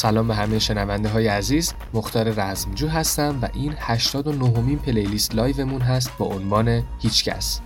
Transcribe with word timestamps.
سلام 0.00 0.28
به 0.28 0.34
همه 0.34 0.58
شنونده 0.58 1.08
های 1.08 1.28
عزیز. 1.28 1.74
مختار 1.94 2.30
رزمجو 2.30 2.88
هستم 2.88 3.38
و 3.42 3.48
این 3.52 3.74
89 3.78 4.60
مین 4.60 4.78
playlist 4.78 5.34
live 5.34 5.60
مون 5.60 5.80
هست 5.80 6.10
با 6.18 6.26
عنوان 6.26 6.82
هیچکس. 6.98 7.60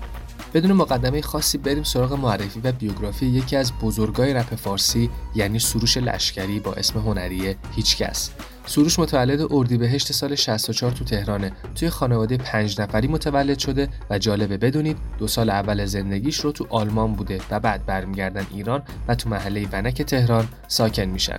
بدون 0.54 0.72
مقدمه 0.72 1.22
خاصی 1.22 1.58
بریم 1.58 1.82
سراغ 1.82 2.12
معرفی 2.12 2.60
و 2.60 2.72
بیوگرافی 2.72 3.26
یکی 3.26 3.56
از 3.56 3.72
بزرگای 3.82 4.34
رپ 4.34 4.54
فارسی 4.54 5.10
یعنی 5.34 5.58
سروش 5.58 5.96
لشکری 5.96 6.60
با 6.60 6.72
اسم 6.72 6.98
هنری 6.98 7.56
هیچکس. 7.74 8.30
سروش 8.66 8.98
متولد 8.98 9.53
اردیبهشت 9.53 10.12
سال 10.12 10.34
64 10.34 10.92
تو 10.92 11.04
تهرانه 11.04 11.53
توی 11.75 11.90
خانواده 11.90 12.36
پنج 12.36 12.80
نفری 12.80 13.08
متولد 13.08 13.58
شده 13.58 13.89
و 14.11 14.18
جالبه 14.18 14.56
بدونید 14.56 14.96
دو 15.18 15.28
سال 15.28 15.50
اول 15.50 15.84
زندگیش 15.84 16.40
رو 16.40 16.53
تو 16.53 16.66
آلمان 16.70 17.12
بوده 17.12 17.40
و 17.50 17.61
بعد 17.61 17.86
برمیگردن 17.86 18.46
ایران 18.54 18.82
و 19.08 19.14
تو 19.14 19.28
محله 19.28 19.68
ونک 19.72 20.03
تهران 20.03 20.48
ساکن 20.68 21.04
میشن. 21.04 21.39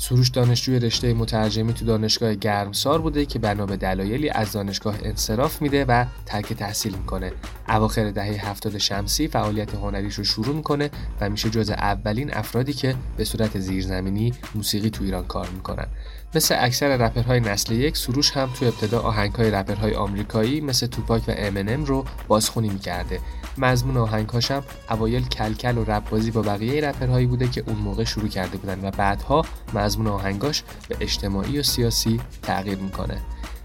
سروش 0.00 0.28
دانشجوی 0.28 0.78
رشته 0.78 1.14
مترجمی 1.14 1.72
تو 1.72 1.84
دانشگاه 1.84 2.34
گرمسار 2.34 3.00
بوده 3.00 3.26
که 3.26 3.38
بنا 3.38 3.66
به 3.66 3.76
دلایلی 3.76 4.30
از 4.30 4.52
دانشگاه 4.52 4.96
انصراف 5.02 5.62
میده 5.62 5.84
و 5.84 6.04
ترک 6.26 6.52
تحصیل 6.52 6.94
می‌کنه. 6.94 7.32
اواخر 7.68 8.10
دهه 8.10 8.48
هفتاد 8.48 8.78
شمسی 8.78 9.28
فعالیت 9.28 9.74
هنریش 9.74 10.14
رو 10.14 10.24
شروع 10.24 10.56
می‌کنه 10.56 10.90
و 11.20 11.30
میشه 11.30 11.50
جز 11.50 11.70
اولین 11.70 12.34
افرادی 12.34 12.72
که 12.72 12.94
به 13.16 13.24
صورت 13.24 13.58
زیرزمینی 13.58 14.34
موسیقی 14.54 14.90
تو 14.90 15.04
ایران 15.04 15.26
کار 15.26 15.48
می‌کنن. 15.48 15.86
مثل 16.34 16.56
اکثر 16.58 16.96
رپرهای 16.96 17.40
نسل 17.40 17.72
یک 17.72 17.96
سروش 17.96 18.30
هم 18.30 18.50
تو 18.54 18.64
ابتدا 18.64 19.00
آهنگهای 19.00 19.50
رپرهای 19.50 19.94
آمریکایی 19.94 20.60
مثل 20.60 20.86
توپاک 20.86 21.22
و 21.28 21.34
امنم 21.36 21.84
رو 21.84 22.04
بازخونی 22.28 22.68
می‌کرده. 22.68 23.20
مضمون 23.58 23.96
آهنگهاش 23.96 24.50
هم 24.50 24.62
اوایل 24.90 25.28
کلکل 25.28 25.78
و 25.78 25.84
رپ 25.84 26.10
بازی 26.10 26.30
با 26.30 26.42
بقیه 26.42 26.88
رپرهایی 26.88 27.26
بوده 27.26 27.48
که 27.48 27.64
اون 27.66 27.76
موقع 27.76 28.04
شروع 28.04 28.28
کرده 28.28 28.56
بودن 28.56 28.78
و 28.82 28.90
بعدها 28.90 29.44
مضمون 29.74 30.06
آهنگاش 30.06 30.62
به 30.88 30.96
اجتماعی 31.00 31.58
و 31.58 31.62
سیاسی 31.62 32.20
تغییر 32.42 32.78
می‌کنه. 32.78 33.20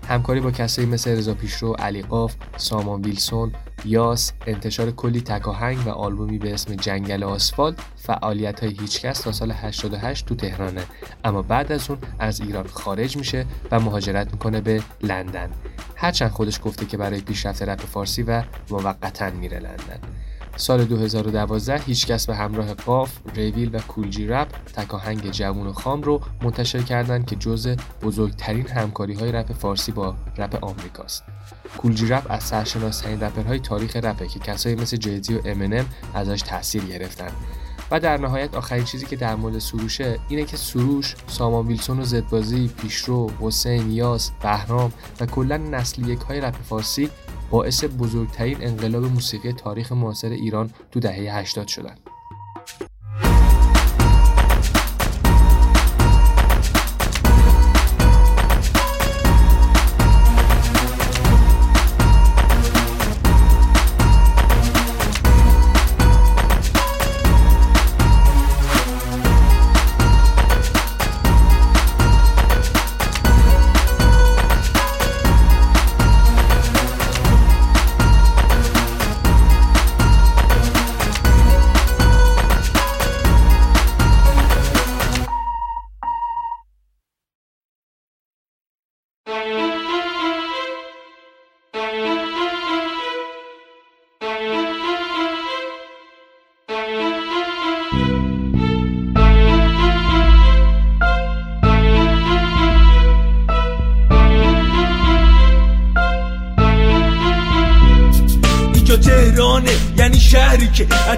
همکاری 0.08 0.40
با 0.40 0.52
کسایی 0.52 0.88
مثل 0.88 1.12
رضا 1.12 1.34
پیشرو، 1.34 1.74
علی 1.74 2.02
قاف، 2.02 2.36
سامان 2.58 3.02
ویلسون، 3.02 3.52
یاس، 3.86 4.32
انتشار 4.48 4.92
کلی 4.92 5.22
تکاهنگ 5.22 5.88
و 5.88 5.90
آلبومی 5.90 6.38
به 6.38 6.54
اسم 6.54 6.76
جنگل 6.76 7.24
آسفالت 7.24 7.80
فعالیت 7.96 8.60
های 8.60 8.74
هیچکس 8.80 9.22
تا 9.22 9.32
سال 9.32 9.52
88 9.52 10.26
تو 10.26 10.36
تهرانه. 10.36 10.84
اما 11.24 11.42
بعد 11.42 11.72
از 11.72 11.90
اون 11.90 12.00
از 12.20 12.42
ایران 12.42 12.68
خارج 12.68 13.18
میشه 13.18 13.46
و 13.72 13.80
مهاجرت 13.80 14.32
می‌کنه 14.32 14.62
به 14.62 14.82
لندن. 15.02 15.50
هرچند 15.96 16.32
خودش 16.32 16.60
گفته 16.64 16.86
که 16.86 16.98
برای 16.98 17.22
پیشرفت 17.22 17.62
رپ 17.62 17.82
فارسی 17.82 18.24
و 18.24 18.44
موقتا 18.70 19.30
میره 19.30 19.60
لندن. 19.60 20.00
سال 20.56 20.86
2012 20.86 21.78
هیچکس 21.78 22.28
به 22.28 22.36
همراه 22.36 22.74
قاف، 22.74 23.18
Reveal 23.36 23.76
و 23.76 23.80
Kool 23.80 24.18
G 24.18 24.28
Rap 24.28 24.48
تکاهنگ 24.74 25.32
جوون 25.32 25.68
و 25.68 25.74
خام 25.74 26.02
رو 26.02 26.22
منتشر 26.42 26.82
کردند 26.82 27.26
که 27.26 27.36
جز 27.36 27.76
بزرگترین 28.02 28.68
همکاری 28.68 29.14
های 29.14 29.32
رپ 29.32 29.54
فارسی 29.54 29.92
با 29.92 30.16
رپ 30.38 30.64
آمریکاست. 30.64 31.24
Kool 31.78 32.02
G 32.02 32.08
Rap 32.08 32.28
از 32.30 32.44
سرشناسترین 32.44 33.24
رپرهای 33.24 33.60
تاریخ 33.60 33.96
رپه 33.96 34.28
که 34.28 34.40
کسایی 34.40 34.76
مثل 34.76 34.98
جیزی 34.98 35.36
و 35.36 35.42
امنم 35.46 35.86
ازش 36.14 36.42
تاثیر 36.42 36.84
گرفتن 36.84 37.32
و 37.92 38.00
در 38.00 38.18
نهایت 38.18 38.56
آخرین 38.56 38.84
چیزی 38.84 39.06
که 39.06 39.16
در 39.16 39.36
مورد 39.36 39.60
سروشه 39.60 40.20
اینه 40.30 40.46
که 40.46 40.58
سروش، 40.58 41.16
سامان 41.28 41.68
ویلسون 41.68 42.00
و 42.00 42.04
زدبازی، 42.04 42.68
پیشرو، 42.68 43.32
حسین، 43.40 43.92
یاس، 43.92 44.32
بهرام 44.42 44.94
و 45.20 45.26
کلا 45.26 45.58
نسل 45.58 46.08
یک 46.08 46.20
های 46.20 46.42
رپ 46.42 46.56
فارسی 46.62 47.10
باعث 47.54 47.84
بزرگترین 47.84 48.58
انقلاب 48.62 49.04
موسیقی 49.04 49.52
تاریخ 49.54 49.92
معاصر 49.92 50.30
ایران 50.30 50.70
تو 50.92 51.00
دهه 51.00 51.38
80 51.38 51.68
شدند. 51.68 52.00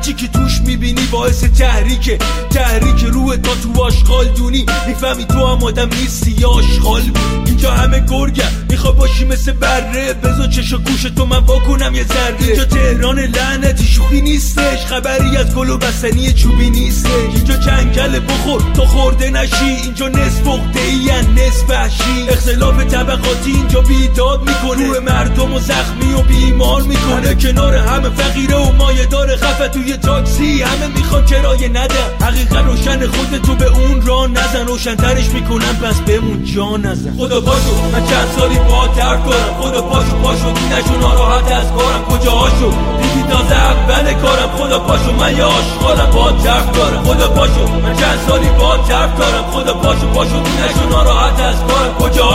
هرچی 0.05 0.27
که 0.27 0.27
توش 0.27 0.61
می‌بینی 0.61 1.07
باعث 1.11 1.43
تحریکه. 1.43 2.17
تحریک 2.49 3.03
روح 3.03 3.35
تا 3.35 3.51
تو 3.55 3.81
آشغال 3.83 4.25
دونی. 4.25 4.65
می‌فهمی 4.87 5.25
تو 5.25 5.47
هم 5.47 5.63
آدم 5.63 5.89
نیستی 5.89 6.31
یا 6.31 6.49
آشغال. 6.49 7.01
اینجا 7.45 7.71
همه 7.71 7.99
گرگم 7.99 8.64
میخوا 8.85 8.99
باشی 8.99 9.25
مثل 9.25 9.51
بره. 9.51 10.13
بزا 10.13 10.47
چش 10.47 10.73
و 10.73 10.77
گوش 10.77 11.01
تو 11.03 11.25
من 11.25 11.37
واکنم 11.37 11.95
یه 11.95 12.03
ذره. 12.03 12.35
اینجا 12.39 12.65
تهران 12.65 13.19
لعنتی 13.19 13.87
شوخی 13.87 14.21
نیستش. 14.21 14.85
خبری 14.85 15.37
از 15.37 15.55
گل 15.55 15.69
و 15.69 15.77
بستنی 15.77 16.33
چوبی 16.33 16.69
نیستش. 16.69 17.11
اینجا 17.35 17.57
چنگل 17.57 18.19
بخور 18.19 18.61
تا 18.73 18.85
خورده 18.85 19.29
نشی. 19.29 19.65
اینجا 19.83 20.07
نصف 20.07 20.47
اخته 20.47 20.79
ای 20.79 21.11
نصف 21.35 21.69
وحشی. 21.69 22.29
اختلاف 22.29 22.83
طبقاتی 22.83 23.51
اینجا 23.51 23.81
بیداد 23.81 24.39
می‌کنه. 24.39 24.87
روح 24.87 24.99
مردم 24.99 25.53
و 25.53 25.59
زخمی 25.59 26.13
و 26.13 26.21
بیمار 26.21 26.81
می‌کنه. 26.81 27.35
کنار 27.35 27.75
همه 27.75 28.09
فقیره 28.09 28.55
و 28.55 28.71
مایه 28.71 29.05
داره 29.05 29.35
خفه. 29.35 29.67
توی 29.67 29.97
تاکسی 29.97 30.61
همه 30.61 30.87
می‌خوان 30.87 31.25
کرایه 31.25 31.67
نده 31.67 31.95
حقیقت 32.21 32.65
روشن 32.65 33.07
خودتو 33.07 33.55
به 33.55 33.65
اون 33.65 34.01
را 34.01 34.27
نزن. 34.27 34.67
روشنترش 34.67 35.29
می‌کنن 35.29 35.73
پس 35.73 35.95
بمون 35.95 36.43
جا 36.43 36.77
نزن. 36.77 37.17
خدا 37.17 37.39
باشو 37.41 37.75
من 37.93 38.07
چند 38.07 38.27
سالی 38.39 38.59
با 38.59 38.74
درد 38.87 39.25
دارم 39.25 39.53
خدا 39.61 39.81
پاشو 39.81 40.15
پاشو. 40.23 40.51
دینشو 40.51 40.95
ناراحت 41.01 41.51
از 41.51 41.67
کارم. 41.77 42.03
کجا 42.09 42.31
هاشو؟ 42.31 42.69
دیدی 43.01 43.23
تازه 43.31 43.55
اول 43.55 44.13
کارم. 44.13 44.49
خدا 44.57 44.79
پاشو 44.79 45.11
من 45.11 45.37
یه 45.37 45.43
آشغالم 45.43 46.09
با 46.11 46.31
درد 46.31 46.71
دارم 46.71 47.03
خدا 47.03 47.27
پاشو. 47.27 47.65
من 47.83 47.95
چند 47.95 48.19
سالی 48.27 48.49
با 48.59 48.77
درد 48.77 49.17
دارم 49.17 49.45
خدا 49.53 49.73
پاشو 49.73 50.07
پاشو. 50.07 50.39
دینشو 50.47 50.89
ناراحت 50.89 51.39
از 51.39 51.55
کارم. 51.67 51.93
کجا 51.99 52.25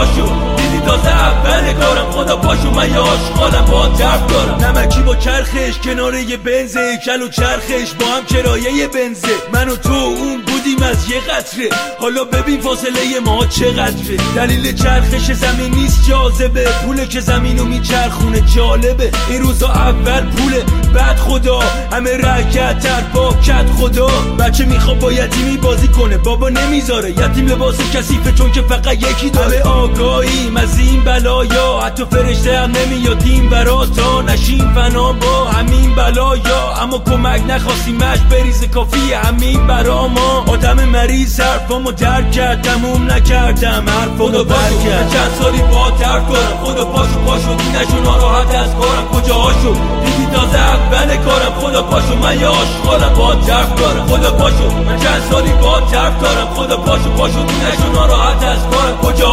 دیدی 0.81 0.91
تازه 0.91 1.09
اول 1.09 1.73
کارم 1.73 2.11
خدا 2.11 2.37
پاشو 2.37 2.71
من 2.71 2.91
یه 2.91 2.99
آشغالم 2.99 3.65
با 3.65 3.87
درد 3.89 4.27
دارم. 4.27 4.65
نمکی 4.65 5.03
با 5.03 5.17
چرخش 5.17 5.79
کنار 5.85 6.15
یه 6.15 6.37
بنزه. 6.37 6.99
کل 7.07 7.23
و 7.23 7.29
چرخش 7.29 7.93
با 8.01 8.07
هم 8.07 8.25
کرایه 8.27 8.89
بنزه. 8.89 9.29
من 9.53 9.69
و 9.69 9.77
تو 9.77 9.93
اون 9.93 10.43
بودیم 10.47 10.83
از 10.83 11.11
یه 11.11 11.21
قطره. 11.21 11.69
حالا 11.99 12.25
ببین 12.25 12.61
فاصله 12.61 13.21
ما 13.25 13.47
چقدره. 13.47 14.17
دلیل 14.37 14.73
چرخش 14.73 15.33
زمین 15.33 15.75
نیست 15.75 16.09
جاذبه. 16.09 16.65
پوله 16.65 17.07
که 17.07 17.21
زمینو 17.21 17.65
میچرخونه 17.65 18.41
جالبه. 18.41 19.11
این 19.31 19.43
روزا 19.43 19.69
اول 19.69 20.21
پوله. 20.21 20.65
بعد 20.95 21.17
خدا. 21.17 21.61
همه 21.93 22.17
رکت 22.17 22.79
تر 22.79 23.01
با 23.15 23.33
کت 23.33 23.71
خدا. 23.79 24.07
بچه 24.39 24.65
می‌خواد 24.65 24.99
با 24.99 25.13
یتیمی 25.13 25.57
بازی 25.57 25.89
کنه. 25.89 26.19
بابا 26.19 26.49
نمی‌ذاره. 26.49 27.11
یتیم 27.11 27.47
لباس 27.47 27.77
کسیفه 27.95 28.33
چون 28.33 28.53
که 28.53 28.63
فقط 28.63 28.95
یکی 28.95 29.31
داره. 29.31 29.63
آگاهیم. 29.63 30.57
این 30.79 31.05
بلایا 31.05 31.81
حتی 31.83 32.05
فرشته 32.05 32.59
هم 32.59 32.71
نمیاد 32.71 33.23
این 33.25 33.49
برا 33.49 33.87
تا 33.87 34.23
نشیم 34.23 34.75
فنا 34.75 35.13
با 35.13 35.45
همین 35.45 35.95
بلایا. 35.95 36.73
اما 36.83 36.99
کمک 36.99 37.43
نخواستیمش 37.49 38.19
بریز 38.31 38.65
کافی 38.65 39.13
همین 39.13 39.67
برا 39.67 40.09
ما. 40.09 40.45
آدم 40.49 40.85
مریض 40.85 41.41
حرفامو 41.41 41.93
درک 41.93 42.31
کرد 42.31 42.63
تموم 42.63 43.11
نکردم 43.11 43.85
حرفامو 43.89 44.45
برکرد 44.45 45.11
چند 45.13 45.31
سالی 45.41 45.63
با 45.63 45.91
ترک 45.91 46.29
کنم 46.29 46.65
خدا 46.65 46.85
پاشو 46.85 47.21
پاشو 47.21 47.55
دینشو 47.55 48.03
ناراحت 48.03 48.55
از 48.55 48.75
کارم. 48.75 49.09
کجا 49.13 49.35
هاشو؟ 49.35 49.73
دیدی 50.05 50.27
تازه 50.33 50.59
اول 50.59 51.17
کارم 51.17 51.53
خدا 51.61 51.83
پاشو 51.83 52.15
من 52.15 52.41
یه 52.41 52.47
آشغالم 52.47 53.15
با 53.15 53.35
ترک 53.35 53.77
دارم 53.79 54.07
خدا 54.07 54.31
پاشو 54.31 54.71
من 54.87 54.99
چند 54.99 55.23
سالی 55.31 55.53
با 55.53 55.81
ترک 55.81 56.21
دارم 56.21 56.49
خدا 56.55 56.77
پاشو 56.77 57.11
پاشو 57.11 57.45
دینشو 57.47 57.93
ناراحت 57.93 58.43
از 58.45 58.59
کارم. 58.71 58.97
کجا 59.03 59.31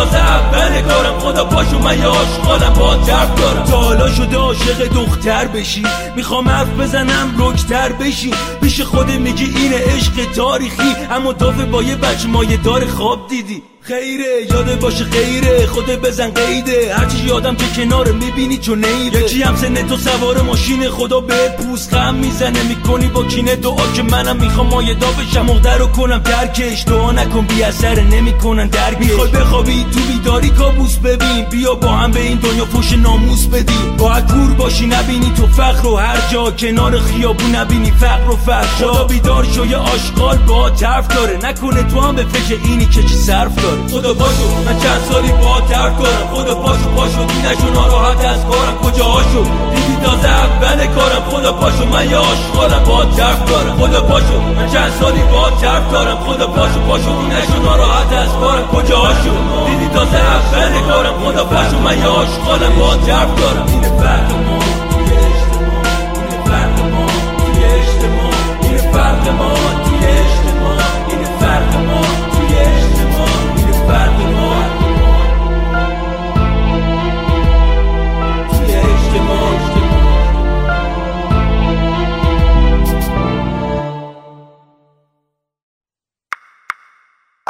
تازه 0.00 0.18
اول 0.18 0.80
کارم 0.80 1.18
خدا 1.18 1.44
پاشو 1.44 1.78
من 1.78 1.98
یه 1.98 2.06
آشغالم 2.06 2.72
با 2.72 2.94
درد 2.94 3.34
دارم. 3.34 3.64
تا 3.64 3.76
حالا 3.76 4.14
شده 4.14 4.36
عاشق 4.36 4.88
دختر 4.88 5.46
بشی. 5.46 5.82
می‌خوام 6.16 6.48
حرف 6.48 6.68
بزنم 6.68 7.34
رکتر 7.38 7.92
بشی. 7.92 8.34
پیش 8.62 8.80
خود 8.80 9.10
میگی 9.10 9.44
این 9.44 9.72
عشق 9.72 10.32
تاریخی. 10.36 10.96
اما 11.10 11.32
دافه 11.32 11.64
با 11.64 11.82
یه 11.82 11.96
بچه 11.96 12.56
دار 12.64 12.86
خواب 12.86 13.28
دیدی. 13.28 13.62
خیره 13.82 14.46
یاده 14.50 14.76
باشه 14.76 15.04
خیره 15.04 15.66
خود 15.66 15.86
بزن 15.86 16.30
قیده. 16.30 16.94
هرچی 16.94 17.18
یادم 17.26 17.56
که 17.56 17.64
کنار 17.76 18.12
می‌بینی 18.12 18.58
چون 18.58 18.84
نیره 18.84 19.20
یکی 19.20 19.42
هم 19.42 19.56
سن 19.56 19.74
تو 19.74 19.96
سوار 19.96 20.42
ماشین 20.42 20.88
خدا 20.88 21.20
به 21.20 21.48
پوست 21.58 21.94
غم 21.94 22.14
می‌زنه. 22.14 22.62
می‌کنی 22.62 23.06
با 23.08 23.24
کینه 23.24 23.56
دعا 23.56 23.92
که 23.94 24.02
منم 24.02 24.36
می‌خوام 24.36 24.66
مایه 24.66 24.94
دا 24.94 25.06
بشم. 25.06 25.46
مقدر 25.46 25.78
رو 25.78 25.86
کنم 25.86 26.18
ترکش 26.18 26.84
دعا 26.86 27.12
نکن 27.12 27.46
بی 27.46 27.62
اثر 27.62 28.00
نمی‌کنن 28.00 28.68
درکش. 28.68 28.98
می‌خوای 28.98 29.30
بخوابی 29.30 29.86
تو 29.92 30.00
بیداری 30.00 30.50
کابوس 30.50 30.96
ببین. 30.96 31.44
بیا 31.50 31.74
با 31.74 31.88
هم 31.88 32.10
به 32.10 32.20
این 32.20 32.38
دنیا 32.38 32.64
فوش 32.64 32.92
ناموس 32.92 33.46
بدیم. 33.46 33.96
با 33.98 34.20
کور 34.20 34.54
باشی 34.58 34.86
نبینی 34.86 35.32
تو 35.36 35.46
فقر 35.46 35.86
و 35.86 35.96
هر 35.96 36.18
جا. 36.32 36.50
کنار 36.50 36.98
خیابون 36.98 37.54
نبینی 37.54 37.90
فقر 37.90 38.30
و 38.30 38.36
فرشا 38.36 38.92
خدا 38.92 39.04
بیدار 39.04 39.46
شو 39.54 39.66
یه 39.66 39.76
آشغال 39.76 40.36
با 40.36 40.70
طرف 40.70 41.08
داره. 41.16 41.38
نکنه 41.42 41.82
تو 41.82 42.00
هم 42.00 42.16
به 42.16 42.24
فکر 42.24 42.58
اینی 42.64 42.86
که 42.86 43.02
چی 43.02 43.16
صرف 43.16 43.62
داره. 43.62 43.69
خدا 43.92 44.14
پاشو. 44.14 44.46
من 44.66 44.78
چند 44.82 45.00
سالی 45.10 45.32
با 45.32 45.60
درد 45.70 45.98
دارم 45.98 46.26
خدا 46.34 46.54
پاشو 46.54 46.88
پاشو. 46.96 47.24
دینشو 47.24 47.68
ناراحت 47.74 48.24
از 48.24 48.42
کارم. 48.50 48.76
کجا 48.84 49.04
هاشو 49.04 49.42
دیدی 49.74 49.96
تازه 50.04 50.28
اول 50.28 50.86
کارم. 50.86 51.22
خدا 51.30 51.52
پاشو 51.52 51.84
من 51.84 52.10
یه 52.10 52.16
آشغالم. 52.16 52.84
با 52.84 53.04
درد 53.04 53.44
دارم 53.44 53.76
خدا 53.80 54.00
پاشو. 54.02 54.40
من 54.56 54.68
چند 54.72 54.92
سالی 55.00 55.22
با 55.32 55.50
درد 55.62 55.90
دارم 55.92 56.18
خدا 56.26 56.46
پاشو 56.46 56.80
پاشو. 56.88 57.12
دینشو 57.20 57.62
ناراحت 57.62 58.12
از 58.12 58.32
کارم. 58.40 58.66
کجا 58.66 58.98
هاشو 58.98 59.34
دیدی 59.66 59.88
تازه 59.94 60.18
اول 60.18 60.72
کارم. 60.88 61.14
خدا 61.24 61.44
پاشو 61.44 61.78
من 61.78 61.98
یه 61.98 62.06
آشغالم. 62.06 62.74
با 62.78 62.94
درد 62.94 63.34
دارم 63.40 63.66
این 63.68 63.82
فرق 63.82 64.30
ما 64.46 64.58
توی 64.90 65.12
اجتماع 65.28 65.84
این 66.30 66.42
فرق 66.44 66.76
ما 66.92 67.06
توی 67.38 67.64
اجتماع 67.64 68.32
این 68.62 68.92
فرق 68.92 69.28
ما. 69.38 69.69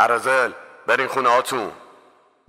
عرازل 0.00 0.50
برین 0.86 1.08
خونه 1.08 1.28
هاتون. 1.28 1.68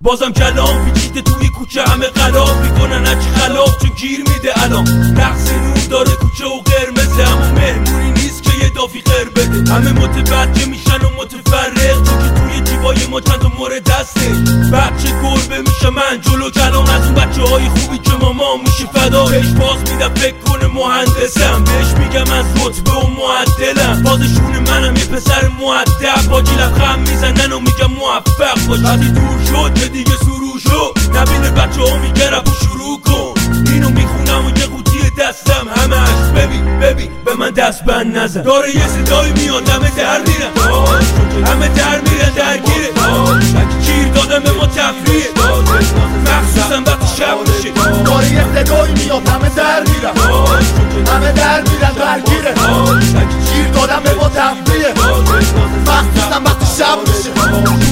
بازم 0.02 0.32
کلام 0.32 0.94
پیچیده 0.94 1.22
توی 1.22 1.50
کوچه 1.50 1.84
همه 1.84 2.08
قلاب 2.08 2.58
می‌کنن 2.58 3.06
هرچی 3.06 3.30
خلاف 3.30 3.82
چون 3.82 3.90
گیر 3.90 4.20
میده 4.20 4.64
الان. 4.64 4.88
نقص 5.18 5.52
نور 5.52 5.78
داره 5.90 6.12
کوچه 6.16 6.46
و 6.46 6.62
قرمزه 6.62 7.24
اما 7.32 7.52
مهمونی 7.52 8.12
نیست 8.12 8.44
که 8.44 8.50
یه 8.64 8.70
دافی 8.76 9.04
خیر 9.06 9.30
بده 9.30 9.74
همه 9.74 9.92
متوجه 9.92 10.66
میشن 10.66 11.06
و 11.06 11.10
متفرق. 11.18 12.04
چون 12.04 12.41
جیبای 12.64 13.08
ما 13.08 13.22
چند 13.22 13.52
مورد 13.60 13.84
دسته؟ 13.84 14.30
بچه 14.74 15.10
گربه 15.24 15.60
میشه 15.70 15.90
من 15.90 16.22
جلو 16.22 16.50
کلام 16.50 16.90
از 16.90 17.06
اون 17.06 17.16
بچه 17.16 17.42
های 17.42 17.70
خوبی 17.70 17.98
که 17.98 18.12
ماما 18.22 18.58
میشه 18.66 18.86
فدا 18.94 19.26
بهش 19.26 19.48
باز 19.48 19.80
میدم 19.92 20.14
فکر 20.14 20.38
کنه 20.38 20.68
مهندسم. 20.68 21.64
بهش 21.64 21.92
میگم 22.00 22.34
از 22.34 22.46
رتبه 22.56 22.92
و 22.92 23.08
معدلم. 23.08 24.04
بازشون 24.04 24.60
منم 24.68 24.96
یه 24.96 25.06
پسر 25.06 25.52
معدب. 25.62 26.30
با 26.30 26.40
لبخند 26.40 27.10
می‌زنن 27.10 27.52
و 27.52 27.60
میگم 27.60 27.92
موفق 28.00 28.68
باش. 28.68 28.80
وقتی 28.80 29.12
دور 29.12 29.40
شد 29.48 29.80
که 29.80 29.88
دیگه 29.88 30.12
سرو 30.12 30.60
شد. 30.64 31.18
نبینه 31.18 31.52
بچه 31.52 31.82
ها 31.82 31.98
میگه 31.98 32.30
دست 37.62 37.84
بند 37.84 38.18
نزن. 38.18 38.42
داره 38.42 38.76
یه 38.76 38.88
صدایی 38.88 39.34
میاد 39.34 39.70
همه 39.70 39.90
در 39.98 40.20
میرن 40.20 40.52
همه 41.48 41.68
در 41.68 42.02
میرن 42.02 42.30
درگیره. 42.36 42.90
گیر 43.86 44.08
دادم 44.08 44.44
به 44.44 44.52
ما 44.52 44.66
تفریه. 44.66 45.30
مخصوصا 46.26 46.82
وقتی 46.86 47.18
شب 47.18 47.38
میشه. 47.40 47.72
داره 48.04 48.32
یه 48.32 48.46
صدایی 48.56 48.94
میاد 48.94 49.28
همه 49.28 49.50
در 49.50 49.80
میرن 49.80 50.18
همه 51.08 51.32
در 51.32 51.62
میرن 51.62 51.94
درگیره. 51.94 52.54
گیر 53.54 53.68
دادم 53.68 54.04
به 54.04 54.14
ما 54.14 54.30
تفریه. 54.30 54.94
مخصوصا 55.88 56.42
وقتی 56.46 56.66
شب 56.78 57.00
میشه. 57.08 57.30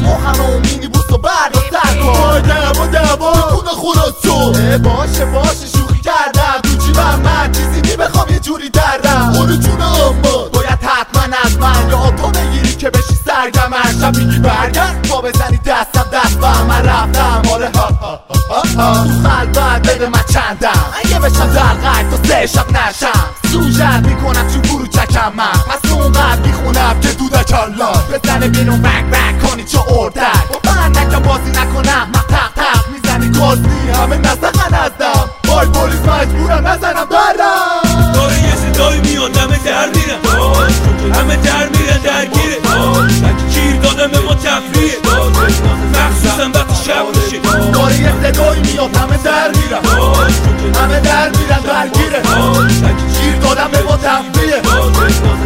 مخم 0.04 0.42
و 0.42 0.60
مینی 0.60 0.88
بوست 0.88 1.12
و 1.12 1.18
برد 1.18 1.56
و 1.56 1.60
سر 1.72 1.96
کن. 1.96 2.42
دعوا 2.42 2.88
دعوا. 2.88 3.34
خونه 3.34 3.70
خونه 3.70 4.02
تو 4.24 4.52
باشه 4.80 5.26
باشه 5.26 5.68
شوخی 5.78 6.02
کردم. 6.02 6.62
تو 6.64 6.86
جیبم 6.86 7.22
من 7.24 7.52
چیزی 7.52 7.82
نی 7.82 7.96
بخوام 7.96 8.30
یه 8.30 8.40
جوری 8.40 8.70
دردم 8.70 9.09
بشی 13.40 13.52
سرگمن 13.52 14.02
شب 14.02 14.18
میگی 14.18 14.40
برگرد. 14.40 15.08
با 15.10 15.22
بزنی 15.22 15.58
دستم 15.58 16.06
دست 16.14 16.38
و 16.42 16.66
من 16.66 16.86
رفتم 16.86 17.42
آره 17.52 17.72
ها 17.76 17.82
ها 17.82 18.20
ها 18.30 18.62
ها 18.78 19.04
تو 19.04 19.30
خلوت 19.30 19.88
بده 19.90 20.10
من 20.10 20.24
چندم. 20.34 20.86
اگه 21.04 21.20
بشم 21.20 21.54
در 21.54 21.90
قید 21.90 22.10
تو 22.10 22.28
سه 22.28 22.48
شب 22.48 22.72
نشم. 22.72 23.26
سوژت 23.52 24.08
می‌کنم 24.08 24.48
تو 24.48 24.60
برو 24.60 24.88
چکم 24.88 25.32
من. 25.36 25.52
پس 25.52 25.92
اونقدر 25.92 26.42
می‌خونم 26.42 27.00
که 27.02 27.08
دودک 27.08 27.54
الله 27.54 28.20
بزنه 28.20 28.48
بیرون 28.48 28.82
بک 28.82 29.06
بک 29.06 29.50
کنی 29.50 29.64
چه 29.64 29.80
اردک. 29.92 30.48
با 30.64 30.72
من 30.72 30.90
نکم 30.90 31.20
بازی 31.20 31.52
نکنم. 31.52 32.08
من 32.14 32.22
تق 32.30 32.52
تق 32.56 32.86
می‌زنی. 32.94 33.40
گازی 33.40 33.90
همه 34.02 34.18
نزدن 34.18 34.59
یه 48.30 48.36
صدایی 48.36 48.62
میاد 48.62 48.98
همه 48.98 49.18
در 49.18 49.48
میرن 49.48 49.86
همه 50.76 51.00
در 51.00 51.30
میرن 51.30 51.60
درگیره 51.62 52.22
گیر 53.22 53.36
دادم 53.36 53.72
به 53.72 53.82
ما 53.82 53.98
تفریه 53.98 54.62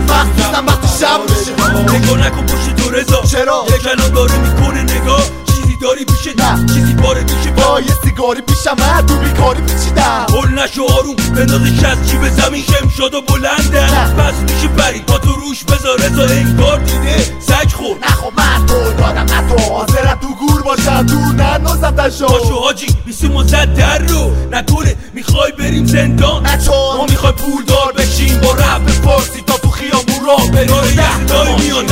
مخصوصا 0.08 0.64
وقتی 0.68 0.88
شب 1.00 1.20
میشه 1.30 1.98
نگاه 1.98 2.18
نکن 2.18 2.46
پشت 2.46 2.76
تو 2.76 2.90
رضا 2.90 3.22
چرا؟ 3.22 3.66
یه 3.70 3.78
کلام 3.78 4.10
داره 4.10 4.38
می‌کنه 4.38 4.84
نگاه 4.84 5.43
داری 5.84 6.06
پیشه 6.06 6.34
نه. 6.38 6.74
چیزی 6.74 6.94
باره 6.94 7.24
پیشه 7.24 7.52
با 7.52 7.80
یه 7.80 7.94
سیگاری 8.04 8.42
پیشم 8.42 8.76
من 8.80 9.06
تو 9.06 9.16
بیکاری 9.18 9.62
پیچیدم 9.62 10.26
هل 10.30 10.60
نشو 10.60 10.84
آروم. 10.84 11.16
بندازش 11.16 11.84
از 11.84 12.10
جیب 12.10 12.30
زمین 12.30 12.64
شم 12.64 12.90
شد 12.98 13.14
و 13.14 13.22
بلنده. 13.22 13.96
نه. 13.96 14.14
پس 14.14 14.34
میشه 14.34 14.68
پرید 14.68 15.06
با 15.06 15.18
تو 15.18 15.32
روش 15.32 15.64
بذار 15.64 15.98
رضا 15.98 16.34
انگار 16.34 16.80
دیده. 16.80 17.18
سگ 17.40 17.72
خور. 17.74 17.98
نه 18.02 18.08
خب 18.08 18.32
من 18.38 18.66
دادم 18.66 19.34
نه 19.34 19.50
تو. 19.50 19.74
حاضرم 19.74 20.20
تو 20.22 20.28
گور 20.48 20.62
باشم. 20.62 21.04
دور 21.06 21.34
ننازم 21.46 21.92
باشو 21.92 22.26
دشو 22.26 22.60
حاجی 22.60 22.88
بیسی 23.06 23.28
مزد 23.28 23.74
در 23.74 23.98
رو. 23.98 24.32
نکنه 24.52 24.96
می‌خوای 25.14 25.52
بریم 25.52 25.86
زندان. 25.86 26.48
نه 26.48 26.58
چون. 26.66 26.98
ما 26.98 27.06
می‌خوای 27.10 27.32
پول 27.32 27.66
دار 27.66 27.94
بشیم. 27.98 28.40
با 28.40 28.52
رب 28.52 28.88
فارسی 28.88 29.42
تا 29.48 29.58
تو 29.58 29.70
خیابون 29.70 30.26
راه 30.28 30.52
بریم. 30.52 30.70
یه 30.96 31.04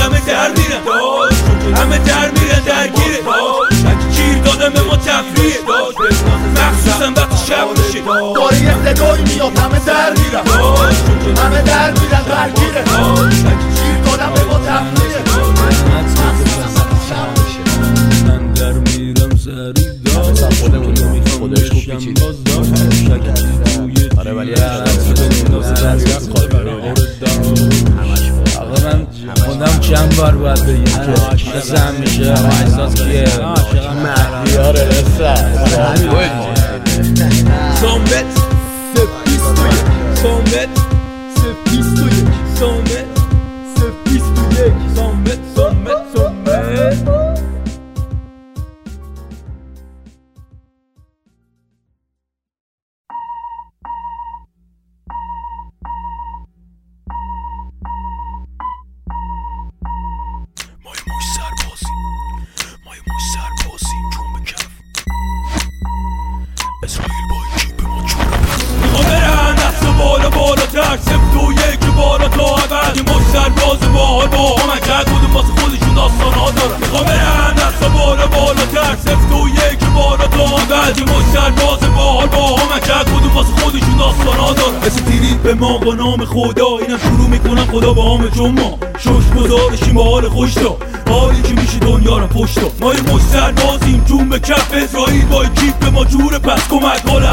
همه 0.03 0.21
در 0.27 0.51
همه 1.81 1.97
در 1.97 2.40
داره 8.19 8.61
یه 8.61 8.73
میاد 9.21 9.57
همه 9.57 9.79
در 9.85 10.09
میرن 10.09 10.47
همه 11.37 11.61
در 11.61 11.91
میرن 11.91 12.23
درگیره 12.23 12.83
گیر 13.75 13.97
دادم 14.05 14.33
به 14.33 14.43
ما 14.43 14.59
تفریه 14.59 15.21
من 18.27 18.53
در 18.53 18.71
میرم 18.71 19.29
پیچیده 21.85 22.25
آره 24.17 24.33
ولی 24.33 24.55
من 28.83 29.07
خودم 29.45 29.79
چند 29.79 30.15
بار 30.15 30.35
باید 30.35 30.63
بگیم 30.65 30.83
که 30.83 31.51
میشه 31.99 32.31
احساس 32.31 32.95
کیه 32.95 33.27
100 37.03 37.99
mètres 37.99 38.49
de 38.95 39.01
piste, 39.25 40.80
خدا 86.41 86.77
اینم 86.77 86.97
شروع 86.97 87.29
می‌کنم 87.29 87.65
خدا 87.65 87.93
با 87.93 88.19
چون 88.35 88.51
ما. 88.51 88.77
شش 88.99 89.39
گذارشیم 89.39 89.93
با 89.93 90.03
حال 90.03 90.29
خوش 90.29 90.53
حالی 91.09 91.41
که 91.41 91.53
میشه 91.53 91.79
دنیا 91.79 92.17
رو 92.17 92.27
پشت 92.27 92.57
ما 92.81 92.93
یه 92.93 93.01
مش 93.01 93.21
سربازیم 93.21 94.03
جون 94.07 94.29
به 94.29 94.39
کف 94.39 94.73
اسرائیل 94.73 95.25
با 95.25 95.45
کیف 95.45 95.73
به 95.73 95.89
ما 95.89 96.05
جوره 96.05 96.39
پس 96.39 96.67
کمک 96.67 97.01
حال 97.07 97.23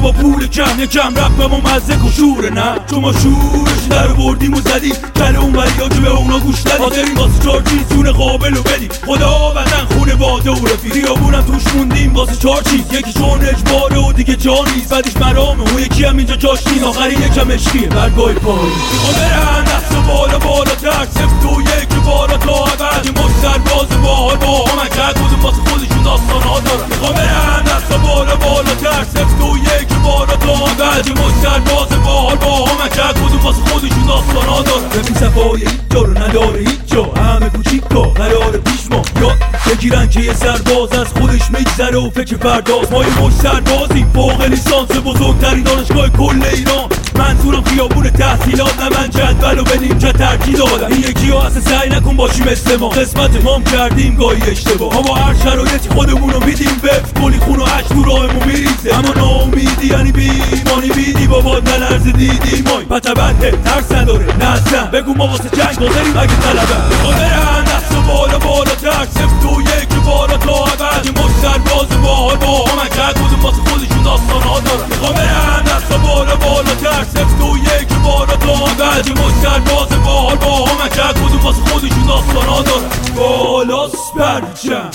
با 0.00 0.12
پول 0.12 0.46
کم 0.46 0.80
یکم 0.80 1.14
رفت 1.14 1.36
به 1.36 1.46
ما 1.46 1.60
مزه 1.60 1.94
و 1.94 2.10
شوره 2.10 2.50
نه؟ 2.50 2.74
چون 2.90 3.00
ما 3.00 3.12
شورش 3.12 3.84
در 3.90 4.06
بردیم 4.06 4.54
و 4.54 4.60
زدیم. 4.60 4.94
کل 5.16 5.36
اون 5.36 5.54
ها 5.54 5.88
که 5.88 6.00
به 6.00 6.10
اونا 6.10 6.38
گوش 6.38 6.66
ندیم. 6.66 6.82
حاضرین 6.82 7.14
واسه 7.14 7.44
چار 7.44 7.62
چیز 7.62 7.88
جون 7.90 8.12
قابل 8.12 8.56
و 8.56 8.62
بدیم. 8.62 8.88
خدا 9.06 9.52
وطن 9.56 9.94
خونه 9.94 10.14
باده 10.14 10.50
و 10.50 10.66
رفیق. 10.66 10.92
خیابونم 10.92 11.42
توش 11.42 11.74
موندیم 11.74 12.14
واسه 12.14 12.36
چار 12.36 12.62
چیز. 12.62 12.80
یکی 12.92 13.12
چون 13.12 13.40
اجباره 13.44 13.98
و 13.98 14.12
دیگه 14.12 14.36
جا 14.36 14.64
نیست 14.74 14.90
بعدش 14.90 15.16
مرامه. 15.16 15.60
اون 15.60 15.82
یکی 15.82 16.04
هم 16.04 16.16
اینجا 16.16 16.36
جاش 16.36 16.66
نیست. 16.66 16.84
آخری 16.84 17.14
یکم 17.14 17.50
عشقیه. 17.50 17.88
برگاه 17.88 18.32
پای 18.32 18.64
می‌خوام 18.92 19.14
برن 19.14 19.64
دست 19.64 19.94
بالا 20.08 20.38
بالا 20.38 20.74
تر. 20.74 21.06
سفت 21.14 21.44
و 21.44 21.60
یک 21.60 21.88
بالا 22.06 22.36
تا 22.36 22.64
یه 23.04 23.10
مش 23.10 23.30
سرباز 23.42 24.02
باحال 24.02 24.36
با 24.36 24.64
همکت 24.64 25.18
بودم 25.18 25.42
واسه 25.42 25.56
خودشون 25.56 26.02
داستان 26.02 26.42
ها 26.42 26.60
دارن. 26.60 26.88
می‌خوام 26.88 27.14
برن 27.14 27.62
دست 27.62 27.92
بالا 27.92 28.36
بالا 28.36 28.74
تر. 28.74 29.04
سفت 29.14 29.40
و 29.40 29.56
یک 29.58 29.88
بالا 30.04 30.36
تا 30.36 30.52
ابد 30.52 31.06
یه 31.06 31.12
مش 31.12 31.32
سرباز 31.42 31.88
باحال 32.04 32.36
با 32.36 32.66
همکت 32.66 33.20
بودم 33.20 33.44
واسه 33.44 33.60
خودشون 33.60 34.06
داستان 34.06 34.48
ها 34.48 34.62
دارن 34.62 34.88
ببین 34.88 35.14
صفای 35.14 35.60
هیچ 35.60 35.80
جا 35.90 36.00
رو 36.00 36.18
نداره 36.18 36.58
هیچ 36.58 36.80
همه 37.16 37.48
کوچیکا 37.48 38.02
قرار 38.02 38.58
پیش 38.58 38.80
ما 38.90 39.02
یاد 39.20 39.36
بگیرن 39.70 40.08
که 40.08 40.20
یه 40.20 40.34
سرباز 40.34 40.92
از 40.92 41.06
خودش 41.06 41.50
میگذره 41.50 41.98
و 41.98 42.10
فکر 42.10 42.36
فرداز 42.36 42.92
ما 42.92 43.04
یه 43.04 43.22
مش 43.22 43.32
سربازیم 43.32 44.10
فوق 44.14 44.42
لیسانس 44.42 44.90
بزرگترین 44.90 45.62
دانشگاه 45.62 46.08
کل 46.08 46.42
ایران. 46.54 46.88
منظورم 47.18 47.64
خیابون 47.64 48.10
تحصیلات 48.10 48.82
نه 48.82 48.88
من 48.98 49.10
جدول 49.10 49.58
و 49.58 49.64
به 49.64 49.78
که 49.78 50.12
ترکی 50.12 50.52
دادم 50.52 50.86
این 50.86 51.00
یکی 51.00 51.30
ها 51.30 51.50
سعی 51.50 51.90
نکن 51.90 52.16
باشی 52.16 52.42
مثل 52.42 52.76
ما 52.76 52.88
قسمت 52.88 53.44
مام 53.44 53.64
کردیم 53.64 54.16
گاهی 54.16 54.50
اشتباه. 54.50 54.98
اما 54.98 55.14
هر 55.14 55.34
شرایطی 55.34 55.88
خودمون 55.88 56.30
رو 56.30 56.44
میدیم. 56.44 56.80
بف 56.82 57.14
کلی 57.22 57.38
خون 57.38 57.60
و 57.60 57.64
عشق 57.64 57.88
تو 57.88 58.04
راهمون 58.04 58.44
میریزه. 58.46 58.94
اما 58.94 59.12
ناامیدی 59.12 59.89
یعنی 59.90 60.12
بیمانی 60.12 60.88
بیدی 60.88 61.26
بابا 61.26 61.58
نلرز 61.58 62.02
دیدی 62.02 62.62
مای 62.62 62.84
پتبنده 62.84 63.50
ترس 63.50 63.92
نداره 63.92 64.26
نه 64.36 64.90
بگو 64.92 65.14
ما 65.14 65.26
واسه 65.26 65.48
جنگ 65.48 65.88
حاضریم 65.88 66.18
اگه 66.18 66.36
طلبه. 66.36 66.88
می‌خوام 66.90 67.14
برن 67.14 67.64
دست 67.64 67.94
بالا 68.08 68.38
بالا 68.38 68.74
تر 68.74 69.04
سفت 69.04 69.44
و 69.44 69.60
یک 69.60 69.88
بالا 70.06 70.36
تا 70.36 70.64
ابد 70.64 71.06
یه 71.06 71.12
مش 71.12 71.30
سرباز 71.42 72.02
باحال 72.02 72.36
با 72.36 72.64
همکت 72.64 73.18
بودم 73.18 73.42
واسه 73.42 73.56
خودشون 73.56 74.02
داستان 74.02 74.42
ها 74.42 74.60
دارن 74.60 74.88
می‌خوام 74.90 75.14
برن 75.14 75.62
دست 75.62 75.92
بالا 75.92 76.36
بالا 76.36 76.74
تر 76.74 77.04
سفت 77.04 77.40
و 77.40 77.56
یک 77.56 77.88
بالا 78.04 78.36
تا 78.36 78.52
ابد 78.52 79.06
یه 79.06 79.12
مش 79.12 79.32
سرباز 79.42 79.88
باحال 80.04 80.36
با 80.36 80.66
همکت 80.66 81.20
بودم 81.20 81.44
واسه 81.44 81.60
خودشون 81.60 82.06
داستان 82.06 82.48
ها 82.48 82.62
دارن 82.62 82.88
بالاس 83.16 83.94
برجم 84.16 84.90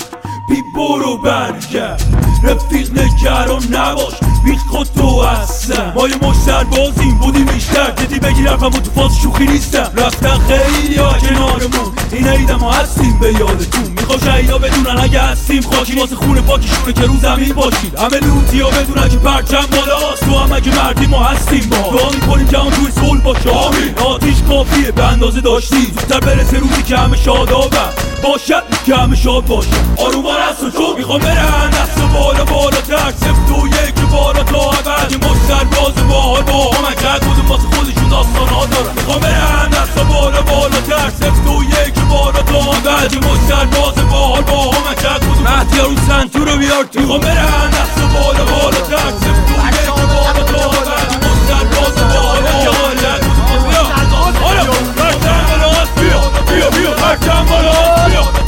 بی 0.48 0.62
برو 0.74 1.16
برگرد 1.16 2.02
رفیق 2.42 2.98
نگران 2.98 3.62
نباش 3.72 4.14
بی 4.44 4.56
خود 4.56 4.88
تو 4.96 5.22
هستم. 5.22 5.92
ما 5.96 6.08
یه 6.08 6.16
مش 6.16 6.36
سربازیم 6.36 7.18
بودیم 7.18 7.44
بیشتر. 7.44 7.90
جدی 7.90 8.18
بگیر 8.18 8.48
حرفم 8.48 8.70
تو 8.70 8.90
فاز 8.90 9.16
شوخی 9.22 9.46
نیستم. 9.46 9.92
رفتن 9.96 10.38
خیلی 10.38 10.96
ها 10.96 11.12
کنارمون. 11.12 11.92
این 12.12 12.28
عیدم 12.28 12.56
ما 12.56 12.72
هستیم 12.72 13.18
به 13.18 13.32
یادتون. 13.32 13.94
می‌خوام 13.96 14.18
شهیدا 14.18 14.58
بدونن 14.58 15.00
اگه 15.00 15.20
هستیم. 15.20 15.62
خاکی 15.62 16.00
واسه 16.00 16.16
خونه 16.16 16.40
پاکیشونه 16.40 16.92
که 16.92 17.02
رو 17.02 17.16
زمین 17.16 17.52
باشید. 17.52 17.98
همه 17.98 18.18
لوتی 18.20 18.60
ها 18.60 18.70
بدونن 18.70 19.08
که 19.08 19.16
پرچم 19.16 19.66
بالاست. 19.72 20.24
تو 20.24 20.38
هم 20.38 20.52
اگه 20.52 20.76
مردی 20.76 21.06
ما 21.06 21.24
هستیم 21.24 21.70
ما 21.70 21.98
دعا 21.98 22.10
می‌کنیم 22.10 22.46
که 22.46 22.58
هم 22.58 22.70
توی 22.70 22.90
صلح 22.90 23.20
باشه. 23.20 23.50
آمین. 23.50 23.98
آتیش 23.98 24.42
کافیه 24.48 24.90
به 24.92 25.04
اندازه 25.04 25.40
داشتی 25.40 25.82
زودتر 25.82 26.20
برسه 26.20 26.58
روزی 26.58 26.82
که 26.82 26.96
همه 26.96 27.16
شادابن. 27.16 27.90
باشد 28.32 28.62
همه 28.94 29.16
شاد 29.16 29.44
باشه 29.44 29.70
آروم 29.96 30.26
است 30.26 30.62
و 30.62 30.70
چون 30.70 30.96
می‌خوام 30.98 31.20
برن. 31.20 31.70
دست 31.70 31.98
بالا 32.14 32.44
بالا 32.44 32.80
تر 32.80 33.10
سفت 33.10 33.50
و 33.50 33.66
یک 33.66 33.94
بالا 34.12 34.42
تا 34.42 34.70
ابد 34.70 35.12
یه 35.12 35.18
مش 35.18 35.36
سرباز 35.48 36.08
باحال 36.08 36.42
با 36.42 36.70
همکت 36.70 37.24
بودم 37.24 37.48
واسه 37.48 37.62
خودشون 37.62 38.08
داستان 38.08 38.48
ها 38.48 38.66
دارن 38.66 38.94
می‌خوام 38.96 39.20
برن. 39.20 39.68
دست 39.68 39.98
بالا 39.98 40.42
بالا 40.42 40.80
تر 40.80 41.10
سفت 41.10 41.46
و 41.46 41.62
یک 41.64 41.94
بالا 42.10 42.42
تا 42.42 42.58
ابد 42.58 43.12
یه 43.12 43.18
مش 43.18 43.38
سرباز 43.48 43.94
باحال 44.10 44.42
با 44.42 44.62
همکت 44.62 45.24
بودم. 45.26 45.42
مهدی 45.42 45.78
رو 45.78 45.96
سنتو 46.08 46.44
رو 46.44 46.56
بیار 46.56 46.84
تو. 46.84 47.00
می‌خوام 47.00 47.20
برن. 47.20 47.70
دست 47.70 47.98
بالا 48.14 48.44
بالا 48.44 48.80
تر 48.90 49.10
سفت 49.10 49.48
و 49.50 49.54
یک 49.68 49.86
بالا 49.86 50.42
تا 50.42 50.70
ابد 50.70 51.12
یه 51.12 51.18
مش 51.18 51.38
سرباز 51.48 52.14
باحال 52.14 52.35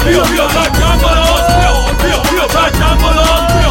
بیا 0.04 0.22
بیا 0.22 0.46
برچم 0.46 0.98
بالا 1.02 1.24
بیا 1.60 1.72
بیا 2.02 2.22
بیا 2.30 2.46
برچم 2.54 2.98
بالا 3.02 3.46
بیا 3.46 3.67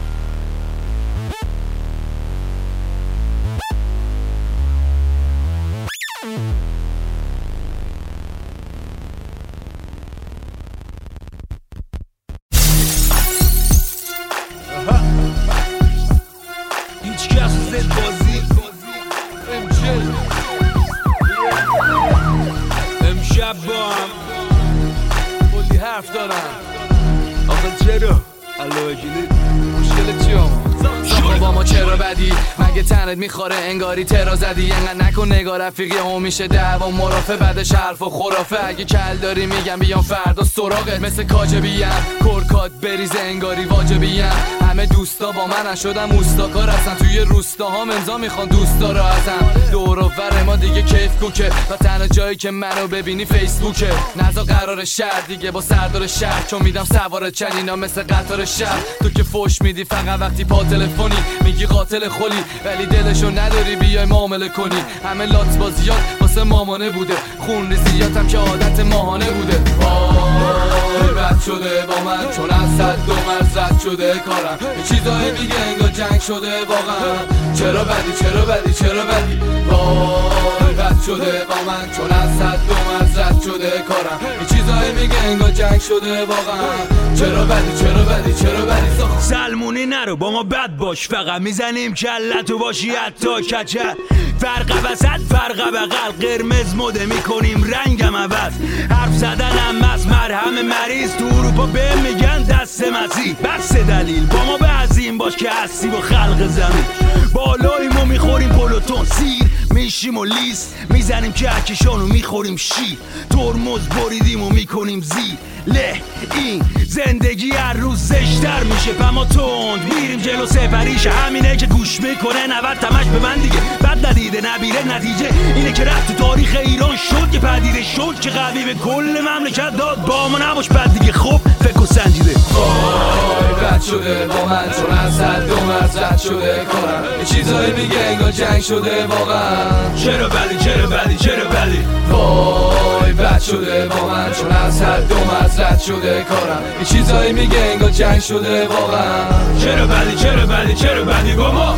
می‌خوره 33.31 33.55
انگاری 33.55 34.03
ترا 34.03 34.35
زدی. 34.35 34.71
انقدر 34.71 35.05
نکن 35.07 35.27
نگاه 35.33 35.57
رفیقی 35.57 35.97
هم 35.97 36.21
میشه 36.21 36.47
دعوا. 36.47 36.89
مرافه 36.91 37.37
بعدش 37.37 37.71
حرف 37.71 38.01
و 38.01 38.09
خرافه. 38.09 38.57
اگه 38.67 38.85
کل 38.85 39.17
داری 39.21 39.45
میگم 39.45 39.79
بیام 39.79 40.01
فردا 40.01 40.43
سراغت. 40.43 40.99
مثل 40.99 41.23
کاجبیم 41.23 41.89
کرکات 42.19 42.71
بریز 42.71 43.11
انگاری 43.15 43.65
واجبیم 43.65 44.60
همه 44.71 44.85
دوستا 44.85 45.31
با 45.31 45.47
من 45.47 45.75
شدم 45.75 46.11
اوستاکار 46.11 46.69
هستن. 46.69 46.95
توی 46.95 47.19
روستا 47.19 47.69
ها 47.69 47.81
امضا 47.81 48.17
می‌خوان. 48.17 48.47
دوستا 48.47 48.91
رو 48.91 49.03
ازم. 49.03 49.69
دور 49.71 49.99
و 49.99 50.11
بر 50.17 50.43
ما 50.43 50.55
دیگه 50.55 50.81
کیف 50.81 51.19
کوکه. 51.19 51.49
و 51.69 51.77
تنها 51.77 52.07
جایی 52.07 52.35
که 52.35 52.51
منو 52.51 52.87
ببینی 52.87 53.25
فیسبوکه. 53.25 53.89
نزا 54.15 54.43
قرار 54.43 54.85
شهر 54.85 55.21
دیگه. 55.27 55.51
با 55.51 55.61
سردار 55.61 56.07
شهر. 56.07 56.47
چون 56.47 56.61
میدم 56.61 56.83
سوار 56.83 57.29
چنینا 57.29 57.75
مثل 57.75 58.03
قطار 58.03 58.45
شهر. 58.45 58.79
تو 58.99 59.09
که 59.09 59.23
فوش 59.23 59.61
میدی 59.61 59.83
فقط 59.83 60.19
وقتی 60.19 60.43
پا 60.43 60.63
تلفنی. 60.63 61.17
میگی 61.43 61.65
قاتل 61.65 62.09
خلی. 62.09 62.43
ولی 62.65 62.85
دلشو 62.85 63.29
نداری 63.29 63.75
بیای 63.75 64.05
معامله 64.05 64.49
کنی. 64.49 64.83
همه 65.05 65.25
لات 65.25 65.57
بازیات 65.57 65.99
واسه 66.21 66.43
مامانه 66.43 66.89
بوده. 66.89 67.13
خون 67.39 67.69
ریزیاتم 67.69 68.27
که 68.27 68.37
عادت 68.37 68.79
ماهانه 68.79 69.29
بوده. 69.31 69.61
وای 69.79 70.90
بد 71.21 71.41
شده 71.45 71.85
با 71.87 72.03
من. 72.05 72.31
چون 72.35 72.49
از 72.49 72.69
صد 72.77 73.05
دو 73.05 73.13
مرز 73.13 73.57
رد 73.57 73.79
شده 73.83 74.21
کارم. 74.25 74.57
یه 74.77 74.83
چیزایی 74.89 75.31
میگه 75.31 75.59
انگار 75.59 75.89
جنگ 75.89 76.21
شده 76.21 76.65
واقعا. 76.65 77.13
چرا 77.57 77.83
بدی 77.83 78.11
چرا 78.19 78.45
بدی 78.45 78.73
چرا 78.73 79.03
بدی؟ 79.05 79.35
وای 79.69 80.73
بد 80.73 80.95
شده 81.05 81.45
با 81.49 81.71
من. 81.71 81.91
چون 81.97 82.11
از 82.11 82.29
صد 82.39 82.59
دو 82.67 82.73
مرز 82.73 83.17
رد 83.17 83.41
شده 83.41 83.71
کارم. 83.87 84.19
یه 84.41 84.47
چیزایی 84.57 84.91
میگه 85.01 85.23
انگار 85.23 85.51
جنگ 85.51 85.81
شده 85.81 86.25
واقعا. 86.25 86.71
چرا 87.19 87.45
بدی 87.45 87.79
چرا 87.79 88.03
بدی 88.03 88.33
چرا 88.33 88.65
بدی؟ 88.65 89.21
سلمونی 89.21 89.85
نرو 89.85 90.15
با 90.15 90.31
ما 90.31 90.43
بد 90.43 90.75
باش. 90.77 91.07
فقط 91.07 91.41
می‌زنیم 91.41 91.93
کلتو 91.93 92.57
باشی 92.57 92.89
حتی 92.89 93.41
کچل 93.41 93.93
فرق 94.39 94.91
وسط 94.91 95.21
فرق 95.29 95.69
بغل. 95.69 96.11
قرمز 96.27 96.75
مده 96.75 97.05
می‌کنیم 97.05 97.63
رنگم 97.63 98.15
عوض. 98.15 98.53
حرف 98.89 99.13
زدنم 99.13 99.89
از 99.93 100.07
مرهم 100.07 100.53
مریض. 100.65 101.10
تو 101.17 101.25
اروپا 101.25 101.65
به 101.65 101.95
میگن 101.95 102.43
دست 102.43 102.83
مسیح 102.83 103.35
بس 103.43 103.73
دلیل. 103.73 104.25
با 104.25 104.45
ما 104.45 104.57
به 104.57 104.67
عظیم 104.67 105.17
باش 105.17 105.35
که 105.35 105.49
هستی 105.51 105.87
با 105.87 106.01
خلق 106.01 106.47
زمین. 106.47 106.85
بالاییم 107.33 107.97
و 107.97 108.05
می‌خوریم 108.05 108.49
پلوتون. 108.49 109.05
سیر 109.05 109.50
میشیم 109.71 110.17
و 110.17 110.25
لیست 110.25 110.75
می‌زنیم 110.89 111.31
کهکشان 111.31 112.01
و 112.01 112.05
می‌خوریم 112.07 112.55
شیر 112.55 112.97
ترمز 113.29 113.87
بریدیم 113.87 114.43
و 114.43 114.49
می‌کنیم 114.49 115.01
زیر 115.01 115.37
له 115.67 116.01
این 116.35 116.63
زندگی 116.87 117.51
هر 117.51 117.73
روز 117.73 117.99
زشتر 117.99 118.63
میشه. 118.63 118.93
پما 118.93 119.25
تند 119.25 119.93
میریم 119.93 120.19
جلو 120.19 120.45
سپریش. 120.45 121.07
همینه 121.07 121.57
که 121.57 121.65
گوش 121.65 121.99
می‌کنه 121.99 122.47
90 122.47 122.77
تمش 122.77 123.05
به 123.05 123.19
من 123.19 123.35
دیگه. 123.35 123.59
بد 123.83 124.05
ندیده 124.05 124.41
نبیره 124.41 124.87
نتیجه 124.87 125.29
اینه 125.55 125.73
که 125.73 125.83
رفت 125.83 126.17
تاریخ 126.17 126.57
ایران 126.65 126.97
شد. 126.97 127.31
که 127.31 127.39
پدیده 127.39 127.83
شد 127.83 128.19
که 128.19 128.29
قوی 128.29 128.65
به 128.65 128.73
کل 128.73 129.21
مملکت 129.21 129.77
داد. 129.77 130.05
با 130.05 130.29
ما 130.29 130.37
نباش 130.37 130.69
بد 130.69 130.99
دیگه. 130.99 131.11
خب 131.11 131.41
فکر 131.63 131.85
سنجیده. 131.85 132.33
وای 132.53 133.40
رد 133.81 133.87
شده 133.87 134.27
با 134.27 134.45
من 134.45 134.63
چون 134.77 134.97
از 134.97 135.21
مرز 135.67 135.97
رد 135.97 136.17
شده 136.17 136.65
کارم. 136.71 137.03
یه 137.19 137.25
چیزایی 137.25 137.71
میگه 137.73 137.99
انگار 137.99 138.31
جنگ 138.31 138.61
شده 138.61 139.05
واقعا. 139.05 139.95
چرا 139.95 140.29
بدی 140.29 140.57
چرا 140.57 140.87
بدی 140.87 141.15
چرا 141.15 141.45
بدی 141.49 141.85
وای 142.09 143.13
بد 143.13 143.39
شده 143.39 143.85
با 143.85 144.07
من 144.07 144.31
چون 144.31 144.51
از 144.51 144.81
حد 144.81 145.07
دو 145.07 145.15
مرز 145.15 145.59
رد 145.59 145.79
شده 145.79 146.25
کارم. 146.29 146.61
یه 146.79 146.85
چیزایی 146.85 147.33
میگه 147.33 147.59
انگار 147.59 147.89
جنگ 147.89 148.19
شده 148.21 148.67
واقعا. 148.67 149.25
چرا 149.59 149.87
بدی 149.87 150.15
چرا 150.15 150.45
بدی 150.45 150.73
چرا 150.73 151.03
بدی 151.03 151.33
با 151.33 151.51
ما 151.51 151.77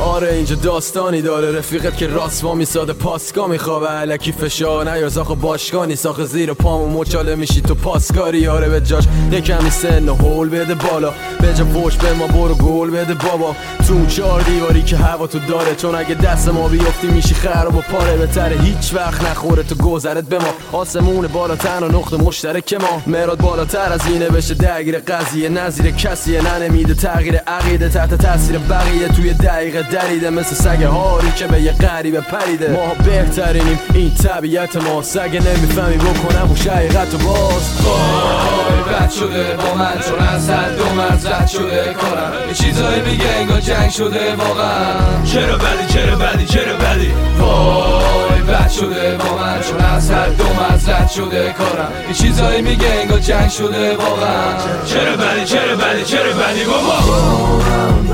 آره 0.00 0.34
اینجا 0.34 0.54
داستانی 0.54 1.22
داره. 1.22 1.58
رفیقت 1.58 1.96
که 1.96 2.06
راست 2.06 2.44
وا 2.44 2.54
میساده 2.54 2.92
پاسکا 2.92 3.46
میخوابه. 3.46 3.86
علکی 3.88 4.32
فشار 4.32 4.90
نیار. 4.90 5.08
زاخ 5.08 5.30
باشگاه 5.30 5.86
نیست 5.86 6.06
آخه 6.06 6.24
زیر 6.24 6.52
پامو 6.52 7.00
مچاله 7.00 7.34
میشی 7.34 7.60
تو 7.60 7.74
پاسکاری. 7.74 8.46
آره 8.46 8.68
به 8.68 8.80
جاش 8.80 9.04
یکمی 9.32 9.70
سن 9.70 10.08
و 10.08 10.14
هول 10.14 10.48
بده 10.48 10.74
بالا. 10.74 11.12
به 11.40 11.54
جا 11.54 11.64
فوش 11.64 11.96
به 11.96 12.12
ما 12.12 12.26
برو 12.26 12.54
گل 12.54 12.90
بده 12.90 13.14
بابا. 13.14 13.56
تو 13.86 13.94
اون 13.94 14.06
چهار 14.06 14.42
دیواری 14.42 14.82
که 14.82 14.96
هوا 14.96 15.26
تو 15.26 15.38
داره 15.38 15.74
چون 15.74 15.94
اگه 15.94 16.14
دست 16.14 16.48
ما 16.48 16.68
بیفتی 16.68 17.06
میشی 17.06 17.34
خراب 17.34 17.76
و 17.76 17.80
پاره 17.80 18.16
بهتره 18.16 18.56
هیچ 18.56 18.94
وقت 18.94 19.24
نخوره 19.24 19.62
تو 19.62 19.74
گذرت 19.74 20.24
به 20.24 20.38
ما. 20.38 20.78
آسمون 20.78 21.26
بالا 21.26 21.56
تن 21.56 21.82
و 21.82 21.88
نقطه 21.88 22.16
مشترک 22.16 22.74
ما. 22.74 23.02
مراد 23.06 23.38
بالاتر 23.38 23.92
از 23.92 24.06
اینه 24.06 24.28
بشه 24.28 24.54
درگیر 24.54 24.98
قضیه. 24.98 25.48
نظیر 25.48 25.90
کسیه 25.90 26.42
ننمیده 26.42 26.94
تغییر 26.94 27.36
عقیده. 27.36 27.88
تحت 27.88 28.14
تاثیر 28.14 28.58
بقیه. 28.58 29.08
توی 29.08 29.32
دقیقه 29.32 29.89
دریده 29.90 30.30
مثل 30.30 30.54
سگ 30.54 30.82
هاری 30.82 31.32
که 31.36 31.46
به 31.46 31.60
یه 31.60 31.72
غریبه 31.72 32.20
پریده. 32.20 32.70
ما 32.70 32.94
بهترینیم 33.04 33.78
این 33.94 34.14
طبیعت 34.14 34.76
ما. 34.76 35.02
سگ 35.02 35.36
نمی‌فهمی 35.36 35.96
بکنم 35.96 36.52
و 36.52 36.56
شقیقت 36.56 37.14
و 37.14 37.18
باز. 37.18 37.80
وای 37.84 38.94
بد 38.94 39.10
شده 39.10 39.56
با 39.56 39.74
من 39.74 39.92
چون 40.08 40.18
از 40.18 40.50
حد 40.50 40.76
دو 40.76 40.84
مرز 40.94 41.26
رد 41.26 41.46
شده 41.46 41.94
کارم. 42.00 42.32
یه 42.48 42.54
چیزایی 42.54 43.02
میگه 43.02 43.28
انگار 43.36 43.60
جنگ 43.60 43.90
شده 43.90 44.34
واقعا. 44.34 45.24
چرا 45.24 45.56
بدی 45.56 45.92
چرا 45.92 46.16
بدی 46.16 46.46
چرا 46.46 46.76
بدی؟ 46.76 47.12
وای 47.38 48.42
بد 48.42 48.70
شده 48.70 49.16
با 49.16 49.38
من 49.38 49.60
چون 49.60 49.80
از 49.80 50.10
حد 50.10 50.36
دو 50.36 50.44
مرز 50.44 50.88
رد 50.88 51.10
شده 51.10 51.54
کارم. 51.58 51.92
یه 52.08 52.14
چیزایی 52.14 52.62
میگه 52.62 52.88
انگار 53.02 53.18
جنگ 53.18 53.50
شده 53.50 53.96
واقعا. 53.96 54.56
چرا 54.86 55.16
بدی 55.16 55.44
چرا 55.44 55.76
بدی 55.76 56.04
چرا 56.04 56.32
بدی؟ 56.32 56.64
بابا. 56.64 56.96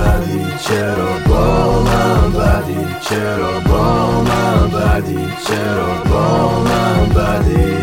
بدی؟ 0.00 0.45
چرا 0.58 1.18
با 1.28 1.82
من 1.82 2.32
بدی؟ 2.32 2.86
چرا 3.08 3.60
با 3.60 4.10
من 4.22 4.68
بدی؟ 4.68 5.28
چرا 5.48 6.10
با 6.10 6.60
من 6.62 7.08
بدی؟ 7.08 7.76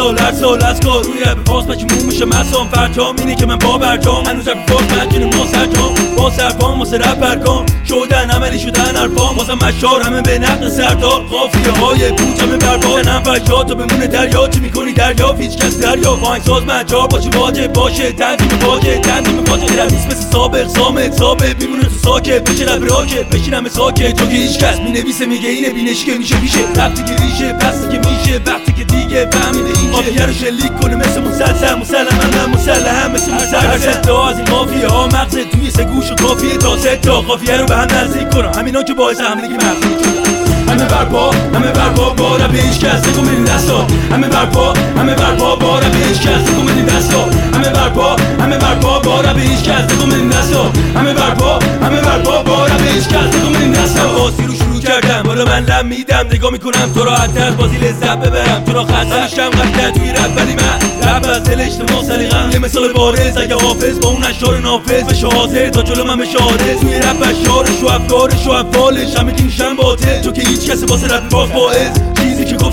سال 0.00 0.18
هر 0.18 0.32
سال 0.32 0.64
از 0.64 0.80
کار 0.80 1.04
روی 1.04 1.20
رب 1.20 1.44
پاس 1.44 1.66
پشیمون 1.66 2.04
میشه 2.06 2.24
مسام 2.24 2.68
فرجام 2.68 3.16
اینه 3.18 3.34
که 3.34 3.46
من 3.46 3.56
با 3.58 3.78
برجام 3.78 4.26
هنوز 4.26 4.48
رب 4.48 4.66
فاز 4.66 4.82
مجنون 4.82 5.34
ما 5.34 5.46
سرجام 5.46 5.94
با 6.16 6.30
سرپام 6.30 6.78
واسه 6.78 6.98
رب 6.98 7.20
برکام 7.20 7.66
شدن 7.88 8.30
عملی 8.30 8.58
شدن 8.58 8.96
ارفام 8.96 9.36
واسه 9.36 9.54
مشار 9.54 10.02
همه 10.02 10.22
به 10.22 10.38
نقل 10.38 10.68
سردار 10.68 11.20
قافیه 11.22 11.72
های 11.72 12.12
پوچ 12.12 12.40
همه 12.40 12.56
بربار 12.56 13.04
نم 13.04 13.22
فجار 13.22 13.64
تو 13.64 13.74
بمونه 13.74 14.06
دریا 14.06 14.48
چی 14.48 14.60
می‌کنی 14.60 14.92
دریا 14.92 15.32
هیچ 15.32 15.56
کس 15.56 15.78
دریا 15.78 16.14
این 16.14 16.42
ساز 16.42 16.62
مجار 16.62 17.06
باشه 17.06 17.30
واجب 17.30 17.72
باشه 17.72 18.12
تنظیم 18.12 18.58
واجه 18.66 18.98
تنظیم 18.98 19.44
واجه 19.44 19.84
نیست 19.84 20.06
مثل 20.06 20.30
سابق 20.32 20.68
سامت 20.68 21.12
ثابت 21.12 21.62
میمونه 21.62 21.82
تو 21.82 21.98
ساکت 22.04 22.50
بشه 22.50 22.64
رب 22.64 22.84
راکت 22.84 23.30
بشینم 23.30 23.68
ساکت 23.68 24.16
تو 24.16 24.26
که 24.26 24.36
هیچ 24.36 24.58
کس 24.58 24.78
می‌نویسه 24.78 25.26
میگه 25.26 25.48
اینه 25.48 25.70
بینشی 25.70 26.06
که 26.06 26.18
میشه 26.18 26.40
میشه 26.40 26.58
وقتی 26.76 27.04
که 27.04 27.22
ریشه 27.22 27.52
پس 27.52 27.88
که 27.88 27.98
میشه 27.98 28.40
وقتی 28.46 28.72
که 28.72 28.84
دیگه 28.84 29.30
فهمیده 29.30 29.89
قافیه 29.92 30.26
رو 30.26 30.32
شلیک 30.32 30.80
کنه 30.80 30.96
مثل 30.96 31.20
مسلسل 31.20 31.74
مسلم 31.74 32.06
من 32.34 32.50
مسلم 32.54 33.10
مثل 33.14 33.32
مسلسل 33.34 34.10
از 34.12 34.38
این 34.38 34.50
مافیه 34.50 34.88
ها 34.88 35.06
مغز 35.06 35.34
توی 35.34 35.70
سه 35.70 35.84
گوش 35.84 36.10
و 36.10 36.14
کافیه 36.14 36.56
تا 36.56 36.76
سه 36.76 36.96
تا 36.96 37.20
قافیه 37.20 37.56
رو 37.56 37.66
به 37.66 37.76
هم 37.76 37.88
نزدیک 37.96 38.30
کنم 38.30 38.52
همینا 38.58 38.82
که 38.82 38.94
باعث 38.94 39.20
حملگی 39.20 39.54
مغزی 39.54 40.04
شدن 40.04 40.30
همه 40.70 40.84
برپا 40.84 41.30
همه 41.30 41.72
برپا 41.72 42.10
بارا 42.10 42.48
به 42.48 42.58
هیچ 42.58 42.80
کس 42.80 43.08
نکن 43.08 43.26
برین 43.26 43.44
دستا. 43.44 43.86
همه 44.12 44.28
برپا 44.28 44.72
همه 44.96 45.14
برپا 45.14 45.56
بارا 45.56 45.88
به 45.88 45.98
هیچ 45.98 46.20
کس 46.20 46.50
نکن 46.50 46.66
برین 46.66 46.84
دستا. 46.84 47.24
همه 47.54 47.70
برپا 47.70 48.16
همه 48.40 48.58
برپا 48.58 48.98
بارا 48.98 49.34
به 49.34 49.40
هیچ 49.40 49.62
کس 49.62 49.84
نکن 49.92 50.10
برین 50.10 50.28
دستا. 50.28 50.72
همه 50.96 51.14
برپا 51.14 51.58
همه 51.82 52.00
برپا 52.00 52.42
بارا 52.42 52.74
به 52.74 52.84
هیچ 52.84 53.08
کس 53.08 53.36
برین 53.36 53.72
دستا. 53.72 54.30
کردم. 54.90 55.26
حالا 55.26 55.44
من 55.44 55.64
لم 55.64 55.86
میدم 55.86 56.26
نگاه 56.32 56.52
می‌کنم 56.52 56.92
تو 56.94 57.04
راحت 57.04 57.36
از 57.36 57.56
بازی 57.56 57.76
لذت 57.76 58.18
ببرم. 58.18 58.64
تو 58.66 58.72
را 58.72 58.84
خسته 58.84 59.24
میشم 59.24 59.50
قطعا 59.50 59.90
توی 59.90 60.10
رب 60.12 60.36
ولی 60.36 60.54
من 60.54 61.08
رب 61.08 61.26
از 61.28 61.44
دل 61.44 61.60
اجتماع 61.60 62.04
سلیقم 62.04 62.50
یه 62.52 62.58
مثال 62.58 62.92
بارز 62.92 63.36
اگه 63.36 63.54
حافظ 63.54 63.98
با 63.98 64.08
اون 64.08 64.24
اشعار 64.24 64.58
نافذ 64.58 65.02
بشه 65.02 65.26
حاضر. 65.26 65.68
تا 65.68 65.82
جلو 65.82 66.04
من 66.04 66.16
بشه 66.16 66.38
عارض. 66.38 66.80
توی 66.80 66.94
رب 66.94 67.22
اشعارش 67.22 67.82
و 67.82 67.86
افکارش 67.86 68.46
و 68.46 68.50
افعالش 68.50 69.16
همه 69.16 69.32
که 69.34 69.42
میشن 69.42 69.76
باطل. 69.76 70.20
تو 70.20 70.32
که 70.32 70.42
هیچ 70.48 70.70
کسی 70.70 70.86
واسه 70.86 71.06
رب 71.06 71.28
باز 71.28 71.52
باعث. 71.52 71.98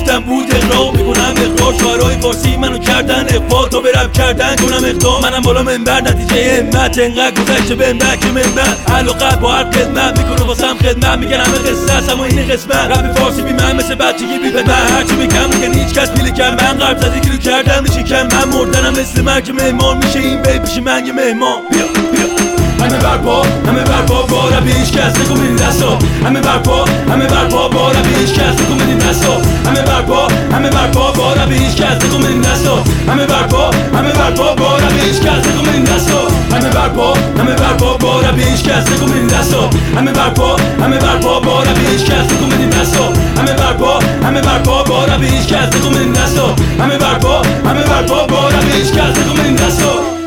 گفتم 0.08 0.20
بود 0.20 0.56
اقرار 0.56 0.92
می‌کنم 0.92 1.34
اقرار 1.38 1.74
شعرهای 1.74 2.16
فارسی 2.16 2.58
منو 2.58 2.78
کردن 2.78 3.26
اقبال 3.30 3.70
تا 3.70 3.80
برم 3.80 4.12
کردن 4.12 4.56
کنم 4.56 4.86
اقدام 4.86 5.22
منم 5.22 5.42
بالا 5.42 5.64
منبر 5.64 6.02
نتیجه 6.02 6.58
همت. 6.58 6.98
انقدر 7.00 7.32
گذشته 7.32 7.76
به 7.76 7.94
که 7.94 8.28
منبر 8.28 8.94
علاقه 8.96 9.36
با 9.36 9.52
هر 9.52 9.72
خدمت 9.72 10.20
می‌کنه 10.20 10.48
واسم 10.48 10.78
خدمت. 10.78 11.20
میگن 11.20 11.38
همه 11.38 11.58
قصه 11.58 11.94
است 11.94 12.10
اما 12.10 12.26
این 12.26 12.48
قسمت. 12.48 12.92
رپ 12.92 13.20
فارسی 13.20 13.42
بی 13.42 13.54
من 13.54 13.76
مثل 13.76 13.96
بچگی 13.96 14.40
بی 14.44 14.52
من. 14.52 14.96
هرچی 14.98 15.16
میگم 15.16 15.50
میگن 15.54 15.80
هیچ 15.80 15.94
کس 15.94 16.12
پیله 16.12 16.32
کم. 16.32 16.50
من 16.50 16.86
قرب 16.86 16.98
زدی 16.98 17.38
کردم 17.38 17.84
میشه 17.84 18.04
کم. 18.04 18.28
من 18.28 18.58
مردنم 18.58 18.92
مثل 18.92 19.22
مرگ 19.22 19.52
مهمان. 19.52 19.98
میشه 19.98 20.20
این 20.20 20.42
بی 20.42 20.60
پیش 20.60 20.78
من 20.78 21.06
یه 21.06 21.14
مهمان. 21.14 21.62
بیا 21.72 21.86
بیا. 22.12 22.47
همه 22.80 22.98
برپا 22.98 23.42
همه 23.68 23.84
برپا 23.84 24.22
بارا 24.22 24.60
هیچ 24.66 24.92
کس 24.92 25.20
نکن 25.20 25.36
برین 25.36 25.56
دستا 25.56 25.98
همه 26.26 26.42
برپا 26.42 26.86
همه 27.10 27.26
برپا 27.26 27.68
بارا 27.70 28.00
هیچ 28.20 28.34
کس 28.34 28.62
نکن 28.62 28.78
برین 28.78 28.98
دستا 28.98 29.34
همه 29.66 29.82
برپا 29.82 30.28
همه 30.52 30.70
برپا 30.70 31.12
بارا 31.12 31.46
هیچ 31.46 31.76
کس 31.76 32.06
نکن 32.06 32.22
برین 32.24 32.42
دستا 32.42 32.84
همه 33.08 33.26
برپا 33.26 33.72
همه 33.94 34.12
برپا 34.12 34.56
بارا 34.56 34.88
هیچ 34.88 35.20
کس 35.20 35.48
نکن 35.48 35.64
برین 35.66 35.84
دستا 35.84 36.28
همه 36.52 36.70
برپا 36.70 37.14
همه 37.40 37.56
برپا 37.56 37.98
بارا 37.98 38.32
هیچ 38.32 38.64
کس 38.64 38.92
نکن 38.92 39.06
برین 39.12 39.28
دستا 39.28 39.70
همه 39.98 40.12
برپا 40.12 40.56
همه 40.82 40.98
برپا 40.98 41.40
بارا 41.40 41.72
هیچ 41.72 42.04
کس 42.06 42.32
نکن 42.34 42.50
برین 42.50 42.70
دستا 42.70 43.14
همه 43.38 43.54
برپا 43.54 44.00
همه 44.24 44.42
برپا 44.42 44.84
بارا 44.84 45.18
هیچ 45.18 45.48
کس 45.48 45.76
نکن 45.76 45.90
برین 45.94 46.12
دستا 46.14 46.56
همه 46.80 46.98
برپا 46.98 47.42
همه 47.66 47.84
برپا 47.84 48.28
بارا 48.28 48.60
هیچ 48.60 48.92
کس 48.92 49.18
نکن 49.20 49.36
برین 49.38 49.56
دستا 49.56 50.27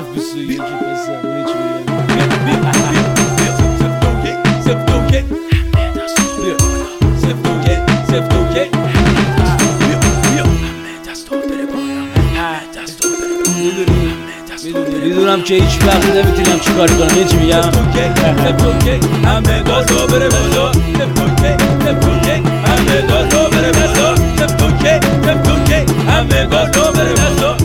صف 0.00 0.14
بیست 0.14 0.34
و 0.34 0.38
یکی 0.38 0.56
پسر 0.56 1.16
می‌دونی 1.22 1.44
چی 1.44 1.54
میگم؟ 1.58 2.00
می‌دونی 13.58 14.14
می‌دونی 14.64 15.08
می‌دونم 15.08 15.42
که 15.42 15.54
هیچ 15.54 15.82
وقت 15.86 16.06
نمی‌تونم 16.16 16.60
چی 16.60 16.72
کاری 16.72 16.94
کنم 16.94 17.06
می‌دونی 17.06 17.24
چی 17.24 17.36
میگم 17.36 17.62
همه 19.24 19.62
گازا 19.62 20.06
بره 20.06 20.28
بالا 20.28 20.70
همه 22.66 23.02
گازا 23.08 23.48
بره 23.50 23.72
بالا 23.72 24.14
همه 26.08 26.46
گازا 26.46 26.90
بره 26.92 27.14
بالا 27.14 27.59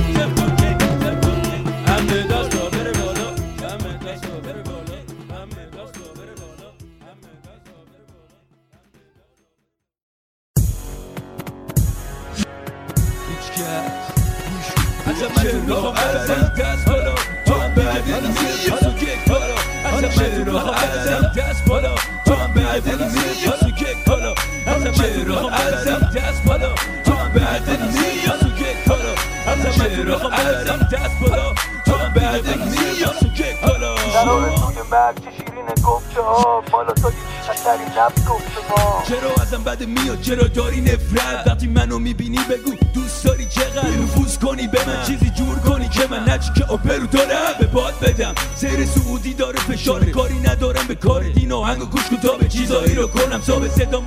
میاد 39.86 40.22
چرا 40.22 40.48
داری 40.48 40.82
نفرت. 40.82 41.48
وقتی 41.48 41.68
منو 41.68 42.00
می‌بینی 42.00 42.38
بگو 42.38 42.72
دوست 42.94 43.24
داری 43.24 43.46
چقدر؟ 43.46 43.90
نفوذ 43.90 44.38
کنی 44.38 44.68
به 44.68 44.80
من. 44.88 45.04
چیزی 45.04 45.30
جور 45.30 45.60
کنی 45.60 45.90
که 45.90 46.08
من. 46.12 46.30
نچی 46.30 46.50
که 46.56 46.64
آپرو 46.64 47.08
دارم 47.08 47.54
به 47.60 47.68
باد 47.68 48.00
بدم. 48.02 48.34
سیر 48.56 48.86
سعودی 48.86 49.34
داره 49.34 49.60
فشار. 49.60 50.06
کاری 50.06 50.40
ندارم 50.40 50.88
به 50.88 50.96
کار 50.96 51.24
دین 51.24 51.52
و 51.52 51.62
هنگ 51.62 51.82
و 51.82 51.86
گوش 51.86 52.02
تا 52.24 52.38
به 52.38 52.48
چیزایی 52.48 52.96
رو 52.96 53.08
کنم. 53.08 53.42
ثابت 53.42 53.72
صدام 53.72 54.06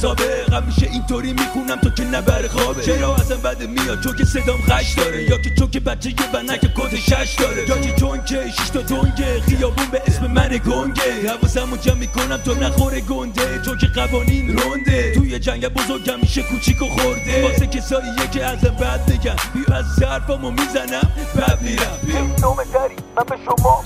سابق 0.00 0.52
همیشه 0.52 0.86
اینطوری 0.92 1.32
می‌خونم 1.32 1.76
تو 1.76 1.90
که 1.90 2.04
نبر 2.04 2.48
خوابه. 2.48 2.82
چرا 2.82 3.14
ازم 3.14 3.36
بد 3.36 3.62
میاد؟ 3.62 4.00
چون 4.04 4.16
که 4.16 4.24
صدام 4.24 4.60
خش 4.70 4.94
داره. 4.94 5.22
یا 5.22 5.38
که 5.38 5.50
چون 5.58 5.70
که 5.70 5.80
بچه 5.80 6.08
یه 6.08 6.26
بنک 6.32 6.60
کد 6.60 6.94
شش 6.94 7.34
داره. 7.38 7.68
یا 7.68 7.78
که 7.78 7.92
چون 7.92 8.24
که 8.24 8.50
شش 8.50 8.68
تا 8.70 8.80
دنگه. 8.80 9.40
خیابون 9.40 9.86
به 9.92 10.02
اسم 10.06 10.26
من 10.26 10.48
گنگه. 10.48 11.28
حواسمو 11.28 11.76
جمع 11.76 11.94
می‌کنم 11.94 12.36
تو 12.36 12.54
نخوره 12.54 13.00
گنده. 13.00 13.62
چون 13.64 13.78
که 13.78 13.86
قوانین 13.86 14.58
رونده. 14.58 15.14
توی 15.14 15.38
جنگ 15.38 15.68
بزرگ 15.68 16.10
همیشه 16.10 16.42
کوچیک 16.42 16.82
و 16.82 16.88
خورده. 16.88 17.42
واسه 17.42 17.66
کساییه 17.66 18.26
که 18.32 18.44
ازم 18.44 18.76
بد 18.80 19.06
بگن 19.06 19.36
بیا 19.54 19.76
از 19.76 19.84
ظرفمو 20.00 20.50
می‌زنم 20.50 21.10
بب 21.36 21.62
میرم. 21.62 22.34
نومه 22.42 22.64
داری 22.72 22.96
من 23.16 23.24
به 23.28 23.36
شما 23.44 23.84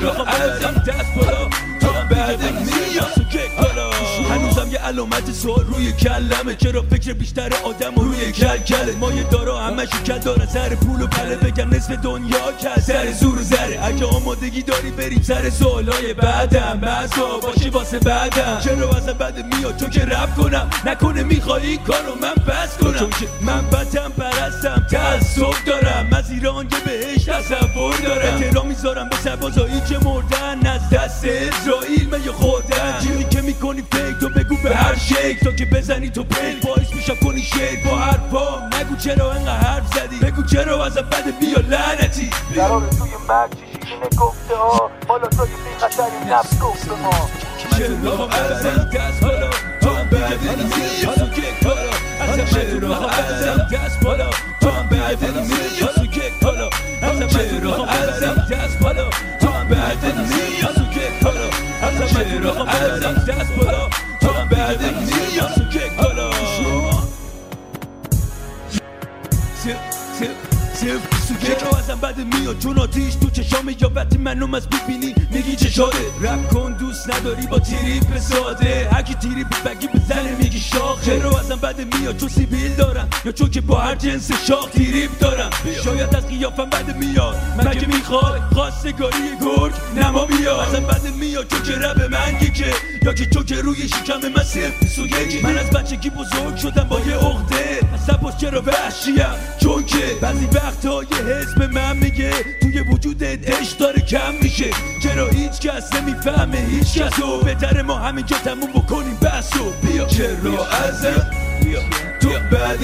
ازم 0.00 0.24
چرا 0.24 0.24
ازم 0.24 0.82
دست 0.86 1.14
بالا 1.14 1.48
تو 1.80 1.86
هم 1.90 3.19
علامت 4.90 5.32
سوال 5.32 5.64
روی 5.64 5.92
کلمه. 5.92 6.54
چرا 6.58 6.82
فکر 6.82 7.12
بیشتر 7.12 7.50
آدم 7.64 7.94
و 7.98 8.04
روی 8.04 8.32
کل 8.32 8.56
کله؟ 8.56 8.92
ما 8.92 9.12
یه 9.12 9.22
دارا 9.22 9.58
همش 9.58 9.88
کل 10.06 10.18
داره. 10.18 10.46
سر 10.46 10.68
پول 10.68 11.02
و 11.02 11.06
پله 11.06 11.36
بگم 11.36 11.74
نصف 11.74 11.90
دنیا 11.90 12.52
کل 12.62 12.80
سر 12.80 13.12
زور 13.12 13.38
و 13.40 13.42
زره. 13.42 13.78
اگه 13.82 14.06
آمادگی 14.06 14.62
داری 14.62 14.90
بریم 14.90 15.22
سر 15.22 15.50
سوالای 15.50 16.14
بعدم. 16.14 16.80
بسا 16.80 17.38
باشی 17.42 17.70
واسه 17.70 17.98
بعدم. 17.98 18.60
چرا 18.64 18.90
ازم 18.90 19.12
بد 19.12 19.54
میاد؟ 19.54 19.76
تو 19.76 19.88
که 19.88 20.04
رب 20.04 20.34
کنم. 20.36 20.70
نکنه 20.86 21.22
می‌خوای 21.22 21.66
این 21.66 21.78
کارو 21.78 22.14
من 22.22 22.44
بس 22.48 22.76
کنم. 22.76 22.98
چون 22.98 23.10
که 23.10 23.26
من 23.40 23.66
بدم 23.66 24.12
پرستم. 24.18 24.86
تعصب 24.90 25.64
دارم. 25.66 26.08
از 26.12 26.30
ایران 26.30 26.64
یه 26.64 26.78
بهش 26.86 27.24
تصور 27.24 27.96
دارم. 27.96 28.34
احترام 28.34 28.66
می‌ذارم 28.66 29.08
به 29.08 29.16
سربازایی 29.16 29.80
که 29.88 29.98
مردن. 29.98 30.66
از 30.66 30.90
دست 30.90 31.24
اسرائیل 31.24 32.08
من 32.10 32.24
یه 32.24 32.32
خوردن. 32.32 33.00
چیزی 33.02 33.24
که 33.24 33.40
می‌کنی 33.40 33.82
فکر 33.90 34.18
تو 34.20 34.28
بگو 34.28 34.56
به 34.62 34.70
هر 34.90 34.98
شیک. 34.98 35.40
تا 35.44 35.52
که 35.52 35.64
بزنی 35.64 36.10
تو 36.10 36.24
پیل 36.24 36.60
باعث 36.60 36.94
میشم 36.94 37.14
کنی 37.14 37.42
شیر 37.42 37.84
با 37.84 37.98
حرفا 37.98 38.66
نگو 38.66 38.96
چرا 38.96 39.32
انقدر 39.32 39.58
حرف 39.58 39.86
زدی. 39.94 40.18
بگو 40.18 40.42
چرا 40.42 40.86
ازم 40.86 41.00
بد 41.00 41.38
بیا 41.40 41.58
لعنتی. 41.58 42.30
قرار 42.54 42.88
توی 42.88 43.10
مرگ 43.28 43.50
گفته 44.18 44.56
ها. 44.56 44.90
حالا 45.08 45.28
تو 45.28 45.44
بی 45.44 45.50
خطری 45.78 46.30
نفس 46.30 46.60
گفته 46.60 46.90
ما 46.90 47.30
چرا 47.78 48.28
ازم 48.28 48.90
دست 48.94 49.20
بالا. 49.20 49.50
تو 49.80 49.90
هم 49.90 50.08
بعد 50.08 50.42
میری 50.42 51.16
تو 51.16 51.26
که 51.26 51.42
کارا. 51.62 51.90
ازم 52.20 52.44
چرا 52.44 53.08
ازم 53.08 53.68
دست 53.72 54.00
بالا. 54.00 54.30
تو 54.60 54.70
هم 54.70 54.88
بعد 54.88 55.22
میری 55.22 55.80
تو 55.94 56.06
که 56.06 56.22
کارا 56.42 56.70
ازم 57.02 57.26
چرا 57.26 57.84
ازم 57.84 58.46
دست 58.50 58.78
بالا. 58.78 59.10
تو 59.40 59.46
هم 59.46 59.68
تو 60.74 60.84
که 60.94 61.00
کارا 61.22 61.48
ازم 61.82 62.06
چرا 62.06 62.64
ازم 62.64 63.14
دست 63.14 63.54
بالا. 63.54 64.09
تو 64.50 64.56
هم 64.56 64.74
بعد 64.74 64.82
میری 64.82 65.40
کارا 70.80 71.00
چرا 71.40 71.78
ازم 71.78 72.00
بد 72.00 72.18
میاد 72.34 72.58
چون 72.58 72.78
آتیش 72.78 73.14
تو 73.14 73.30
چشام 73.30 73.68
یا 73.80 73.90
وقتی 73.94 74.18
منو 74.18 74.54
از 74.54 74.68
ببینی 74.68 75.14
میگی 75.30 75.56
چه 75.56 75.70
شده 75.70 75.98
رپ 76.20 76.48
کن 76.48 76.72
دوست 76.72 77.14
نداری 77.14 77.46
با 77.46 77.58
تریپ 77.58 78.18
ساده 78.18 78.88
هرکی 78.92 79.14
تریپ 79.14 79.62
بگی 79.64 79.88
بزنه 79.88 80.36
میگی 80.38 80.60
شاخ 80.60 81.04
چرا 81.04 81.38
ازم 81.38 81.56
بد 81.56 81.94
میاد 81.94 82.16
چون 82.16 82.28
سیبیل 82.28 82.74
دارم 82.74 83.08
یا 83.24 83.32
چون 83.32 83.50
که 83.50 83.60
با 83.60 83.78
هر 83.78 83.94
جنس 83.94 84.30
شاخ 84.46 84.70
تریپ 84.70 85.18
دارم 85.18 85.50
شاید 85.84 86.16
از 86.16 86.26
قیافم 86.26 86.70
بد 86.70 86.96
میاد 86.96 87.36
مگه 87.58 87.86
می‌خوای 87.86 88.40
خواستگاری 88.54 89.30
گرگ 89.40 89.72
نما 89.96 90.24
بیاد 90.24 90.60
ازم 90.60 90.86
بد 90.86 91.14
میاد 91.20 91.46
چون 91.48 91.62
که 91.62 91.72
رب 91.72 92.02
من 92.02 92.38
که 92.52 92.74
یا 93.02 93.12
که 93.12 93.26
چون 93.26 93.44
که 93.44 93.54
روی 93.54 93.88
شکم 93.88 94.20
من 94.28 94.44
و 94.98 95.06
یکی 95.06 95.40
من 95.42 95.58
از 95.58 95.70
بچگی 95.70 96.10
بزرگ 96.10 96.56
شدم 96.56 96.84
با 96.84 97.00
یه 97.00 97.14
عقده 97.14 97.80
سپاس 98.06 98.36
چرا 98.36 98.62
وحشیم 98.62 99.14
چون 99.60 99.84
که 99.84 100.16
بعضی 100.20 100.46
وقتا 100.70 101.02
یه 101.02 101.34
حس 101.34 101.54
به 101.54 101.66
من 101.66 101.96
میگه 101.96 102.30
توی 102.62 102.80
وجودت 102.80 103.50
عشق 103.50 103.78
داره 103.78 104.00
کم 104.00 104.34
میشه. 104.42 104.70
چرا 105.02 105.28
هیچ 105.28 105.60
کس 105.60 105.92
نمی‌فهمه 105.94 106.58
هیچ 106.58 106.98
کس. 106.98 107.18
و 107.18 107.40
بهتر 107.44 107.82
ما 107.82 107.98
همینجا 107.98 108.36
تموم 108.36 108.72
بکنیم 108.72 109.18
بس 109.22 109.56
و 109.56 109.86
بیا. 109.86 110.06
چرا 110.06 110.66
ازم؟ 110.66 111.30
بیا. 111.62 111.80
تو 112.20 112.28
بعد 112.50 112.78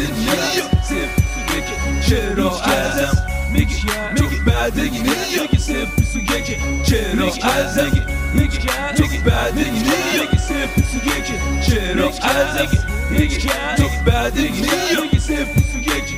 چرا 2.08 2.60
ازم؟ 2.60 3.26
میگی 3.52 3.74
میگی 4.20 4.36
بعد 4.46 4.76
میگی 4.76 5.58
صرف 5.58 5.94
بیست 5.96 6.16
و 6.16 6.18
یکی 6.18 6.56
چرا 6.86 7.50
ازم؟ 7.50 8.06
میگی 8.34 8.58
تو 8.96 9.04
بعد 9.30 9.54
میگی 9.54 10.38
صرف 10.38 10.74
بیست 10.76 10.94
و 10.94 11.18
یکی 11.18 11.34
چرا 11.70 12.08
ازم؟ 12.08 12.68
میگی 13.10 13.36
تو 13.76 13.84
بعد 14.06 14.36
میگی 14.36 15.18
صرف 15.18 15.54
بیست 15.54 15.74
و 15.74 15.78
یکی 15.78 16.16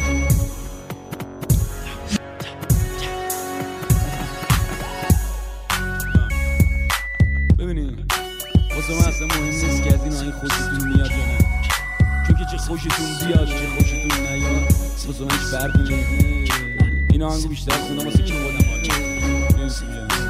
من 8.94 9.04
اصلا 9.04 9.26
مهم 9.26 9.44
نیست 9.44 9.82
که 9.82 9.94
از 9.94 10.02
این 10.04 10.12
آهنگ 10.12 10.32
خوشتون 10.32 10.88
میاد 10.88 11.10
یا 11.10 11.16
نه. 11.16 11.38
چون 12.26 12.36
که 12.36 12.44
چه 12.50 12.56
خوشتون 12.56 13.06
بیاد 13.26 13.48
چه 13.48 13.68
خوشتون 13.78 14.26
نیاد 14.26 14.72
واسه 15.06 15.24
من 15.24 15.30
هیچ 15.30 15.40
فرقی 15.40 15.78
نمی‌کنه 15.78 16.44
این 17.10 17.22
آهنگو 17.22 17.48
بیشتر 17.48 17.72
خوندم 17.72 18.04
واسه 18.04 18.22
که 18.22 18.34
خودم 18.34 18.68
حال 18.70 20.27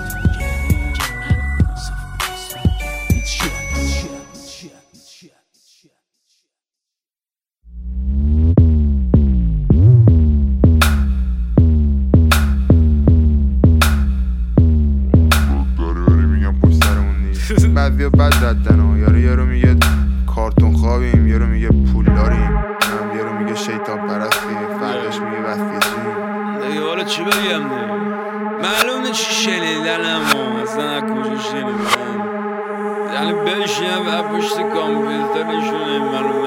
بد 18.18 18.44
ردن 18.44 18.80
و 18.80 18.98
یارو 18.98 19.18
یارو 19.18 19.46
میگه 19.46 19.76
کارتون 20.34 20.72
خوابیم 20.72 21.26
یارو 21.26 21.46
میگه 21.46 21.68
پول 21.68 22.04
داریم. 22.04 22.50
یارو 23.16 23.38
میگه 23.38 23.54
شیطان 23.54 23.98
پرستی 23.98 24.54
فرداش 24.80 25.20
میگه 25.20 25.42
وفیزیم 25.42 26.04
دیگه 26.68 26.86
حالا 26.88 27.04
چی 27.04 27.22
بگم 27.22 27.62
معلوم 28.62 29.06
نیست 29.06 29.30
چی 29.30 29.50
و 30.34 30.60
اصلا 30.62 30.90
از 30.90 31.02
کجا 31.02 31.38
شنیدن 31.38 32.18
یعنی 33.14 33.32
بشینم 33.32 34.06
و 34.06 34.22
پشت 34.22 34.56
کامپیوترشون 34.56 35.98
معلوم 35.98 36.37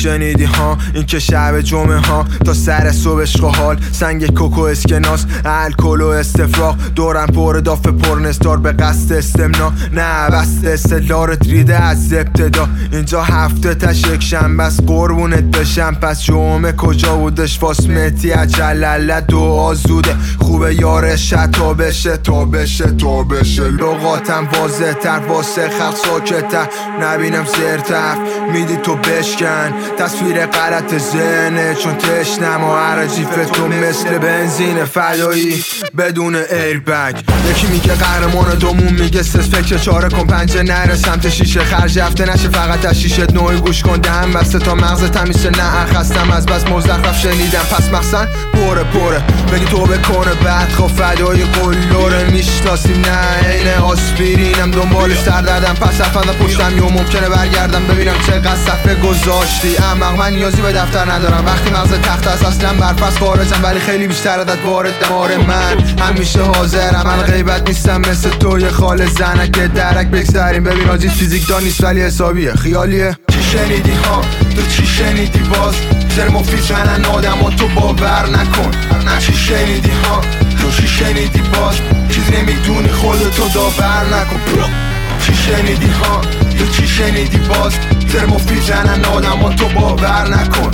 شنیدی 0.00 0.44
ها؟ 0.44 0.78
این 0.94 1.06
که 1.06 1.18
شب 1.18 1.60
جمعه 1.60 1.98
ها 1.98 2.24
تا 2.44 2.54
سر 2.54 2.92
صبح 2.92 3.46
حال. 3.56 3.78
سنگ 3.92 4.34
کوکو 4.34 4.60
اسکناس 4.60 5.26
الکل 5.44 6.00
و 6.00 6.06
استفراغ. 6.06 6.76
دورم 6.94 7.26
پر 7.26 7.56
داف 7.58 7.86
پرنستار 7.86 8.56
به 8.56 8.72
قصد 8.72 9.12
استمنا. 9.12 9.72
نه 9.92 10.30
بست 10.30 10.64
استدلارت 10.64 11.46
ریده 11.46 11.76
از 11.76 12.12
ابتدا. 12.12 12.68
اینجا 12.92 13.22
هفته 13.22 13.74
تش 13.74 14.06
یک 14.06 14.22
شنبه 14.22 14.68
قربونت 14.86 15.44
بشم. 15.44 15.94
پس 15.94 16.22
جمعه 16.22 16.72
کجا 16.72 17.16
بودش؟ 17.16 17.58
فاسمتی 17.58 18.32
اجلله 18.32 19.20
دعا 19.20 19.74
زوده. 19.74 20.16
خوبه 20.40 20.74
یارش 20.74 21.34
تا 21.52 21.74
بشه 21.74 22.16
تا 22.16 22.44
بشه 22.44 22.86
تا 22.86 23.22
بشه. 23.22 23.68
لغاتم 23.68 24.48
واضح 24.54 24.92
تر 24.92 25.20
واسه 25.28 25.68
خلق 25.68 25.94
ساکتر 25.94 26.66
نبینم 27.00 27.44
زرتف 27.44 28.18
میدی 28.52 28.76
تو 28.76 28.96
بشکن. 28.96 29.72
تصویر 29.98 30.46
غلط 30.46 30.98
ذهنه 30.98 31.74
چون 31.74 31.96
تشنم 31.96 32.64
و 32.64 32.74
هر 32.74 33.06
جیف 33.06 33.50
تو 33.52 33.68
مثل 33.68 34.18
بنزین 34.18 34.84
فدایی 34.84 35.64
بدون 35.98 36.34
ایربگ 36.34 37.16
یکی 37.50 37.66
میگه 37.66 37.94
قهرمان 37.94 38.54
دومون 38.54 38.92
میگه 38.92 39.22
سس 39.22 39.36
فکر 39.36 39.78
چاره 39.78 40.08
کن 40.08 40.26
پنجه 40.26 40.62
نره 40.62 40.96
سمت 40.96 41.28
شیشه 41.28 41.60
خرج 41.60 41.98
هفته 41.98 42.24
نشه 42.24 42.48
فقط 42.48 42.84
از 42.84 43.00
شیشه 43.00 43.26
نوعی 43.32 43.56
گوش 43.56 43.82
کن 43.82 43.96
دهم 43.96 44.32
بسته 44.32 44.58
تا 44.58 44.74
مغز 44.74 45.04
تمیشه 45.10 45.50
نه 45.50 45.84
خستم 45.86 46.30
از 46.30 46.46
بس 46.46 46.64
مزخرف 46.64 47.20
شنیدم. 47.22 47.58
پس 47.58 47.92
مخصن 47.92 48.28
پره 48.52 48.84
پره. 48.84 49.22
بگی 49.52 49.64
تو 49.64 49.86
بکنه 49.86 50.34
بعد 50.44 50.68
خب 50.68 50.86
فدای 50.86 51.44
قلوره. 51.44 52.30
می‌شناسیم 52.30 53.00
نه 53.00 53.48
عین 53.50 53.68
آسپرینم. 53.68 54.70
دنبال 54.70 55.14
سر 55.14 55.42
دردم 55.42 55.74
پس 55.74 56.00
افند 56.00 56.36
پشتم. 56.36 56.78
یا 56.78 56.88
ممکنه 56.88 57.28
برگردم 57.28 57.86
ببینم 57.86 58.14
چقدر 58.26 58.56
صفحه 58.56 58.94
گذاشتی. 58.94 59.76
اما 59.82 60.12
من 60.16 60.32
نیازی 60.32 60.62
به 60.62 60.72
دفتر 60.72 61.12
ندارم. 61.12 61.46
وقتی 61.46 61.70
مغز 61.70 61.92
تخت 62.02 62.26
است 62.26 62.44
اصلا 62.44 62.72
برپس 62.72 63.18
خارجم 63.18 63.60
ولی 63.62 63.80
خیلی 63.80 64.06
بیشتر 64.06 64.40
عدد 64.40 64.58
وارد 64.66 64.92
دمار 65.08 65.36
من. 65.36 65.78
همیشه 66.00 66.42
حاضرم 66.42 67.02
من 67.06 67.22
غیبت 67.22 67.68
نیستم 67.68 68.00
مثل 68.00 68.30
تو 68.30 68.58
یه 68.58 68.70
خال 68.70 69.06
زنک. 69.06 69.50
درک 69.50 70.06
بگذریم 70.06 70.64
ببین 70.64 70.88
آجی 70.88 71.08
فیزیک 71.08 71.48
دان 71.48 71.64
نیست 71.64 71.84
ولی 71.84 72.02
حسابیه. 72.02 72.54
خیالیه. 72.54 73.16
چی 73.32 73.42
شنیدی 73.42 73.92
ها؟ 73.92 74.20
تو 74.56 74.62
چی 74.76 74.86
شنیدی 74.86 75.38
باز؟ 75.38 75.74
سر 76.16 76.28
مفید 76.28 76.60
زنن 76.60 77.04
آدم 77.04 77.56
تو 77.56 77.68
باور 77.68 78.26
نکن. 78.26 78.70
نه 79.04 79.18
چی 79.20 79.32
شنیدی 79.32 79.92
ها؟ 80.04 80.20
تو 80.62 80.70
چی 80.70 80.88
شنیدی 80.88 81.40
باز؟ 81.40 81.74
چیز 82.10 82.24
نمی‌دونی 82.38 82.88
خودتو 82.88 83.48
داور 83.48 84.04
نکن. 84.06 84.70
چی 85.26 85.34
شنیدی 85.34 85.86
ها؟ 85.86 86.20
تو 86.60 86.66
چی 86.66 86.88
شنیدی 86.88 87.38
باز؟ 87.38 87.72
سر 88.12 88.26
مفید 88.26 88.62
زنن 88.62 89.04
آدم 89.04 89.56
تو 89.56 89.68
باور 89.68 90.28
نکن. 90.28 90.70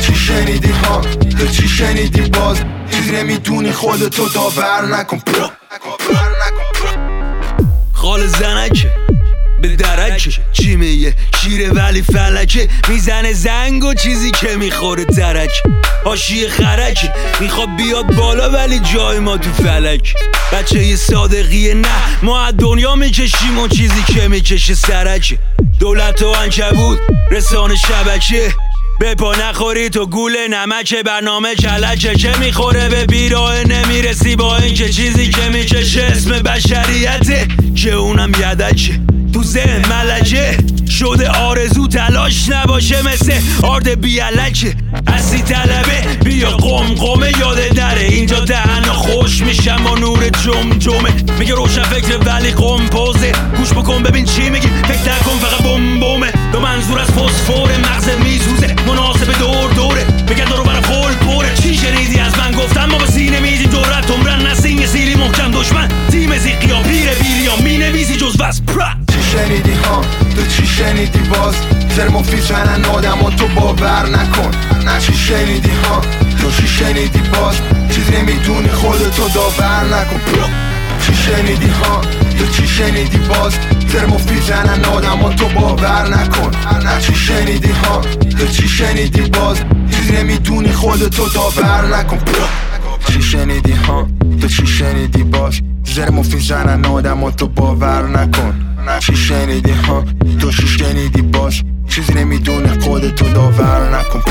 چی 0.00 0.14
شنیدی 0.14 0.70
ها؟ 0.70 1.00
تو 1.38 1.46
چی 1.46 1.68
شنیدی 1.68 2.20
باز؟ 2.20 2.56
چیز 2.90 3.12
نمی‌دونی 3.12 3.72
خودتو 3.72 4.28
داور 4.28 4.86
نکن. 4.86 5.18
برو. 5.18 5.50
خال 7.92 8.26
زنکه. 8.26 8.99
به 9.62 9.76
درک. 9.76 10.40
چی 10.52 10.76
میگه 10.76 11.14
شیره 11.42 11.70
ولی 11.70 12.02
فلکه. 12.02 12.68
می‌زنه 12.88 13.32
زنگ 13.32 13.84
و 13.84 13.94
چیزی 13.94 14.30
که 14.30 14.56
می‌خوره 14.56 15.04
درک. 15.04 15.62
هاشی 16.04 16.48
خرک. 16.48 17.10
می‌خواد 17.40 17.76
بیاد 17.76 18.06
بالا 18.16 18.50
ولی 18.50 18.78
جای 18.78 19.18
ما 19.18 19.38
تو 19.38 19.52
فلک. 19.52 20.14
بچه 20.52 20.84
یه 20.84 20.96
صادقیه 20.96 21.74
نه. 21.74 21.88
ما 22.22 22.44
از 22.44 22.54
دنیا 22.58 22.94
می‌کشیم 22.94 23.58
و 23.58 23.68
چیزی 23.68 24.02
که 24.14 24.28
می‌کشه 24.28 24.74
سرک. 24.74 25.38
دولت 25.80 26.22
و 26.22 26.28
انکبود 26.28 26.98
رسانه 27.30 27.76
شبکه. 27.76 28.54
به 29.00 29.14
پا 29.14 29.34
نخوری 29.34 29.88
تو 29.88 30.06
گول 30.06 30.36
نمک 30.50 30.94
برنامه 30.94 31.54
کلکه. 31.54 32.14
که 32.14 32.38
می‌خوره؟ 32.38 32.88
به 32.88 33.06
بیراه 33.06 33.64
نمی‌رسی 33.64 34.36
با 34.36 34.56
اینکه 34.56 34.88
چیزی 34.88 35.28
که 35.30 35.48
می‌کشه 35.48 36.02
اسم 36.02 36.30
بشریته. 36.30 37.48
که 37.76 37.92
اونم 37.92 38.30
یدکه. 38.30 39.00
تو 39.32 39.42
ذهن 39.42 39.82
ملکه 39.88 40.56
شده 40.98 41.28
آرزو 41.28 41.86
تلاش 41.86 42.48
نباشه 42.48 43.02
مثل 43.02 43.32
آرد 43.62 44.00
بیالکه 44.00 44.74
اصلی 45.06 45.42
طلبه 45.42 46.24
بیا 46.24 46.50
قم 46.50 46.94
قمه 46.94 47.32
یاده 47.38 47.68
دره. 47.68 48.02
اینجا 48.02 48.40
دهن 48.40 48.82
خوش 48.82 49.42
میشم 49.42 49.84
با 49.84 49.94
نور 49.98 50.28
جم 50.28 50.78
جمه. 50.78 51.10
میگه 51.38 51.54
روشن 51.54 51.82
فکر 51.82 52.18
ولی 52.18 52.50
قم 52.50 52.86
پوزه. 52.86 53.32
گوش 53.56 53.72
بکن 53.72 54.02
ببین 54.02 54.24
چی 54.24 54.50
میگی. 54.50 54.68
فکر 54.68 55.12
نکن 55.12 55.38
فقط 55.40 55.62
بم 55.62 56.00
بومه 56.00 56.32
به 56.52 56.58
منظور 56.58 56.98
از 56.98 57.08
فسفور 57.10 57.70
مغز 57.76 58.08
میزوزه 58.24 58.74
مناسب 58.86 59.38
دور 59.38 59.72
دوره. 59.72 60.04
بگن 60.04 60.44
دارو 60.44 60.64
برا 60.64 60.82
خول 60.82 61.12
پره. 61.12 61.54
چی 61.62 61.74
شنیدی 61.74 62.18
از 62.18 62.38
من؟ 62.38 62.52
گفتم 62.52 62.84
ما 62.84 62.98
به 62.98 63.06
سینه 63.06 63.40
میدی. 63.40 63.66
دورت 63.66 64.10
عمرن 64.10 64.46
نسین 64.46 64.86
سیلی 64.86 65.14
محکم 65.14 65.50
دشمن. 65.50 65.88
تیم 66.10 66.38
زیقی 66.38 66.70
ها 66.70 66.82
پیر 66.82 67.10
بیریا 67.10 67.39
شنیدی 69.50 69.72
ها؟ 69.72 70.00
تو 70.36 70.46
چی 70.46 70.66
شنیدی 70.66 71.18
باز؟ 71.18 71.54
سر 71.96 72.08
مفید 72.08 72.40
زنن 72.40 72.84
آدم 72.84 73.36
تو 73.36 73.46
باور 73.48 74.06
نکن. 74.08 74.50
نه 74.84 75.00
چی 75.00 75.12
شنیدی 75.12 75.70
ها؟ 75.84 76.00
تو 76.40 76.50
چی 76.50 76.68
شنیدی 76.68 77.18
باز؟ 77.18 77.56
چیز 77.90 78.10
نمی‌دونی 78.10 78.68
خودتو 78.68 79.28
داور 79.28 79.84
نکن. 79.84 80.20
چی 81.06 81.14
شنیدی 81.14 81.68
ها؟ 81.68 82.00
تو 82.38 82.46
چی 82.46 82.68
شنیدی 82.68 83.18
باز؟ 83.18 83.52
سر 83.92 84.06
مفید 84.06 84.42
زنن 84.42 84.84
آدم 84.84 85.32
تو 85.32 85.48
باور 85.48 86.08
نکن. 86.08 86.50
نه 86.84 87.00
چی 87.00 87.14
شنیدی 87.14 87.70
ها؟ 87.70 88.00
تو 88.38 88.46
چی 88.46 88.68
شنیدی 88.68 89.20
باز؟ 89.20 89.56
چیز 89.90 90.10
نمی‌دونی 90.12 90.72
خودتو 90.72 91.28
داور 91.28 91.96
نکن. 91.96 92.18
چی 93.12 93.22
شنیدی 93.22 93.72
ها؟ 93.72 94.08
تو 94.40 94.48
چی 94.48 94.66
شنیدی 94.66 95.22
باز؟ 95.22 95.60
زر 95.94 96.10
مفید 96.10 96.40
زنن 96.40 96.84
آدم 96.84 97.22
و 97.22 97.30
تو 97.30 97.46
باور 97.46 98.08
نکن. 98.08 98.76
چی 99.00 99.16
شنیدی 99.16 99.70
ها؟ 99.70 100.04
تو 100.40 100.50
چی 100.50 100.66
شنیدی 100.66 101.22
باش؟ 101.22 101.64
چیزی 101.88 102.14
نمی‌دونه 102.14 102.80
خودتو 102.80 103.28
داور 103.28 103.98
نکن. 103.98 104.22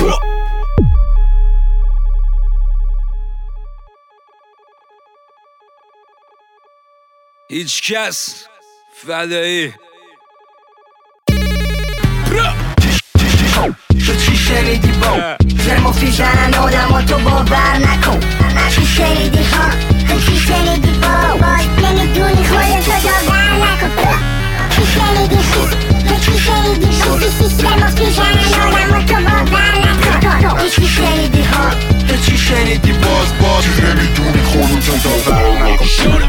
هیچ 7.50 7.94
کس 7.94 8.46
فدایی. 9.08 9.74
چی 14.26 14.36
شنیدی 14.36 14.92
با 14.92 15.36
زر 15.70 15.80
مفید 15.80 16.14
زنن 16.14 16.54
آدم 16.54 16.92
ها 16.92 17.02
تو 17.02 17.18
باور 17.18 17.78
نکن. 17.78 18.20
چی 18.70 18.86
شنیدی 18.86 19.44
ها 19.44 19.70
چی 20.26 20.38
شنیدی 20.38 20.92
با 20.92 21.38
باز 21.42 21.68
نمی‌دونی 21.84 22.48
خودتو 22.48 22.92
داور 22.92 23.52
نکن. 23.64 24.18
چی 24.70 24.86
شنیدی 24.86 25.36
تو 26.08 26.16
چی 26.26 26.40
شنیدی 26.40 26.92
مفید 27.76 28.10
زنن 28.10 28.54
آدم 28.68 29.06
تو 29.06 29.16
باور 29.16 29.74
نکن. 29.78 30.70
چی 30.76 30.88
شنیدی 30.88 31.42
ها. 31.42 31.70
تو 32.08 32.18
چی 32.26 32.38
شنیدی 32.38 32.92
باز 32.92 33.34
باز 33.42 33.66
نمی‌دونی 33.80 34.42
نکن. 34.52 36.24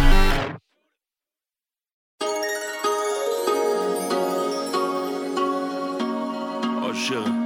عاشق. 6.82 7.39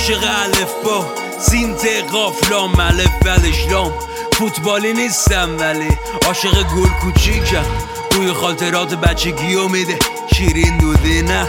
عاشق 0.00 0.24
الف 0.42 0.72
با 0.84 1.06
سینت 1.38 1.86
قافلام 2.12 2.76
ملف 2.76 3.10
ولشلام 3.24 3.92
فوتبالی 4.32 4.92
نیستم 4.92 5.58
ولی 5.58 5.88
عاشق 6.26 6.62
گل 6.62 6.88
کوچیکم. 6.88 7.64
بوی 8.10 8.32
خاطرات 8.32 8.94
بچگی 8.94 9.68
میده 9.68 9.98
شیرین 10.34 10.78
دودی 10.78 11.22
نه. 11.22 11.46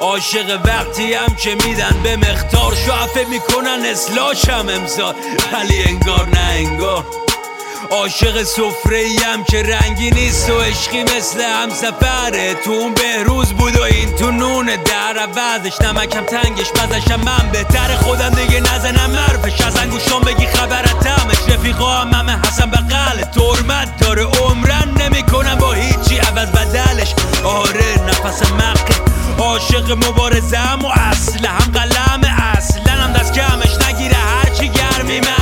عاشق 0.00 0.60
وقتی 0.64 1.14
هم 1.14 1.34
که 1.34 1.56
میدن 1.66 2.00
به 2.02 2.16
مختار 2.16 2.74
شعفه 2.74 3.26
می‌کنن 3.30 3.84
اصلاحشم 3.84 4.66
امسال. 4.68 5.14
ولی 5.52 5.82
انگار 5.82 6.28
نه 6.28 6.40
انگار. 6.40 7.04
عاشق 7.90 8.42
سفره 8.42 9.06
هم 9.24 9.44
که 9.44 9.62
رنگی 9.62 10.10
نیست 10.10 10.50
و 10.50 10.60
عشقی 10.60 11.02
مثل 11.02 11.40
هم 11.40 11.70
سفره 11.70 12.54
تو 12.64 12.70
اون 12.70 12.94
بهروز 12.94 13.52
بود 13.52 13.76
و 13.76 13.82
این 13.82 14.16
تو 14.16 14.30
نونه. 14.30 14.76
در 14.76 15.18
عوضش 15.18 15.80
نمکم 15.80 16.24
تنگش 16.24 16.70
مزشم 16.70 17.20
من 17.20 17.50
بهتر 17.52 17.96
خودم 17.96 18.30
دیگه 18.30 18.60
نزنم 18.60 19.16
حرفش. 19.16 19.60
از 19.60 19.76
انگوشان 19.76 20.22
بگی 20.22 20.46
خبرت 20.46 21.06
همش 21.06 21.38
رفیقا 21.48 21.90
هم 21.90 22.12
همه 22.12 22.38
حسن 22.46 22.70
بغل 22.70 23.22
ترمت 23.22 24.00
داره 24.00 24.22
عمرن 24.22 24.88
نمی‌کنم 25.00 25.54
با 25.54 25.72
هیچی. 25.72 26.18
عوض 26.18 26.48
بدلش. 26.48 27.14
آره 27.44 28.00
نفس 28.08 28.52
مقی. 28.52 28.94
عاشق 29.38 29.90
مبارزم 29.92 30.78
و 30.82 30.86
اصل 30.86 31.46
هم 31.46 31.72
قلم 31.72 32.34
اصلا 32.38 32.92
هم 32.92 33.12
دست 33.12 33.32
کمش 33.32 33.88
نگیره. 33.88 34.16
هرچی 34.16 34.68
گرمی 34.68 35.20
تره 35.20 35.39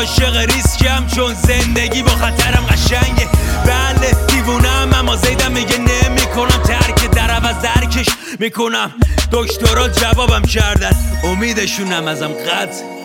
عاشق 0.00 0.36
ریسکم 0.36 1.06
چون 1.06 1.34
زندگی 1.34 2.02
با 2.02 2.10
خطرم 2.10 2.66
قشنگه. 2.66 3.28
بله 3.66 4.16
دیوونم 4.28 4.90
اما 4.94 5.16
زیدم 5.16 5.52
میگه 5.52 5.78
نمی 5.78 6.26
کنم 6.34 6.62
ترک 6.62 7.10
در 7.10 7.30
عوض 7.30 7.62
درکش 7.62 8.06
می‌کنم. 8.38 8.94
دکترا 9.32 9.88
جوابم 9.88 10.42
کردن 10.42 10.92
امیدشونم 11.24 12.08
ازم 12.08 12.32
قطع 12.32 12.99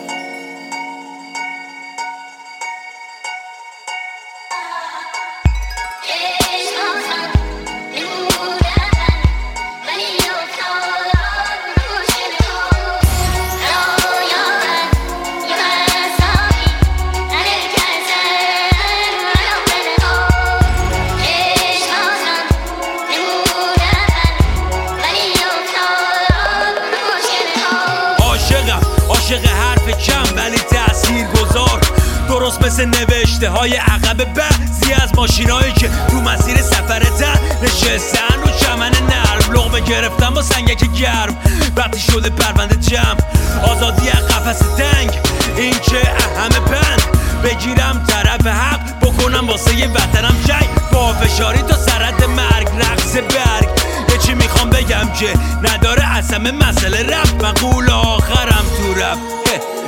مثل 32.66 32.84
نوشته 32.84 33.50
های 33.50 33.76
عقب 33.76 34.24
بعضی 34.24 34.92
از 35.02 35.14
ماشینایی 35.14 35.72
که 35.72 35.90
تو 36.10 36.20
مسیر 36.20 36.62
سفرتن 36.62 37.40
نشستن. 37.62 38.42
رو 38.44 38.50
چمن 38.60 38.90
نرم 38.90 39.52
لغمه 39.52 39.80
گرفتم 39.80 40.34
با 40.34 40.42
سنگک 40.42 40.92
گرم. 40.92 41.36
وقتی 41.76 42.00
شده 42.00 42.30
پرونده 42.30 42.76
جمع 42.76 43.16
آزادی 43.62 44.08
از 44.08 44.28
قفس 44.28 44.58
تنگ 44.58 45.10
این 45.56 45.72
چه 45.72 46.14
اهم 46.18 46.64
پند؟ 46.64 47.02
بگیرم 47.44 48.04
طرف 48.08 48.46
حق 48.46 49.00
بکنم 49.00 49.48
واسه 49.48 49.74
یه 49.74 49.88
وطنم 49.88 50.36
جنگ. 50.46 50.68
با 50.92 51.12
فشاری 51.12 51.62
تا 51.62 51.76
سرد 51.76 52.24
مرگ 52.24 52.68
رقص 52.68 53.16
برگ. 53.16 53.68
یه 54.12 54.18
چی 54.18 54.34
می‌خوام 54.34 54.70
بگم 54.70 55.08
که 55.20 55.34
نداره 55.62 56.16
اصلا 56.16 56.52
مسئله 56.52 57.16
رفت. 57.16 57.44
قول 57.60 57.90
آخرم 57.90 58.64
تو 58.76 59.00
رفت. 59.00 59.20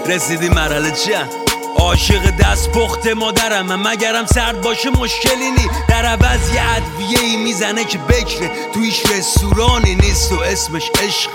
رسیدی 0.08 0.48
مرحله 0.48 0.90
چند 0.90 1.47
عاشق 1.78 2.30
دست 2.30 2.72
پخت 2.72 3.06
مادرم 3.06 3.88
مگرم 3.88 4.26
سرد 4.26 4.60
باشه 4.60 4.90
مشکلی 4.90 5.50
نی. 5.50 5.70
در 5.88 6.04
عوض 6.04 6.54
یه 6.54 6.62
ادویه 6.76 7.20
ای 7.20 7.36
می‌زنه 7.36 7.84
که 7.84 7.98
بکره. 7.98 8.50
تو 8.74 8.80
هیچ 8.80 9.06
رستورانی 9.06 9.94
نیست 9.94 10.32
و 10.32 10.40
اسمش 10.40 10.90
عشق. 11.02 11.30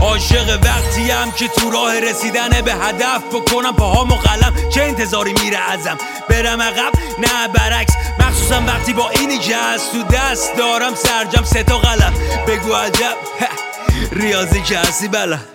عاشق 0.00 0.58
وقتی 0.64 1.10
هم 1.10 1.32
که 1.32 1.48
تو 1.48 1.70
راه 1.70 2.00
رسیدن 2.00 2.48
به 2.48 2.74
هدف 2.74 3.22
بکنم. 3.32 3.72
پاهام 3.72 4.12
و 4.12 4.14
قلم. 4.14 4.54
چه 4.70 4.82
انتظاری 4.82 5.32
میره 5.32 5.58
ازم؟ 5.70 5.98
برم 6.28 6.62
عقب؟ 6.62 6.92
نه 7.18 7.48
برعکس. 7.48 7.92
مخصوصا 8.18 8.62
وقتی 8.66 8.92
با 8.92 9.10
اینی 9.10 9.38
که 9.38 9.54
تو 9.92 10.02
دست 10.02 10.56
دارم 10.56 10.94
سرجم 10.94 11.44
سه 11.44 11.62
تا 11.62 11.78
قلم. 11.78 12.14
بگو 12.48 12.72
عجب. 12.72 13.16
ریاضی 14.20 14.62
که 14.62 14.78
هستی 14.78 15.08
بله. 15.08 15.51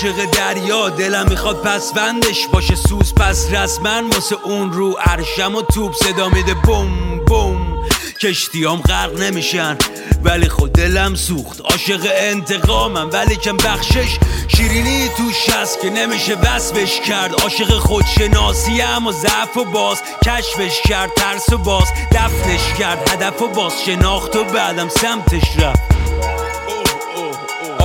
عاشق 0.00 0.24
دریا 0.24 0.88
دلم 0.88 1.28
می‌خواد 1.28 1.62
پسوندش 1.62 2.46
باشه. 2.46 2.74
سوز 2.74 3.14
پس 3.14 3.52
رسمن 3.52 4.06
واسه 4.06 4.36
اون 4.44 4.72
رو 4.72 4.92
عرشم 4.92 5.54
و 5.54 5.62
توپ 5.62 5.94
صدا 5.94 6.28
میده. 6.28 6.54
بوم 6.54 7.20
بوم. 7.26 7.88
کشتیام 8.20 8.80
غرق 8.80 9.20
نمیشن. 9.20 9.78
ولی 10.24 10.48
خود 10.48 10.72
دلم 10.72 11.14
سوخت. 11.14 11.60
عاشق 11.60 12.08
انتقامم 12.14 13.10
ولی 13.12 13.36
کم 13.36 13.56
بخشش 13.56 14.18
شیرینی 14.48 15.08
توش 15.08 15.54
هست 15.54 15.80
که 15.80 15.90
نمیشه 15.90 16.34
وصفش 16.34 17.00
کرد. 17.00 17.42
عاشق 17.42 17.78
خودشناسی 17.78 18.82
و 18.82 19.12
ضعف 19.12 19.56
و 19.56 19.64
باز. 19.64 20.02
کشفش 20.26 20.80
کرد 20.88 21.10
ترس 21.14 21.52
و 21.52 21.58
باز. 21.58 21.88
دفنش 22.12 22.78
کرد 22.78 23.10
هدف 23.10 23.42
و 23.42 23.48
باز. 23.48 23.72
شناخت 23.86 24.36
و 24.36 24.44
بعدم 24.44 24.88
سمتش 24.88 25.58
رفت. 25.58 25.99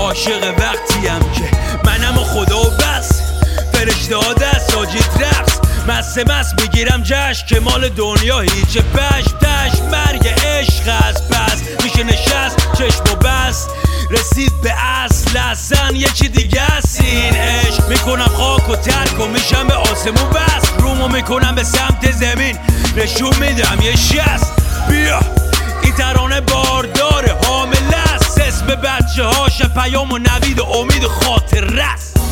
عاشق 0.05 0.53
وقتیم 0.59 1.31
که 1.33 1.49
منم 1.85 2.17
و 2.17 2.23
خدا 2.23 2.59
و 2.59 2.69
بس. 2.69 3.21
فرشته 3.73 4.15
ها 4.15 4.33
دست 4.33 4.71
ساجید 4.71 5.09
رقص 5.19 5.59
مست 5.87 6.17
مست 6.17 6.61
می‌گیرم 6.61 7.03
جشن 7.03 7.47
که 7.47 7.59
مال 7.59 7.89
دنیا 7.89 8.39
هیچ 8.39 8.77
پش 8.77 9.23
تش 9.41 9.81
مرگ 9.91 10.27
عشق 10.27 10.87
است 10.87 11.29
پس. 11.29 11.83
میشه 11.83 12.03
نشست 12.03 12.57
چشم 12.77 13.03
و 13.13 13.15
بس. 13.15 13.67
رسید 14.11 14.51
به 14.63 14.73
اصل 14.83 15.37
اصلا 15.37 15.91
یکی 15.91 16.27
دیگه 16.27 16.61
است. 16.61 17.01
این 17.01 17.35
عشق 17.35 17.89
می‌کنم 17.89 18.27
خاک 18.37 18.69
و 18.69 18.75
ترک 18.75 19.19
و 19.19 19.25
میشم 19.25 19.67
به 19.67 19.73
آسمون 19.73 20.29
بس. 20.29 20.63
رومو 20.79 21.07
می‌کنم 21.07 21.55
به 21.55 21.63
سمت 21.63 22.11
زمین. 22.11 22.57
نشون 22.97 23.35
میدم 23.39 23.77
یه 23.81 23.95
شست. 23.95 24.53
بیا. 24.89 25.19
این 25.83 25.93
ترانه 25.93 26.41
بارداره 26.41 27.35
حامله 27.47 28.04
اسم 28.39 28.65
بچه 28.65 29.23
هاش 29.23 29.61
پیام 29.61 30.11
و 30.11 30.17
نوید 30.17 30.59
و 30.59 30.63
امید 30.63 31.03
خاطر 31.07 31.61
رست 31.61 32.24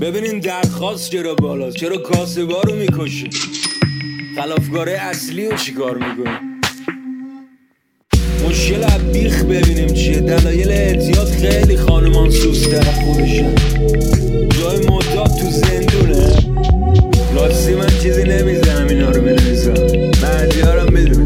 ببینین 0.00 0.40
درخواست 0.40 1.10
چرا 1.10 1.34
بالاست 1.34 1.76
چرا 1.76 1.96
کاسبا 1.96 2.60
رو 2.60 2.74
می‌کشی 2.74 3.30
خلافکاره 4.36 4.92
اصلی 4.92 5.48
رو 5.48 5.56
چیکار 5.56 5.94
می‌کنی 5.94 6.36
مشکل 8.48 8.98
بیخ 9.12 9.44
ببینیم 9.44 9.94
چیه. 9.94 10.20
دلایل 10.20 10.68
اعتیاد 10.70 11.26
خیلی 11.26 11.76
خانمان 11.76 12.30
سوستر 12.30 12.82
خودشن. 12.82 13.54
جای 14.48 14.78
مدت 14.86 15.38
تو 15.40 15.50
زندونه. 15.50 16.36
راستی 17.34 17.74
من 17.74 17.90
چیزی 18.02 18.24
نمی‌زنم 18.24 18.88
اینا 18.88 19.10
رو 19.10 19.22
بنویسم. 19.22 19.72
مهدی 20.22 20.60
هم 20.60 20.86
بدون 20.86 21.25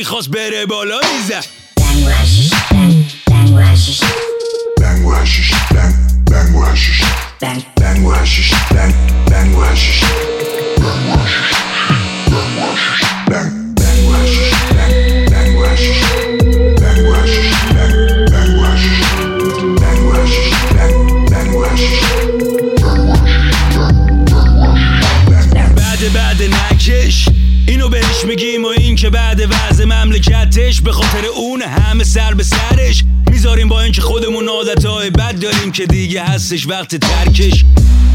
می‌خواست 0.00 0.28
بره 0.30 0.66
بالا 0.66 1.00
می‌زد. 1.14 1.59
دیگه 36.50 36.62
هستش 36.62 36.68
وقت 36.68 36.96
ترکش. 36.96 37.64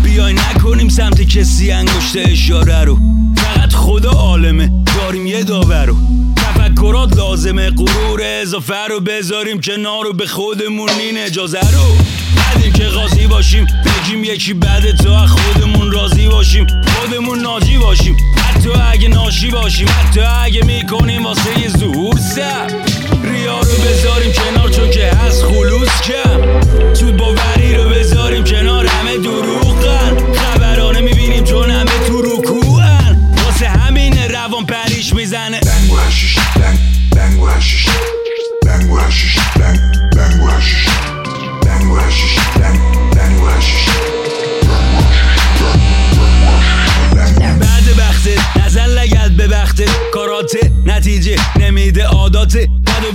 بیای 0.04 0.34
نکنیم 0.34 0.90
سمت 0.90 1.22
کسی 1.22 1.72
انگشت 1.72 2.16
اشاره 2.16 2.84
رو. 2.84 3.00
فقط 3.36 3.74
خدا 3.74 4.10
عالمه 4.10 4.72
داریم 4.86 5.28
یه 5.28 5.44
داور 5.44 5.86
رو. 5.86 5.96
تفکرات 6.36 7.18
لازمه 7.18 7.70
غرور 7.70 8.22
اضافه 8.24 8.88
رو 8.90 9.00
بذاریم 9.00 9.62
کنار 9.62 10.04
رو 10.04 10.14
به 10.14 10.28
خودمون 10.28 10.90
این 10.90 11.18
اجازه 11.18 11.60
رو. 11.60 11.96
ندیم 12.58 12.74
که 12.74 12.84
قاضی 12.84 13.28
باشیم 13.28 13.66
بگیم 13.86 14.24
یکی 14.24 14.54
بده 14.54 14.94
تا 14.94 15.28
خودمون 15.28 15.92
راضی 15.92 16.28
باشیم. 16.28 16.68
خودمون 16.88 17.40
ناجی 17.40 17.78
باشیم. 17.78 18.16
حتی 18.38 18.70
اگه 18.70 19.08
ناشی 19.08 19.52
باشیم 19.52 19.88
حتی 19.90 20.20
اگه 20.20 20.66
می‌کنیم 20.66 21.26
واسه 21.26 21.60
یه 21.60 21.70
ظهور 21.70 22.18
سر. 22.18 22.68
ریا 23.24 23.60
رو 23.60 23.66
بذاریم 23.66 24.32
کنار 24.32 24.70
چون 24.70 24.90
که 24.90 25.06
هست 25.08 25.44
خلوص 25.44 26.02
کم. 26.02 26.60
تو 26.94 27.12
باوری 27.12 27.65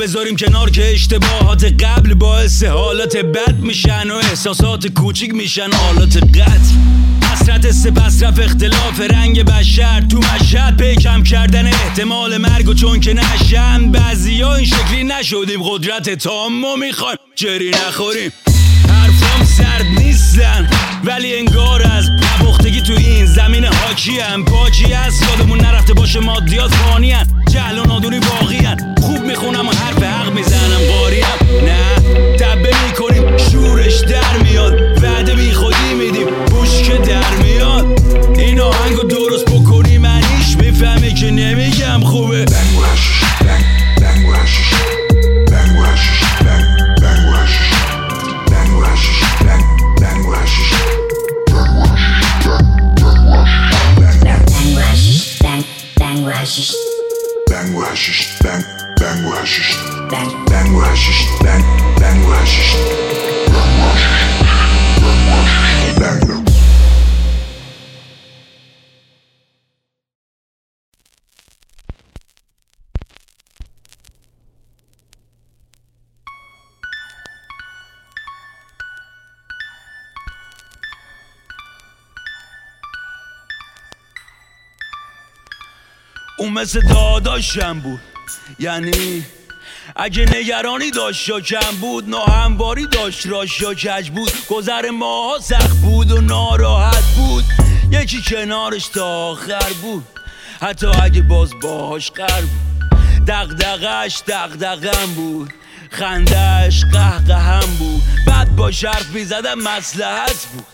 بذاریم 0.00 0.36
کنار 0.36 0.70
که 0.70 0.92
اشتباهات 0.92 1.64
قبل 1.84 2.14
باعث 2.14 2.64
حالات 2.64 3.16
بد 3.16 3.58
میشن 3.58 4.10
و 4.10 4.14
احساسات 4.14 4.86
کوچیک 4.86 5.34
میشن 5.34 5.72
حالات 5.72 6.16
قتل 6.16 6.74
حسرت 7.32 7.70
سپس 7.70 8.22
رفت 8.22 8.40
اختلاف 8.40 9.00
رنگ 9.00 9.42
بشر. 9.42 10.00
تو 10.00 10.18
مشهد 10.18 10.76
پیکم 10.76 11.22
کردن 11.22 11.66
احتمال 11.66 12.36
مرگ 12.36 12.68
و 12.68 12.74
چون 12.74 13.00
که 13.00 13.14
نشن. 13.14 13.92
بعضی 13.92 14.44
این 14.44 14.64
شکلی 14.64 15.04
نشدیم 15.04 15.62
قدرت 15.62 16.10
تام 16.10 16.60
ما 16.60 16.76
می‌خوایم 16.76 17.18
جری 17.36 17.70
نخوریم؟ 17.70 18.32
حرفام 18.88 19.44
سرد 19.44 19.86
نیستن 19.98 20.70
ولی 21.04 21.34
انگار 21.34 21.82
از 21.82 22.10
نبختگی 22.10 22.80
تو 22.80 22.92
این 22.92 23.19
زمین 23.34 23.64
حاکی 23.64 24.18
هم 24.18 24.44
پاکی 24.44 24.92
هست 24.92 25.22
یادمون 25.22 25.60
نرفته 25.60 25.94
باشه 25.94 26.20
مادیات 26.20 26.74
فانی 26.74 27.10
هن 27.10 27.26
جهل 27.50 27.78
و 27.78 27.84
نادونی 27.84 28.20
باقی 28.20 28.60
خوب 29.02 29.22
می‌خونم 29.22 29.68
و 29.68 29.72
حرف 29.72 30.02
حق 30.02 30.32
می‌زنم. 30.32 30.80
قاری 30.92 31.20
هم 31.20 31.38
نه 31.64 31.94
تبه 32.36 32.70
می‌کنیم. 32.86 33.36
شورش 33.36 34.00
در 34.00 34.42
میاد. 34.42 34.72
وعده 35.02 35.34
بی 35.34 35.52
خودی 35.52 35.94
میدیم. 35.98 36.26
پوش 36.26 36.82
که 36.82 36.92
در 36.92 37.36
میاد. 37.42 38.00
این 38.38 38.60
آهنگو 38.60 39.02
درست 39.02 39.44
بکنی 39.44 39.98
منیش 39.98 40.56
می‌فهمی 40.56 41.14
که 41.14 41.30
نمیگم. 41.30 42.00
خوبه. 42.00 42.44
hashish. 56.40 56.74
Ben 57.50 57.74
Bang! 57.74 58.38
Bang! 58.44 58.64
Ben 59.00 59.24
ben 59.24 59.24
Bang! 59.24 60.10
Bang! 60.10 60.32
Ben 60.50 60.50
ben 60.50 60.74
bu 60.74 60.82
hashiş. 60.82 61.28
Ben 61.44 61.62
ben 62.00 62.24
bu 62.24 62.32
hashiş. 62.32 62.76
Ben 62.80 63.62
bu 63.70 63.90
hashiş. 63.90 64.16
Ben 65.04 65.12
bu 65.12 65.36
hashiş. 65.36 65.76
Ben 66.00 66.20
bu 66.20 66.22
hashiş. 66.22 66.29
اون 86.40 86.52
مثل 86.52 86.80
داداشم 86.80 87.80
بود. 87.80 88.00
یعنی 88.58 89.24
اگه 89.96 90.24
نگرانی 90.36 90.90
داشت 90.90 91.28
یا 91.28 91.40
کم 91.40 91.76
بود 91.80 92.08
ناهمواری 92.08 92.86
داشت 92.86 93.26
راش 93.26 93.60
یا 93.60 93.74
کج 93.74 94.10
بود. 94.10 94.32
گذر 94.48 94.90
ماها 94.90 95.38
سخت 95.38 95.76
بود 95.76 96.10
و 96.10 96.20
ناراحت 96.20 97.04
بود. 97.16 97.44
یکی 97.90 98.22
کنارش 98.22 98.88
تا 98.88 99.06
آخر 99.06 99.72
بود. 99.82 100.06
حتی 100.60 100.86
اگه 100.86 101.22
باز 101.22 101.50
باهاش 101.62 102.10
قر 102.10 102.40
بود. 102.40 102.90
دقدقش 103.26 104.22
دقدقم 104.28 105.14
بود. 105.14 105.52
خندش 105.90 106.84
قهقهم 106.92 107.76
بود. 107.78 108.02
بعد 108.26 108.56
با 108.56 108.70
شرف 108.70 109.06
می‌زدم 109.06 109.58
مسلحت 109.58 110.46
بود. 110.46 110.66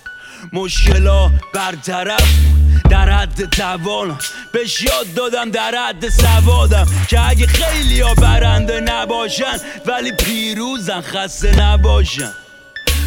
مشکلا 0.53 1.31
برطرف 1.55 2.33
بود. 2.37 2.56
در 2.91 3.11
حد 3.11 3.51
توانم 3.51 4.19
بهش 4.53 4.83
یاد 4.83 5.15
دادم 5.17 5.51
در 5.51 5.75
حد 5.89 6.09
سوادم. 6.09 6.87
که 7.09 7.29
اگه 7.29 7.47
خیلی 7.47 8.01
ها 8.01 8.15
برنده 8.15 8.81
نباشن 8.81 9.59
ولی 9.87 10.13
پیروزن 10.13 11.01
خسته 11.01 11.61
نباشن. 11.61 12.33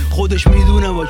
خودش 0.09 0.47
می‌دونه 0.47 0.91
با 0.91 1.05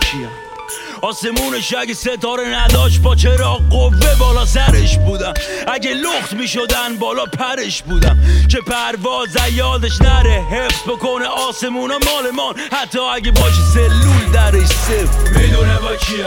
آسمونش 1.01 1.73
اگه 1.73 1.93
ستاره 1.93 2.47
نداشت 2.47 3.01
با 3.01 3.15
چرا 3.15 3.59
قوه 3.69 4.15
بالا 4.19 4.45
سرش 4.45 4.97
بودم؟ 4.97 5.33
اگه 5.67 5.93
لخت 5.93 6.33
می‌شدن 6.33 6.97
بالا 6.99 7.25
پرش 7.25 7.81
بودم. 7.81 8.17
که 8.49 8.57
پرواز 8.57 9.37
یادش 9.53 10.01
نره 10.01 10.43
حفظ 10.51 10.81
بکنه 10.87 11.25
آسمون 11.25 11.91
مالمان 11.91 12.55
حتی 12.71 12.99
اگه 12.99 13.31
باشه 13.31 13.61
سلول 13.73 14.31
درش 14.33 14.67
صفر. 14.67 15.39
می‌دونه 15.39 15.79
با 15.79 15.95
کیم. 15.95 16.25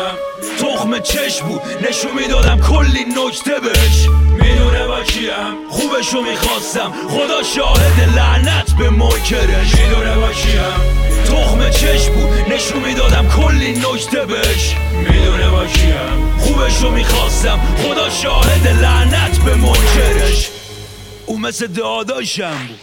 تخم 0.61 0.99
چش 0.99 1.43
بود. 1.43 1.61
نشون 1.89 2.13
می‌دادم 2.13 2.61
کلی 2.61 3.05
نکته 3.05 3.61
بهش. 3.61 4.09
می‌دونه 4.43 4.87
با 4.87 5.03
کیم. 5.03 5.71
خوبشو 5.71 6.21
می‌خواستم. 6.21 6.93
خدا 7.09 7.43
شاهد 7.43 8.17
لعنت 8.17 8.71
به 8.79 8.91
منکرش. 8.91 9.75
می‌دونه 9.75 10.15
با 10.15 10.33
کیم. 10.33 11.03
تخم 11.25 11.71
چش 11.71 12.09
بود. 12.09 12.53
نشون 12.53 12.83
می‌دادم 12.83 13.29
کلی 13.29 13.73
نکته 13.73 14.27
بهش. 14.27 14.62
می‌دونه 14.93 15.51
با 15.51 15.67
کیم. 15.67 16.39
خوبشو 16.39 16.91
می‌خواستم. 16.91 17.61
خدا 17.77 18.11
شاهد 18.11 18.69
لعنت 18.69 19.39
به 19.39 19.55
منکرش. 19.55 20.49
او 21.27 21.39
مثل 21.39 21.67
داداشم 21.67 22.67
بود. 22.69 22.79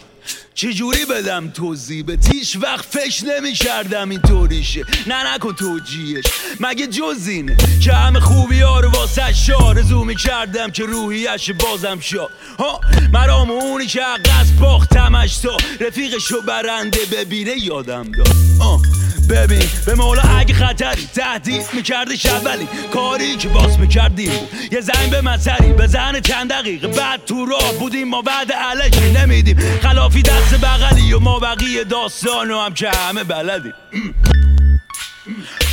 چجوری 0.55 1.05
بدم 1.05 1.49
توضیح؟ 1.49 2.03
به 2.03 2.17
تیش 2.17 2.55
وقت 2.55 2.85
فکر 2.85 3.25
نمی 3.25 3.53
کردم 3.53 4.09
این 4.09 4.21
طوریشه 4.21 4.85
نه 5.07 5.33
نکن 5.33 5.53
توجیهش. 5.53 6.25
مگه 6.59 6.87
جز 6.87 7.27
اینه 7.27 7.57
که 7.83 7.93
همه 7.93 8.19
خوبی 8.19 8.61
ها 8.61 8.79
رو 8.79 8.89
واسه 8.89 9.53
آرزو 9.53 10.03
می 10.03 10.15
کردم 10.15 10.71
که 10.71 10.83
روحیش 10.83 11.51
بازم 11.51 11.99
شد؟ 11.99 12.29
ها 12.59 12.81
مرام 13.13 13.51
اونی 13.51 13.85
که 13.85 14.01
عقص 14.01 14.47
باختمش 14.59 15.37
تا 15.37 15.57
رفیقشو 15.79 16.41
برنده 16.41 16.99
ببینه 17.11 17.51
یادم 17.57 18.11
داد. 18.11 18.35
آه 18.59 18.81
ببین 19.29 19.69
به 19.85 19.95
مولا 19.95 20.21
اگه 20.21 20.53
خطری 20.53 21.07
تهدید 21.15 21.65
میکردش 21.73 22.25
اولی 22.25 22.67
کاری 22.93 23.35
که 23.35 23.47
باز 23.47 23.79
می‌کردیم 23.79 24.31
بود. 24.31 24.73
یه 24.73 24.81
زنگ 24.81 25.09
به 25.11 25.21
مسری 25.21 25.73
بزن 25.73 26.19
چند 26.19 26.49
دقیقه. 26.49 26.87
بعد 26.87 27.25
تو 27.25 27.45
راه 27.45 27.73
بودیم 27.79 28.07
ما 28.07 28.21
بعد 28.21 28.51
علکی 28.51 29.11
نمیدیم. 29.11 29.59
خلافی 29.81 30.21
دست 30.21 30.55
بغلی 30.55 31.13
و 31.13 31.19
ما 31.19 31.39
بقیه 31.39 31.83
داستانو 31.83 32.59
هم 32.59 32.73
که 32.73 32.89
همه 32.89 33.23
بلدیم. 33.23 33.73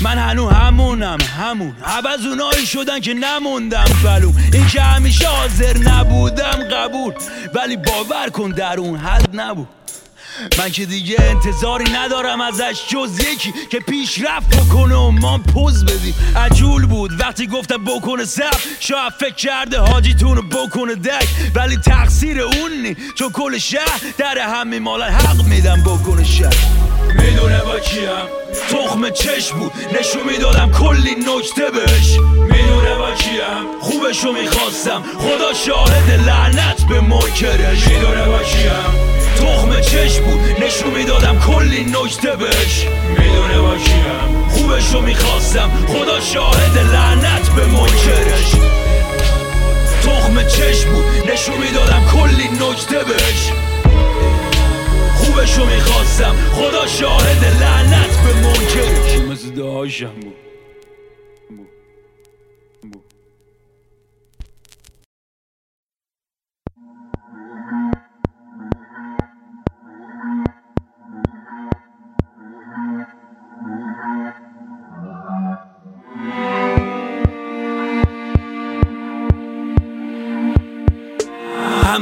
من 0.02 0.18
هنو 0.18 0.48
همونم 0.48 1.18
همون. 1.38 1.76
عوض 1.84 2.26
اونایی 2.26 2.66
شدن 2.66 3.00
که 3.00 3.14
نموندم 3.14 3.84
بلوم 4.04 4.36
این 4.52 4.66
که 4.66 4.80
همیشه 4.80 5.28
حاضر 5.28 5.78
نبودم 5.78 6.68
قبول. 6.72 7.12
ولی 7.54 7.76
باور 7.76 8.28
کن 8.28 8.50
در 8.50 8.80
اون 8.80 8.98
حد 8.98 9.40
نبود. 9.40 9.68
من 10.58 10.70
که 10.70 10.86
دیگه 10.86 11.16
انتظاری 11.18 11.90
ندارم 11.90 12.40
ازش 12.40 12.80
جز 12.88 13.20
یکی 13.20 13.52
که 13.70 13.78
پیشرفت 13.78 14.56
بکنه 14.56 14.94
و 14.94 15.10
ما 15.10 15.38
پوز 15.38 15.84
بدیم. 15.84 16.14
عجول 16.36 16.86
بود 16.86 17.20
وقتی 17.20 17.46
گفتم 17.46 17.84
بکنه 17.84 18.24
سب 18.24 18.58
شاید 18.80 19.12
فکر 19.20 19.34
کرده 19.34 19.78
حاجیتون 19.78 20.36
رو 20.36 20.42
بکنه 20.42 20.94
دک 20.94 21.28
ولی 21.54 21.76
تقصیر 21.76 22.40
اون 22.40 22.72
نی. 22.82 22.96
چون 23.14 23.30
کل 23.32 23.58
شهر 23.58 24.00
در 24.18 24.38
هم 24.38 24.68
میمالن 24.68 25.08
حق 25.08 25.44
میدم 25.44 25.82
بکنه 25.82 26.24
شهر. 26.24 26.56
می‌دونه 27.14 27.58
با 27.62 27.78
کیم؟ 27.78 28.08
تخم 28.70 29.10
چش 29.10 29.52
بود. 29.52 29.72
نشون 30.00 30.22
می‌دادم 30.32 30.72
کلی 30.72 31.10
نکته 31.10 31.70
بهش. 31.70 32.18
می‌دونه 32.50 32.94
با 32.94 33.14
کیم؟ 33.14 33.80
خوبشو 33.80 34.32
می‌خواستم. 34.32 35.02
خدا 35.18 35.54
شاهد 35.66 36.28
لعنت 36.28 36.82
به 36.88 37.00
منکرش. 37.00 37.86
می‌دونه 37.86 38.26
با 38.26 38.38
کیم؟ 38.38 39.05
تخم 39.36 39.80
چش 39.80 40.18
بود. 40.18 40.64
نشون 40.64 40.90
می‌دادم 40.94 41.38
کلی 41.38 41.84
نکته 41.84 42.36
بهش. 42.36 42.86
می‌دونه 43.18 43.58
با 43.60 43.76
خوبشو 44.50 45.00
می‌خواستم. 45.00 45.70
خدا 45.88 46.20
شاهد 46.20 46.78
لعنت 46.78 47.48
به 47.50 47.66
منکرش. 47.66 48.52
تخم 50.02 50.42
چش 50.48 50.84
بود. 50.84 51.04
نشون 51.32 51.58
می‌دادم 51.58 52.02
کلی 52.12 52.48
نکته 52.48 52.98
بهش. 52.98 53.52
خوبشو 55.14 55.66
می‌خواستم. 55.66 56.36
خدا 56.52 56.86
شاهد 56.86 57.44
لعنت 57.62 58.16
به 58.24 58.34
منکرش. 58.34 59.30
مثل 59.30 59.50
داشم 59.50 60.06
بود. 60.06 60.45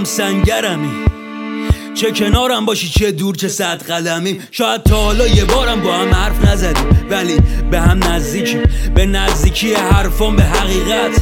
سنگرمی. 0.04 0.90
چه 1.94 2.10
کنارم 2.12 2.66
باشی 2.66 2.88
چه 2.88 3.10
دور 3.10 3.34
چه 3.34 3.48
صد 3.48 3.82
قدمی. 3.82 4.40
شاید 4.50 4.82
تا 4.82 4.96
حالا 4.96 5.26
یه 5.26 5.44
بارم 5.44 5.80
با 5.80 5.92
هم 5.92 6.14
حرف 6.14 6.44
نزدیم 6.44 7.06
ولی 7.10 7.36
به 7.70 7.80
هم 7.80 8.04
نزدیکیم. 8.04 8.62
به 8.94 9.06
نزدیکی 9.06 9.74
حرفان 9.74 10.36
به 10.36 10.42
حقیقت. 10.42 11.20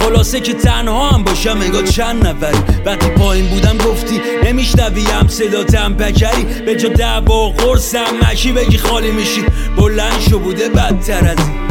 خلاصه 0.00 0.40
که 0.40 0.54
تنها 0.54 1.10
هم 1.10 1.24
باشم 1.24 1.58
انگار 1.60 1.86
چند 1.86 2.26
نفری. 2.26 2.58
وقتی 2.86 3.10
پایین 3.10 3.46
بودم 3.46 3.78
گفتی 3.78 4.20
نمیشنوی 4.44 5.04
هم 5.04 5.28
صداتم 5.28 5.94
پکری 5.94 6.44
به 6.66 6.74
جا 6.76 6.88
دعوا 6.88 7.48
قرصم 7.48 8.04
مکی 8.22 8.52
بگی 8.52 8.78
خالی 8.78 9.10
میشی. 9.10 9.44
بلند 9.76 10.20
شو 10.30 10.38
بوده 10.38 10.68
بدتر 10.68 11.28
از 11.28 11.38
این. 11.38 11.64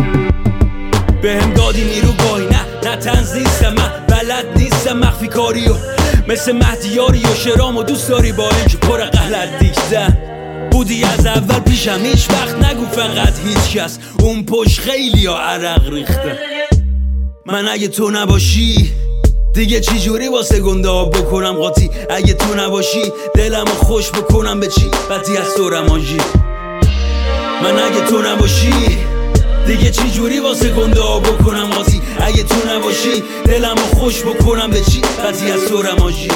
به 1.21 1.41
هم 1.41 1.53
دادی 1.53 1.83
نیرو 1.83 2.11
گاهی 2.11 2.45
نه 2.45 2.89
نه 2.89 2.95
تنز 2.95 3.35
نیستم 3.35 3.73
من 3.73 3.91
بلد 4.07 4.45
نیستم 4.57 4.97
مخفی 4.97 5.27
کاریو. 5.27 5.92
مثل 6.27 6.51
مهدیاری 6.51 7.21
و 7.23 7.35
شرام 7.35 7.77
و 7.77 7.83
دوست 7.83 8.09
داری 8.09 8.31
با 8.31 8.49
اینکه 8.49 8.77
پر 8.77 8.97
غلط 8.97 9.59
دیشتن 9.59 10.17
بودی 10.71 11.03
از 11.03 11.25
اول 11.25 11.59
پیشم 11.59 11.99
هیچ 12.03 12.29
وقت 12.29 12.55
نگو 12.55 12.85
فقط 12.85 13.33
هیچ 13.45 13.77
کس 13.77 13.99
اون 14.19 14.45
پشت 14.45 14.79
خیلی 14.79 15.25
ها 15.25 15.39
عرق 15.39 15.93
ریخته. 15.93 16.39
من 17.45 17.67
اگه 17.67 17.87
تو 17.87 18.11
نباشی 18.11 18.91
دیگه 19.53 19.79
چی 19.79 19.99
جوری 19.99 20.27
واسه 20.27 20.59
گنده 20.59 20.89
ها 20.89 21.05
بکنم 21.05 21.53
قاطی؟ 21.53 21.89
اگه 22.09 22.33
تو 22.33 22.55
نباشی 22.55 23.11
دلم 23.35 23.65
خوش 23.65 24.11
بکنم 24.11 24.59
به 24.59 24.67
چی؟ 24.67 24.91
بدی 25.09 25.37
از 25.37 25.55
تو 25.55 25.69
رمانجی 25.69 26.17
من 27.63 27.79
اگه 27.79 28.01
تو 28.09 28.21
نباشی 28.21 28.73
دیگه 29.67 29.91
چی 29.91 30.11
جوری 30.11 30.39
واسه 30.39 30.69
گنده 30.69 31.01
ها 31.01 31.19
بکنم 31.19 31.65
قاطی 31.65 32.01
اگه 32.19 32.43
تو 32.43 32.55
نباشی 32.69 33.23
دلم 33.45 33.75
خوش 33.75 34.21
بکنم 34.21 34.69
به 34.69 34.81
چی؟ 34.81 35.01
بدی 35.01 35.51
از 35.51 35.65
تو 35.65 35.81
رمانجی 35.81 36.27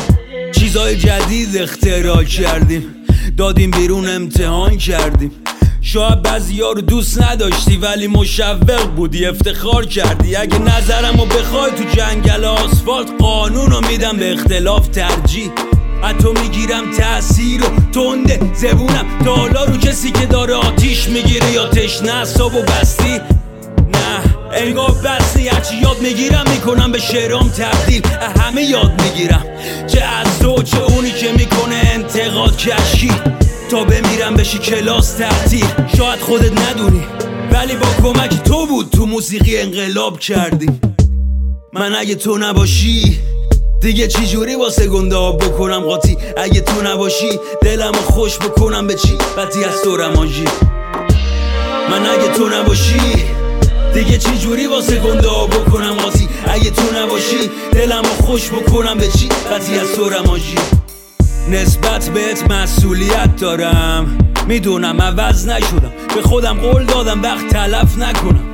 چیزای 0.51 0.95
جدید 0.95 1.57
اختراع 1.57 2.23
کردیم. 2.23 2.95
دادیم 3.38 3.71
بیرون 3.71 4.09
امتحان 4.09 4.78
کردیم. 4.78 5.32
شاید 5.82 6.21
بعضی 6.21 6.59
رو 6.59 6.82
دوست 6.82 7.21
نداشتی 7.21 7.78
ولی 7.78 8.07
مشوق 8.07 8.95
بودی 8.95 9.25
افتخار 9.25 9.86
کردی. 9.86 10.36
اگه 10.36 10.59
نظرمو 10.59 11.25
بخوای 11.25 11.71
تو 11.71 11.84
جنگل 11.95 12.43
آسفالت 12.43 13.09
قانون 13.19 13.71
رو 13.71 13.88
میدم 13.88 14.17
به 14.17 14.34
اختلاف 14.34 14.88
ترجیح. 14.88 15.51
حتی 16.03 16.27
می‌گیرم 16.41 16.91
تأثیر 16.91 17.63
و 17.63 17.67
تنده 17.91 18.39
زبونم. 18.55 19.05
تا 19.25 19.35
حالا 19.35 19.63
رو 19.63 19.77
کسی 19.77 20.11
که 20.11 20.25
داره 20.25 20.53
آتیش 20.53 21.09
می‌گیره 21.09 21.51
یا 21.51 21.67
تشنه 21.67 22.21
و 22.21 22.61
بستی. 22.61 23.19
نه 23.93 24.21
انگار 24.53 24.91
بستی. 24.91 25.47
هرچی 25.47 25.75
یاد 25.75 26.01
می‌گیرم 26.01 26.45
می‌کنم 26.51 26.91
به 26.91 26.99
شعرام 26.99 27.49
تبدیل. 27.49 28.01
همه 28.39 28.63
یاد 28.63 29.01
می‌گیرم. 29.01 29.45
چه 29.87 30.01
از 30.01 30.39
تو 30.39 30.63
چه 30.63 30.81
اونی 30.81 31.11
که 31.11 31.31
می‌کنه 31.31 31.81
انتقاد 31.93 32.57
کشی 32.57 33.11
تا 33.71 33.83
بمیرم 33.83 34.35
بشی 34.35 34.57
کلاس 34.57 35.13
تعطیل. 35.13 35.65
شاید 35.97 36.19
خودت 36.19 36.51
ندونی 36.69 37.03
ولی 37.51 37.75
با 37.75 37.87
کمک 38.03 38.43
تو 38.43 38.65
بود 38.65 38.89
تو 38.89 39.05
موسیقی 39.05 39.57
انقلاب 39.57 40.19
کردی. 40.19 40.69
من 41.73 41.95
اگه 41.95 42.15
تو 42.15 42.37
نباشی 42.37 43.19
دیگه 43.82 44.07
چی 44.07 44.25
جوری 44.25 44.55
واسه 44.55 44.88
گنده 44.88 45.15
ها 45.15 45.32
بکنم 45.32 45.80
قاطی؟ 45.80 46.17
اگه 46.38 46.61
تو 46.61 46.82
نباشی 46.82 47.39
دلم 47.61 47.91
خوش 47.91 48.38
بکنم 48.38 48.88
به 48.88 48.95
چی؟ 48.95 49.17
بدی 49.38 49.63
از 49.63 49.82
تو 49.84 49.97
رمانجی. 49.97 50.45
من 51.89 52.05
اگه 52.05 52.28
تو 52.28 52.49
نباشی 52.49 52.99
دیگه 53.93 54.17
چی 54.17 54.38
جوری 54.38 54.67
واسه 54.67 54.95
گنده 54.95 55.28
ها 55.28 55.47
بکنم 55.47 55.93
قاطی؟ 55.93 56.30
اگه 56.47 56.69
تو 56.69 56.82
نباشی 56.95 57.51
دلم 57.71 58.03
خوش 58.03 58.49
بکنم 58.49 58.97
به 58.97 59.07
چی؟ 59.07 59.30
بدی 59.51 59.80
از 59.80 59.95
تو 59.95 60.09
رمانجی. 60.09 60.55
نسبت 61.49 62.09
بهت 62.09 62.51
مسئولیت 62.51 63.36
دارم. 63.36 64.17
می‌دونم 64.47 65.01
عوض 65.01 65.47
نشدم. 65.47 65.91
به 66.15 66.21
خودم 66.21 66.59
قول 66.59 66.84
دادم 66.84 67.21
وقت 67.21 67.49
تلف 67.49 67.97
نکنم. 67.97 68.46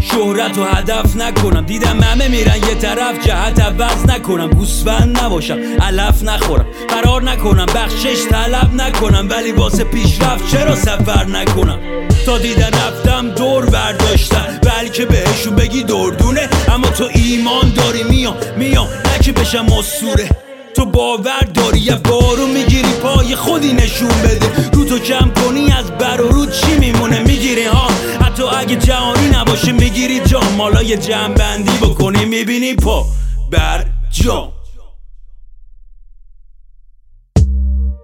شهرت 0.00 0.58
و 0.58 0.64
هدف 0.64 1.16
نکنم. 1.16 1.66
دیدم 1.66 2.00
همه 2.00 2.28
میرن 2.28 2.56
یه 2.56 2.74
طرف 2.74 3.26
جهت 3.26 3.60
عوض 3.60 4.04
نکنم. 4.08 4.50
گوسفند 4.50 5.18
نباشم 5.18 5.58
علف 5.80 6.22
نخورم. 6.22 6.66
قرار 6.88 7.22
نکنم 7.22 7.66
بخشش 7.66 8.26
طلب 8.30 8.74
نکنم. 8.74 9.28
ولی 9.30 9.52
واسه 9.52 9.84
پیشرفت 9.84 10.50
چرا 10.52 10.74
سفر 10.74 11.24
نکنم؟ 11.24 11.78
تا 12.26 12.38
دیدن 12.38 12.70
رفتم 12.70 13.30
دور 13.30 13.66
برداشتن 13.66 14.60
بلکه 14.62 15.06
بهشون 15.06 15.54
بگی 15.54 15.82
دردونه. 15.82 16.48
اما 16.68 16.88
تو 16.88 17.08
ایمان 17.14 17.72
داری 17.76 18.02
میام 18.02 18.36
میام. 18.56 18.86
نه 18.86 19.18
که 19.22 19.32
بشم 19.32 19.66
اسطوره. 19.78 20.45
تو 20.76 20.84
باور 20.84 21.40
داری؟ 21.54 21.78
یه 21.78 21.94
بارو 21.94 22.46
می‌گیری 22.46 22.92
پای 23.02 23.36
خودی 23.36 23.72
نشون 23.72 24.08
بده. 24.08 24.70
رو 24.72 24.84
تو 24.84 24.98
کم 24.98 25.30
کنی 25.30 25.72
از 25.72 25.90
بر 25.90 26.20
و 26.20 26.28
رو 26.28 26.46
چی 26.46 26.78
میمونه؟ 26.78 27.20
می‌گیری 27.20 27.64
ها؟ 27.64 27.88
حتی 28.20 28.42
اگه 28.42 28.76
جهانی 28.76 29.28
نباشه 29.28 29.72
می‌گیری 29.72 30.20
جا 30.20 30.40
مالا 30.56 30.82
یه 30.82 30.96
بندی 31.38 31.78
بکنی 31.82 32.24
می‌بینی 32.24 32.74
پا 32.74 33.06
بر 33.50 33.84
جا 34.10 34.52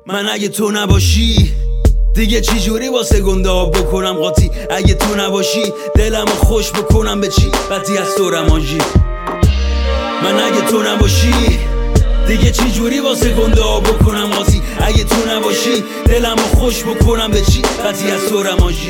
من 0.06 0.28
اگه 0.28 0.48
تو 0.48 0.70
نباشی 0.70 1.52
دیگه 2.14 2.40
چی 2.40 2.60
جوری 2.60 2.88
واسه 2.88 3.20
گنده 3.20 3.50
بکنم 3.50 4.12
قاطی؟ 4.12 4.50
اگه 4.70 4.94
تو 4.94 5.14
نباشی 5.14 5.62
دلم 5.94 6.26
خوش 6.26 6.72
بکنم 6.72 7.20
به 7.20 7.28
چی؟ 7.28 7.50
بدی 7.70 7.98
از 7.98 8.14
تو 8.16 8.30
رمانجی 8.30 8.78
من 10.22 10.40
اگه 10.40 10.60
تو 10.60 10.82
نباشی 10.82 11.58
دیگه 12.26 12.50
چی 12.50 12.70
جوری 12.70 13.00
واسه 13.00 13.34
گنده 13.34 13.62
ها 13.62 13.80
بکنم 13.80 14.26
قاطی 14.26 14.62
اگه 14.80 15.04
تو 15.04 15.16
نباشی 15.30 15.84
دلم 16.06 16.36
خوش 16.36 16.84
بکنم 16.84 17.30
به 17.30 17.40
چی؟ 17.40 17.62
بدی 17.62 18.10
از 18.10 18.28
تو 18.28 18.42
رمانجی 18.42 18.88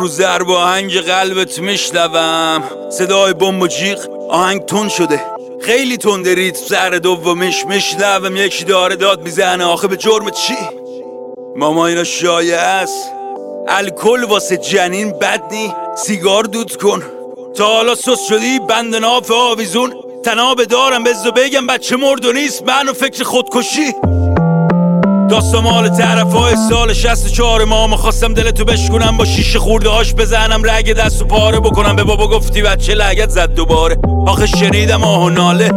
رو 0.00 0.08
ضرب 0.08 0.50
آهنگ 0.50 1.00
قلبت 1.00 1.58
میشنوم. 1.58 2.62
صدای 2.90 3.32
بمب 3.32 3.62
و 3.62 3.66
جیغ 3.66 3.98
آهنگ 4.30 4.64
تون 4.64 4.88
شده. 4.88 5.24
خیلی 5.60 5.96
تنده 5.96 6.34
ریتم 6.34 6.60
سر 6.66 6.90
دومش 6.90 7.66
میشنوم. 7.66 8.36
یکی 8.36 8.64
داره 8.64 8.96
داد 8.96 9.22
می‌زنه. 9.22 9.64
آخه 9.64 9.88
به 9.88 9.96
جرم 9.96 10.30
چی؟ 10.30 10.56
ماما 11.56 11.86
اینا 11.86 12.04
شایع 12.04 12.58
است. 12.58 13.12
الکل 13.68 14.24
واسه 14.24 14.56
جنین 14.56 15.12
بد 15.12 15.42
نی. 15.50 15.72
سیگار 15.96 16.44
دود 16.44 16.76
کن. 16.76 17.02
تا 17.56 17.66
حالا 17.66 17.94
سس 17.94 18.28
شدی؟ 18.28 18.58
بند 18.58 18.96
ناف 18.96 19.30
آویزون. 19.30 19.94
تناب 20.24 20.64
دارم. 20.64 21.04
بزو 21.04 21.30
بگم 21.32 21.66
بچه 21.66 21.96
مرد 21.96 22.24
و 22.24 22.32
نیست. 22.32 22.62
من 22.62 22.88
و 22.88 22.92
فکر 22.92 23.24
خودکشی. 23.24 23.94
داستان 25.30 25.64
مال 25.64 25.88
طرف 25.88 26.32
های 26.32 26.56
سال 26.70 26.92
64 26.92 27.64
ما 27.64 27.96
خواستم 27.96 28.34
دلتو 28.34 28.64
بشکنم 28.64 29.16
با 29.16 29.24
شیشه 29.24 29.58
خورده 29.58 29.88
هاش 29.88 30.14
بزنم 30.14 30.62
رگ 30.70 30.92
دست 30.92 31.22
و 31.22 31.24
پاره 31.24 31.60
بکنم. 31.60 31.96
به 31.96 32.04
بابا 32.04 32.28
گفتی 32.28 32.62
بچه 32.62 32.94
لگت 32.94 33.30
زد 33.30 33.54
دوباره. 33.54 33.98
آخه 34.26 34.46
شنیدم 34.46 35.04
آه 35.04 35.24
و 35.24 35.30
ناله. 35.30 35.72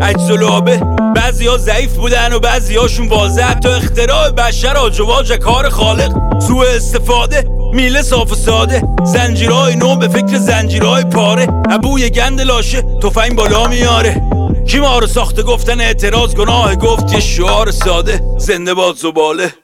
عجز 0.00 0.30
و 0.30 0.36
لابه 0.36 0.82
بعضی 1.14 1.46
ها 1.46 1.56
ضعیف 1.56 1.92
بودن 1.92 2.32
و 2.32 2.38
بعضی 2.38 2.76
هاشون 2.76 3.08
واضح 3.08 3.42
حتی 3.42 3.68
اختراع 3.68 4.30
بشر 4.30 4.76
آجواج 4.76 5.32
کار 5.32 5.68
خالق. 5.68 6.40
سوء 6.40 6.64
استفاده 6.76 7.44
میله 7.72 8.02
صاف 8.02 8.32
و 8.32 8.34
ساده. 8.34 8.82
زنجیرهای 9.04 9.76
نو 9.76 9.96
به 9.96 10.08
فکر 10.08 10.38
زنجیرهای 10.38 11.04
پاره. 11.04 11.46
ابوی 11.70 12.10
گند 12.10 12.40
لاشه 12.40 12.82
تفنگ 13.02 13.36
بالا 13.36 13.66
میاره. 13.66 14.27
کی 14.68 14.80
ما 14.80 14.98
رو 14.98 15.06
ساخته 15.06 15.42
گفتن 15.42 15.80
اعتراض 15.80 16.34
گناه؟ 16.34 16.76
گفت 16.76 17.12
یه 17.12 17.20
شعار 17.20 17.70
ساده 17.70 18.20
زنده 18.36 18.74
باد 18.74 18.94
زباله 18.94 19.54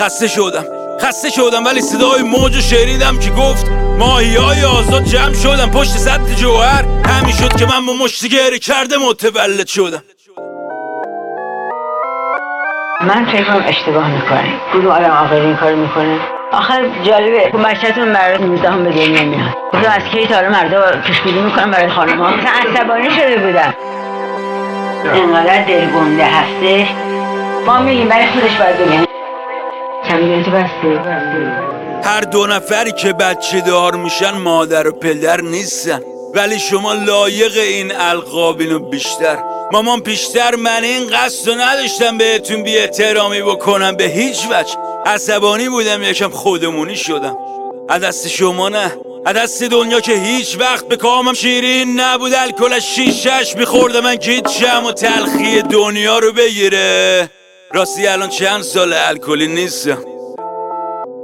خسته 0.00 0.28
شدم 0.28 0.64
خسته 1.00 1.30
شدم 1.30 1.64
ولی 1.64 1.80
صدای 1.80 2.22
موج 2.22 2.60
شنیدم 2.60 3.18
که 3.18 3.30
گفت 3.30 3.70
ماهی 3.98 4.36
های 4.36 4.64
آزاد 4.64 5.04
جمع 5.04 5.34
شدم 5.34 5.70
پشت 5.70 5.90
سد 5.90 6.20
جوهر. 6.36 6.84
همین 7.04 7.34
شد 7.34 7.56
که 7.56 7.66
من 7.66 7.86
با 7.86 7.92
مشتی 8.04 8.28
گره 8.28 8.58
کرده 8.58 8.96
متولد 9.08 9.66
شدم. 9.66 10.02
من 13.00 13.26
فکر 13.32 13.44
کنم 13.44 13.64
اشتباه 13.66 14.10
می‌کنه. 14.10 14.60
کدوم 14.72 14.86
آدم 14.86 15.10
عاقل 15.10 15.36
این 15.36 15.56
کار 15.56 15.74
می‌کنه. 15.74 16.18
آخر 16.52 16.88
جالبه 17.02 17.50
بچه‌تون 17.64 18.12
برای 18.12 18.38
19 18.38 18.70
هم 18.70 18.84
به 18.84 18.90
دنیا 18.90 19.24
میاد. 19.24 19.54
از 19.72 20.02
کی 20.12 20.26
تا 20.26 20.34
حالا 20.34 20.48
مردا 20.48 21.00
پیشبینی 21.06 21.40
می‌کنم 21.40 21.70
برای 21.70 21.88
خانم 21.88 22.22
ها 22.22 22.30
مثلا 22.30 22.50
عصبانی 22.50 23.10
شده 23.10 23.36
بودم. 23.46 23.74
اینقدر 25.04 25.64
دلگنده 25.64 26.24
هستش 26.24 26.88
ما 27.66 27.78
میگیم 27.78 28.08
برای 28.08 28.26
خودش 28.26 28.56
باید 28.56 28.76
بگم 28.76 29.04
کمی 30.08 30.44
تو 30.44 30.50
بسته. 30.50 31.00
هر 32.04 32.20
دو 32.20 32.46
نفری 32.46 32.92
که 32.92 33.12
بچه 33.12 33.60
دار 33.60 33.94
میشن 33.94 34.30
مادر 34.30 34.88
و 34.88 34.92
پدر 34.92 35.40
نیستن. 35.40 36.00
ولی 36.34 36.58
شما 36.58 36.92
لایق 36.92 37.56
این 37.56 37.92
القابینو 37.96 38.78
بیشتر. 38.78 39.36
مامان 39.72 40.00
پیشتر 40.00 40.54
من 40.54 40.84
این 40.84 41.06
قصد 41.06 41.48
رو 41.48 41.54
نداشتم 41.54 42.18
بهتون 42.18 42.62
بی 42.62 42.78
احترامی 42.78 43.42
بکنم. 43.42 43.96
به 43.96 44.04
هیچ 44.04 44.46
وجه. 44.46 44.76
عصبانی 45.06 45.68
بودم 45.68 46.02
یکم 46.02 46.30
خودمونی 46.30 46.96
شدم. 46.96 47.36
از 47.88 48.02
دست 48.02 48.28
شما 48.28 48.68
نه. 48.68 48.92
دست 49.26 49.62
دنیا 49.62 50.00
که 50.00 50.12
هیچ 50.12 50.56
وقت 50.60 50.88
به 50.88 50.96
کامم 50.96 51.32
شیرین 51.32 52.00
نبود. 52.00 52.34
الکل 52.34 52.78
شیشش 52.78 53.54
میخورده 53.56 54.00
من 54.00 54.16
گیچم 54.16 54.84
و 54.86 54.92
تلخی 54.92 55.62
دنیا 55.62 56.18
رو 56.18 56.32
بگیره. 56.32 57.30
راستی 57.74 58.06
الان 58.06 58.28
چند 58.28 58.62
سال 58.62 58.92
الکلی 58.92 59.46
نیستم. 59.46 59.98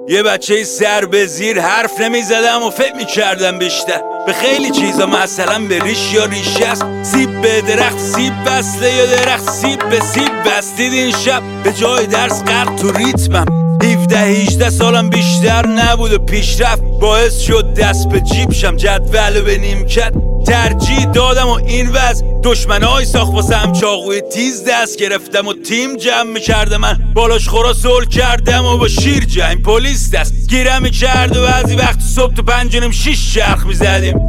یه 0.09 0.23
بچه 0.23 0.65
سر 0.65 1.05
به 1.05 1.27
زیر 1.27 1.61
حرف 1.61 2.01
نمی‌زدم 2.01 2.63
و 2.63 2.71
فکر 2.71 2.95
می‌کردم 2.95 3.59
بیشتر. 3.59 4.01
به 4.27 4.33
خیلی 4.33 4.71
چیزا 4.71 5.07
مثلا 5.07 5.59
به 5.59 5.79
ریش 5.79 6.13
یا 6.13 6.25
ریشه 6.25 6.67
است. 6.67 6.85
سیب 7.03 7.41
به 7.41 7.61
درخت 7.61 7.99
سیب 7.99 8.33
بسته 8.47 8.95
یا 8.95 9.07
درخت؟ 9.07 9.51
سیب 9.51 9.89
به 9.91 10.01
سیب 10.01 10.43
بستید 10.47 10.93
این 10.93 11.11
شب. 11.11 11.43
به 11.65 11.73
جای 11.73 12.07
درس 12.07 12.45
غرق 12.45 12.77
تو 12.77 12.93
ریتمم. 12.93 13.64
17 13.85 14.19
18 14.19 14.71
سالم 14.71 15.11
بیشتر 15.11 15.67
نبود 15.67 16.13
و 16.13 16.19
پیشرفت 16.19 16.83
باعث 16.83 17.41
شد 17.41 17.75
دست 17.75 18.09
به 18.09 18.21
جیب 18.21 18.53
شم. 18.53 18.77
جدول 18.77 19.41
به 19.41 19.59
نیمکت 19.59 20.13
ترجیح 20.47 21.05
دادم 21.05 21.49
و 21.49 21.53
این 21.67 21.89
وضع. 21.89 22.25
دشمنای 22.43 23.05
ساخت 23.05 23.33
واسم 23.33 23.73
چاقوی 23.73 24.21
تیز 24.21 24.65
دست 24.69 24.99
گرفتم 24.99 25.49
و 25.49 25.55
تیم 25.55 25.97
جمع 25.97 26.33
می‌کرده 26.33 26.77
من 26.77 26.99
بالاش 27.15 27.49
خورا 27.49 27.73
سول 27.73 28.05
کردم 28.05 28.65
و 28.65 28.77
با 28.77 28.89
شیر 28.89 29.25
جنگ 29.25 29.63
پلیس 29.63 30.11
دست 30.11 30.49
گیرم 30.49 30.83
می‌کرد 30.83 31.37
و 31.37 31.43
بعضی 31.43 31.77
وقت 31.77 32.01
صبح 32.01 32.35
تو 32.35 32.43
پنجونم 32.43 32.91
شیش 32.91 33.35
چرخ 33.35 33.67
می‌زدیم. 33.67 34.29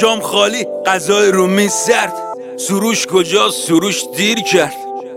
جام 0.00 0.20
خالی 0.20 0.66
غذای 0.86 1.32
رومی 1.32 1.68
سرد. 1.68 2.12
سروش 2.68 3.06
کجا 3.06 3.50
سروش 3.50 4.02
دیر 4.16 4.40
کرد. 4.40 4.74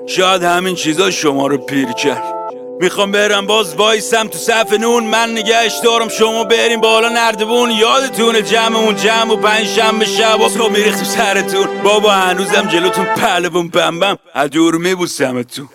شاید 0.08 0.44
همین 0.44 0.76
چیزا 0.76 1.12
شما 1.12 1.48
رو 1.48 1.58
پیر 1.58 1.92
کرد. 1.92 2.37
می‌خوام 2.80 3.12
برم 3.12 3.48
باز 3.48 3.76
وایسم 3.76 4.28
تو 4.28 4.38
صف 4.38 4.74
نون. 4.74 5.04
من 5.04 5.32
نگهش 5.32 5.74
دارم. 5.84 6.10
شما 6.10 6.44
بریم 6.44 6.82
بالا 6.82 7.10
نردبون. 7.10 7.72
یادتونه 7.72 8.42
جمع 8.42 8.78
اون 8.78 8.96
جمع 8.96 9.34
و 9.34 9.36
پنج 9.36 9.68
شنبه 9.68 10.06
شب. 10.06 10.40
و 10.42 10.70
میریختیم 10.70 11.04
سرتون. 11.04 11.68
بابا 11.84 12.12
هنوزم 12.12 12.68
جلوتون 12.68 13.06
پهلوون 13.06 13.70
بمبم. 13.70 14.18
دور 14.52 14.76
میبوسمتون. 14.76 15.70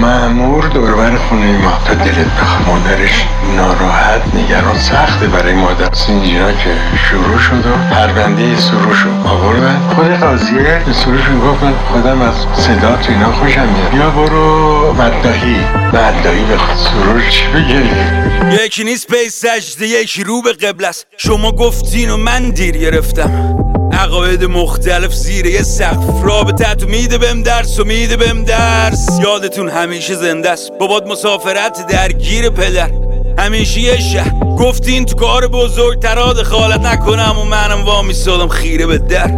معمور 0.00 0.64
دوربر 0.66 1.16
خونه 1.16 1.58
ما. 1.58 1.80
تا 1.84 1.94
دلت 1.94 2.26
بخواد 2.40 2.68
مادرش 2.68 3.24
ناراحت 3.56 4.34
نگران 4.34 4.78
سخته 4.78 5.26
برای 5.26 5.54
مادر. 5.54 5.94
سینجینا 5.94 6.52
که 6.52 6.70
شروع 7.10 7.38
شد 7.38 7.66
و 7.66 7.94
پرونده 7.94 8.56
سروش 8.56 8.98
رو 9.02 9.28
آوردن. 9.28 9.80
خود 9.94 10.06
قاضیه 10.06 10.82
به 10.86 10.92
سروش 10.92 11.28
می‌گفت 11.28 11.62
من 11.62 11.72
خودم 11.92 12.22
از 12.22 12.34
صدا 12.54 12.96
تو 12.96 13.12
اینا 13.12 13.32
خوشم 13.32 13.68
میاد. 13.68 13.94
یا 13.94 14.10
برو 14.10 14.92
مدداهی 14.92 15.56
مدداهی 15.92 16.44
به 16.44 16.56
سروش 16.76 17.30
چی 17.30 17.46
بگه؟ 17.46 18.64
یکی 18.64 18.84
نیست 18.84 19.06
پی 19.06 19.28
سجده 19.28 19.86
یکی 19.86 20.24
رو 20.24 20.42
به 20.42 20.52
قبل 20.52 20.84
است. 20.84 21.06
شما 21.16 21.52
گفتین 21.52 22.10
و 22.10 22.16
من 22.16 22.50
دیر 22.50 22.76
گرفتم. 22.76 23.67
عقاید 23.92 24.44
مختلف 24.44 25.14
زیر 25.14 25.46
یه 25.46 25.62
سقف. 25.62 26.24
رابطه 26.24 26.74
تو 26.74 26.86
میده 26.86 27.18
بهم 27.18 27.42
درس 27.42 27.80
و 27.80 27.84
میده 27.84 28.16
بهم 28.16 28.44
درس. 28.44 29.06
یادتون 29.22 29.68
همیشه 29.68 30.14
زنده 30.14 30.50
است. 30.50 30.72
بابات 30.80 31.06
مسافرت 31.06 31.86
درگیر 31.86 32.50
پدر. 32.50 32.90
همیشه 33.38 33.80
یه 33.80 34.00
شهر. 34.00 34.30
گفتین 34.58 35.04
تو 35.04 35.16
کار 35.16 35.46
بزرگ 35.46 36.02
ترا 36.02 36.32
دخالت 36.32 36.80
نکنم 36.80 37.38
و 37.38 37.44
منم 37.44 37.84
وامی 37.84 38.14
سالم 38.14 38.48
خیره 38.48 38.86
به 38.86 38.98
در. 38.98 39.30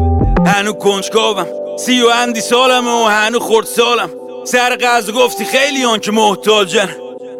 هنو 0.46 0.72
کنجکاوم. 0.72 1.46
سی 1.78 2.02
و 2.02 2.06
اندی 2.22 2.40
سالم 2.40 2.88
و 2.88 3.06
هنو 3.06 3.38
خورد 3.38 3.66
سالم 3.66 4.10
سر 4.44 4.76
قضا 4.76 5.12
گفتی 5.12 5.44
خیلی 5.44 5.84
آن 5.84 5.98
که 5.98 6.12
محتاجن. 6.12 6.88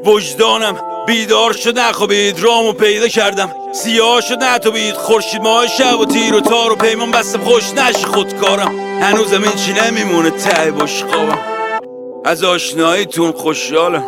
وجدانم. 0.05 0.90
بیدار 1.07 1.53
شد 1.53 1.79
نخوابید 1.79 2.41
رامو 2.41 2.73
پیدا 2.73 3.09
کردم. 3.09 3.51
سیاه 3.73 4.21
شد 4.21 4.43
نتوبید 4.43 4.95
خورشید 4.95 5.43
ماه 5.43 5.67
شب 5.67 6.01
و 6.01 6.07
تیر 6.07 6.35
و 6.35 6.41
تار 6.41 6.73
و 6.73 6.77
پیمان 6.77 7.11
بستم 7.11 7.41
خوش 7.45 7.75
نش 7.75 8.05
خودکارم. 8.05 9.01
هنوزم 9.01 9.43
این 9.43 9.53
چی 9.53 9.73
نمیمونه 9.73 10.31
ته 10.31 10.71
باش 10.71 11.05
خوابم. 11.05 11.39
از 12.25 12.45
آشناییتون 12.45 13.33
خوشحالم. 13.33 14.05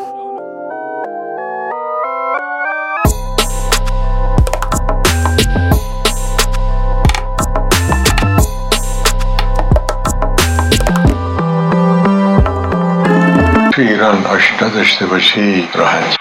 تو 13.74 13.82
ایران 13.82 14.26
آشنا 14.26 14.68
داشته 14.68 15.06
باشی 15.06 15.68
راحت. 15.74 16.16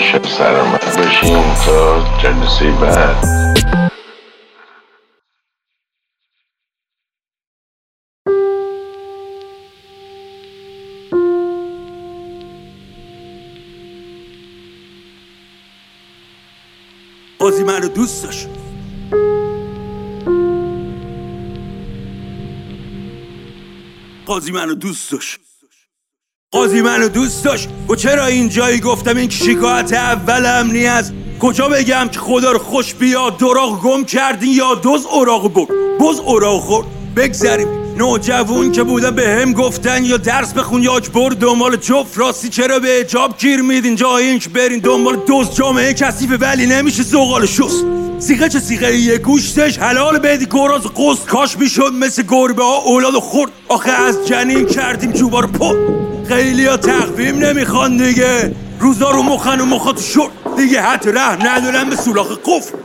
شب 0.00 0.26
سرآمد 0.26 0.96
باشیم 0.96 1.54
تا 1.66 2.04
جلسه 2.22 2.70
بعد. 2.70 3.16
قاضی 17.38 17.64
منو 17.64 17.88
دوست 17.88 18.24
داشت. 18.24 18.48
قاضی 24.26 24.52
منو 24.52 24.74
دوست 24.74 25.12
داشت. 25.12 25.45
قاضی 26.52 26.80
منو 26.80 27.08
دوست 27.08 27.44
داشت. 27.44 27.68
و 27.88 27.94
چرا 27.94 28.26
اینجایی 28.26 28.80
گفتم 28.80 29.16
این 29.16 29.30
شکایت 29.30 29.92
اولم 29.92 30.70
نیست؟ 30.70 31.12
کجا 31.40 31.68
بگم 31.68 32.08
که 32.12 32.18
خدا 32.18 32.52
رو 32.52 32.58
خوش 32.58 32.94
بیاد 32.94 33.36
دراغ 33.36 33.82
گم 33.82 34.04
کردین 34.04 34.52
یا 34.52 34.74
دوز 34.74 35.06
اوراق 35.06 35.52
برد 35.52 35.68
بز 36.00 36.18
اوراق 36.18 36.60
خورد 36.60 36.86
بگذریم. 37.16 37.68
نوجوون 37.98 38.72
که 38.72 38.82
بودن 38.82 39.10
به 39.10 39.28
هم 39.28 39.52
گفتن 39.52 40.04
یا 40.04 40.16
درس 40.16 40.52
بخون 40.52 40.82
یا 40.82 40.96
اجبر 40.96 41.28
دنبال 41.28 41.76
جفت 41.76 42.18
راستی 42.18 42.48
چرا 42.48 42.78
به 42.78 43.00
اجاب 43.00 43.38
گیر 43.38 43.62
میدین؟ 43.62 43.96
جای 43.96 44.26
اینکه 44.26 44.48
برین 44.48 44.78
دنبال 44.78 45.16
دوز 45.16 45.54
جامعه 45.54 45.94
کثیفه 45.94 46.36
ولی 46.36 46.66
نمیشه 46.66 47.02
زغال 47.02 47.46
شست. 47.46 47.84
سیغه 48.18 48.48
چه 48.48 48.60
سیغه 48.60 48.96
یه 48.96 49.18
گوشتش 49.18 49.78
حلال 49.78 50.18
بدی 50.18 50.46
گراز 50.50 50.82
قست 50.82 51.26
کاش 51.26 51.58
می‌شد 51.58 51.92
مثل 52.00 52.22
گربه 52.28 52.64
ها 52.64 52.76
اولاد 52.76 53.14
خورد. 53.14 53.52
آخه 53.68 53.90
از 53.90 54.28
جنین 54.28 54.66
کردیم 54.66 55.12
جوبار 55.12 55.46
پل 55.46 55.76
خیلی 56.28 56.66
ها 56.66 56.76
تقویم 56.76 57.38
نمی‌خوان 57.38 57.96
دیگه. 57.96 58.54
روزا 58.80 59.10
رو 59.10 59.22
مخن 59.22 59.60
و 59.60 59.64
مخات 59.64 60.00
شد 60.00 60.30
دیگه 60.56 60.82
حتی 60.82 61.10
ره 61.12 61.46
ندارن 61.46 61.90
به 61.90 61.96
سولاخ 61.96 62.38
قفل. 62.44 62.78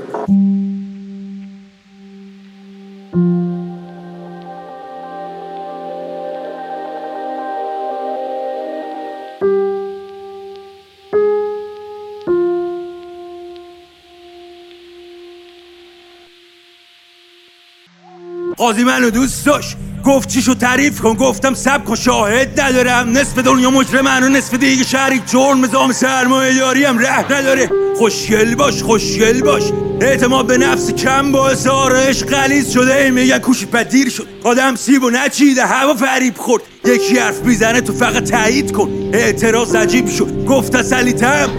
قاضی 18.58 18.84
منو 18.84 19.10
دوست 19.10 19.46
داشت. 19.46 19.78
گفت 20.12 20.30
چیشو 20.30 20.54
تعریف 20.54 21.02
کن. 21.02 21.14
گفتم 21.14 21.54
سب 21.54 21.86
کن 21.86 21.96
شاهد 21.96 22.62
ندارم. 22.62 23.18
نصف 23.18 23.38
دنیا 23.38 23.70
مجرم 23.70 24.06
منو 24.06 24.30
نصف 24.30 24.54
دیگه 24.54 24.84
شریک 24.84 25.22
جرم. 25.32 25.66
نظام 25.66 25.92
سرمایه 25.92 26.60
داری 26.60 26.84
هم 26.84 26.98
ره 26.98 27.34
نداره. 27.34 27.70
خوشگل 27.98 28.56
باش 28.56 28.84
خوشگل 28.84 29.42
باش. 29.42 29.64
اعتماد 30.02 30.48
به 30.48 30.58
نفس 30.58 30.92
کم 30.92 31.32
باعث 31.32 31.68
آرایش 31.68 32.24
غلیظ 32.24 32.72
شده. 32.72 32.96
ای 32.96 33.12
میگن 33.12 33.38
کوشی 33.38 33.66
پدیر 33.66 34.10
شد. 34.10 34.28
آدم 34.44 34.76
سیب 34.76 35.04
و 35.04 35.10
نچیده 35.10 35.66
هوا 35.66 35.94
فریب 35.94 36.38
خورد. 36.38 36.64
یکی 36.86 37.18
حرف 37.18 37.40
می‌زنه 37.40 37.82
تو 37.82 37.94
فقط 37.94 38.24
تایید 38.24 38.72
کن. 38.72 39.10
اعتراض 39.14 39.76
عجیب 39.76 40.10
شد. 40.10 40.46
گفت 40.46 40.76
تسلیتم 40.76 41.50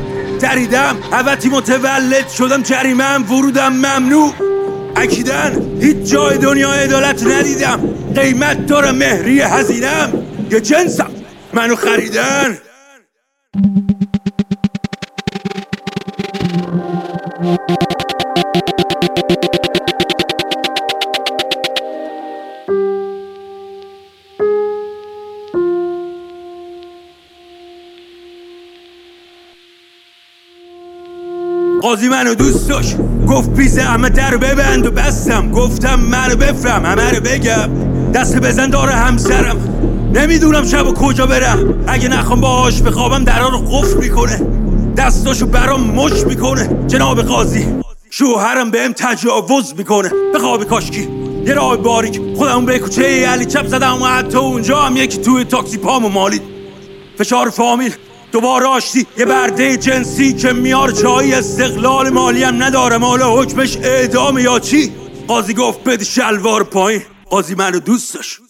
دریدم. 0.40 0.96
اوتی 1.12 1.48
متولد 1.48 2.28
شدم 2.28 2.62
جریمم 2.62 3.24
ورودم 3.30 3.72
ممنوع. 3.72 4.32
اکیدن 4.96 5.78
هیچ 5.80 5.96
جای 5.96 6.38
دنیا 6.38 6.72
عدالت 6.72 7.26
ندیدم. 7.26 7.80
قیمت 8.14 8.66
داره 8.66 8.92
مهری 8.92 9.40
هزینم 9.40 10.12
یه 10.50 10.60
جنسم 10.60 11.10
منو 11.52 11.76
خریدن. 11.76 12.58
قاضی 31.92 32.08
منو 32.08 32.34
دوست 32.34 32.68
داشت. 32.68 32.96
گفت 33.28 33.50
بی 33.50 33.68
زحمت 33.68 34.12
در 34.12 34.36
ببند 34.36 34.86
و 34.86 34.90
بستم. 34.90 35.50
گفتم 35.50 36.00
منو 36.00 36.36
بفرم 36.36 36.86
همه 36.86 37.10
رو 37.10 37.20
بگم. 37.20 37.70
دست 38.14 38.36
بزن 38.36 38.70
داره 38.70 38.92
همسرم. 38.92 39.56
نمی‌دونم 40.14 40.64
شب 40.64 40.86
و 40.86 40.92
کجا 40.94 41.26
برم. 41.26 41.84
اگه 41.86 42.08
نخوام 42.08 42.40
باهاش 42.40 42.82
بخوابم 42.82 43.24
درا 43.24 43.48
رو 43.48 43.58
قفل 43.58 43.98
می‌کنه. 43.98 44.40
دستاشو 44.96 45.46
برام 45.46 45.80
مش 45.80 46.12
می‌کنه. 46.26 46.86
جناب 46.86 47.22
قاضی 47.22 47.66
شوهرم 48.10 48.70
بهم 48.70 48.92
تجاوز 48.92 49.74
می‌کنه. 49.76 50.10
به 50.32 50.38
خواب 50.38 50.64
کاشکی. 50.64 51.08
یه 51.46 51.54
راه 51.54 51.76
باریک. 51.76 52.20
خودمون 52.36 52.66
به 52.66 52.78
کوچه 52.78 53.26
علی 53.26 53.44
چپ 53.44 53.66
زدم 53.66 54.02
و 54.02 54.06
حتی 54.06 54.38
اونجا 54.38 54.80
هم 54.80 54.96
یکی 54.96 55.18
توی 55.18 55.44
تاکسی 55.44 55.78
پامو 55.78 56.08
مالید. 56.08 56.42
فشار 57.18 57.50
فامیل. 57.50 57.92
دوباره 58.32 58.66
آشتی. 58.66 59.06
یه 59.18 59.24
برده 59.24 59.76
جنسی 59.76 60.32
که 60.32 60.52
میار 60.52 60.90
جایی 60.90 61.34
استقلال 61.34 62.10
مالی 62.10 62.44
هم 62.44 62.62
ندارم 62.62 63.04
حالا 63.04 63.42
حکمش 63.42 63.76
اعدام 63.76 64.38
یا 64.38 64.58
چی؟ 64.58 64.92
قاضی 65.28 65.54
گفت 65.54 65.84
بده 65.84 66.04
شلوار 66.04 66.64
پایین. 66.64 67.02
قاضی 67.30 67.54
منو 67.54 67.78
دوست 67.78 68.14
داشت. 68.14 68.40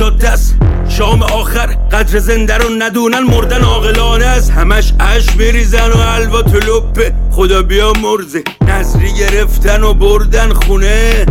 جاده 0.00 0.28
است 0.28 0.54
شام 0.88 1.22
آخر. 1.22 1.66
قدر 1.66 2.18
زنده 2.18 2.58
رو 2.58 2.68
ندونن 2.78 3.20
مردن 3.20 3.62
عاقلانه 3.62 4.26
است. 4.26 4.50
همش 4.50 4.92
اش 5.00 5.30
بریزن 5.30 5.90
و 5.90 5.96
حلوا 5.96 6.42
تو 6.42 6.58
لپه. 6.58 7.14
خدا 7.30 7.62
بیا 7.62 7.92
مرزه. 7.92 8.42
نظری 8.68 9.12
گرفتن 9.12 9.82
و 9.82 9.94
بردن 9.94 10.52
خونه. 10.52 11.26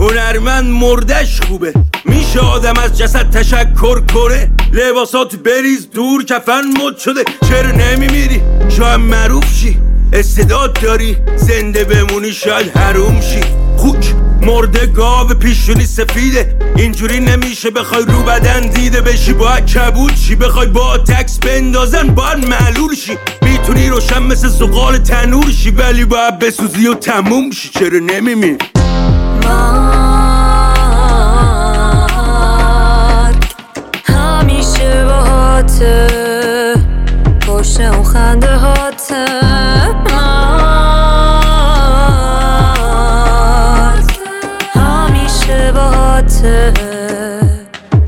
هنرمند 0.00 0.70
مردش 0.70 1.40
خوبه. 1.40 1.72
میشه 2.04 2.40
آدم 2.40 2.74
از 2.84 2.98
جسد 2.98 3.30
تشکر 3.30 4.00
کنه. 4.00 4.50
لباسات 4.72 5.36
بریز 5.36 5.90
دور 5.90 6.24
کفن 6.24 6.62
مد 6.84 6.98
شده. 6.98 7.24
چرا 7.48 7.70
نمیمیری؟ 7.70 8.42
شاید 8.68 9.00
معروف 9.00 9.54
شی. 9.54 9.78
استعداد 10.12 10.80
داری. 10.82 11.16
زنده 11.36 11.84
بمونی 11.84 12.32
شاید 12.32 12.76
حروم 12.76 13.20
شی. 13.20 13.40
خوک. 13.76 14.23
مرده 14.44 14.86
گاو 14.86 15.28
پیشونی 15.28 15.86
سفیده. 15.86 16.58
اینجوری 16.76 17.20
نمیشه 17.20 17.70
بخوای 17.70 18.04
رو 18.04 18.22
بدن 18.22 18.60
دیده 18.60 19.00
بشی. 19.00 19.32
باید 19.32 19.66
کبود 19.66 20.14
شی 20.16 20.34
بخوای؟ 20.34 20.66
با 20.66 20.98
تکس 20.98 21.38
بندازن 21.38 22.06
باید 22.06 22.48
معلول 22.48 22.94
شی. 22.94 23.18
می‌تونی 23.42 23.88
روشن 23.88 24.22
مثل 24.22 24.48
زغال 24.48 24.98
تنور 24.98 25.50
شی. 25.50 25.70
ولی 25.70 26.04
باید 26.04 26.38
بسوزی 26.38 26.86
و 26.86 26.94
تموم 26.94 27.50
شی. 27.50 27.68
چرا 27.68 27.98
نمیمی 27.98 28.56
همیشه 34.04 35.04
باهاته. 35.04 36.06
پشت 37.46 37.80
اون 37.80 38.04
خنده 38.04 38.56
هاته. 38.56 39.24
باهاته 46.14 46.72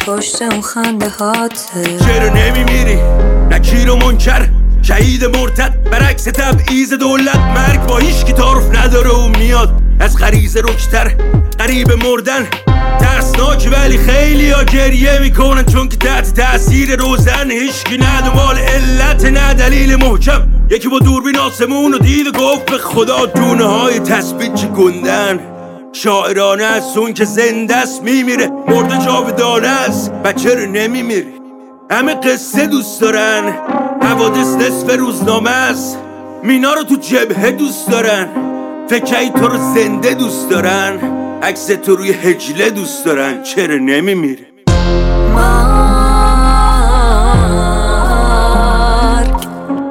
پشت 0.07 0.43
اون 0.43 0.61
خنده 0.61 1.09
هاته. 1.09 1.99
چرا 2.07 2.29
نمیمیری؟ 2.29 2.99
نکیر 3.51 3.91
و 3.91 3.97
منکر؟ 3.97 4.49
شهید 4.83 5.25
مرتد 5.25 5.91
برعکس 5.91 6.25
تبعیض 6.25 6.93
دولت. 6.93 7.37
مرگ 7.37 7.87
با 7.87 7.99
هیچ 7.99 8.25
کی 8.25 8.33
تعارف 8.33 8.75
نداره 8.77 9.11
و 9.11 9.29
میاد. 9.29 9.83
از 10.01 10.19
غریزه 10.19 10.61
رکتر 10.61 11.13
قریب 11.59 11.93
مردن. 11.93 12.47
ترسناک 13.01 13.69
ولی 13.73 13.99
خیلی 13.99 14.51
ها 14.51 14.65
گریه 14.65 15.19
می‌کنن. 15.19 15.65
چون 15.65 15.89
که 15.89 15.97
تحت 15.97 16.35
تاثیر 16.35 16.97
روزن 16.97 17.51
هیچکی 17.51 17.97
نه 17.97 18.21
دنبال 18.21 18.59
علت 18.59 19.25
نه 19.25 19.55
دلیل 19.55 19.97
محکم. 19.97 20.49
یکی 20.71 20.89
با 20.89 20.99
دوربین 20.99 21.39
آسمون 21.39 21.95
و 21.95 21.99
دید 21.99 22.27
و 22.27 22.33
گفت 22.33 22.71
به 22.71 22.79
خدا 22.79 23.27
دونه 23.27 23.65
های 23.65 23.99
تثبیت 23.99 24.55
چه 24.55 24.67
گندن. 24.67 25.56
شاعرانه 26.03 26.65
است 26.65 26.99
اون 26.99 27.13
که 27.13 27.25
زنده 27.25 27.77
است 27.77 28.03
میمیره. 28.03 28.51
مرده 28.69 28.99
جاودانه 29.05 29.69
است 29.69 30.13
بچه 30.13 30.55
رو 30.55 30.71
نمیمیره. 30.71 31.27
همه 31.91 32.15
قصه 32.15 32.67
دوست 32.67 33.01
دارن 33.01 33.43
حوادث 34.03 34.55
نصف 34.55 34.99
روزنامه 34.99 35.51
است. 35.51 35.99
مینا 36.43 36.73
رو 36.73 36.83
تو 36.83 36.97
جبهه 36.97 37.51
دوست 37.51 37.91
دارن. 37.91 38.29
فکری 38.89 39.31
تو 39.31 39.49
رو 39.49 39.75
زنده 39.75 40.15
دوست 40.15 40.51
دارن. 40.51 40.99
عکس 41.43 41.67
تو 41.67 41.97
روی 41.97 42.13
هجله 42.13 42.71
دوست 42.71 43.05
دارن 43.05 43.43
چرا 43.43 43.77
نمیمیره؟ 43.77 44.47
مرگ 45.35 45.47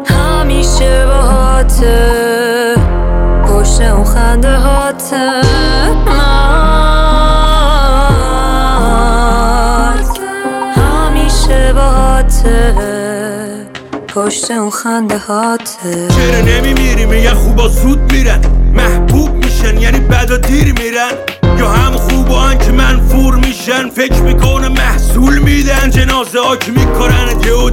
همیشه 0.06 1.06
باهاته 1.06 2.76
پشت 3.48 3.82
اون 3.82 4.04
خنده 4.04 4.58
هاته. 4.58 5.42
پشت 14.16 14.52
اون 14.52 14.70
خنده 14.70 15.18
هاته. 15.18 16.08
چرا 16.16 16.42
نمیمیری 16.42 17.06
میگن 17.06 17.34
خوبا 17.34 17.68
زود 17.68 18.14
میرن. 18.14 18.42
محبوب 18.74 19.46
میشن 19.46 19.78
یعنی 19.78 20.00
بعدا 20.00 20.38
دیر 20.38 20.74
میرن. 20.74 21.12
یا 21.60 21.70
هم 21.70 21.92
خوبان 21.92 22.58
که 22.58 22.72
منفور 22.72 23.36
میشن. 23.36 23.90
فکر 23.90 24.22
می‌کنه 24.22 24.70
محصول 24.70 25.40
میدن. 25.40 25.90
جنازه 25.90 26.40
ها 26.40 26.56
که 26.56 26.72
می‌کنن 26.72 27.26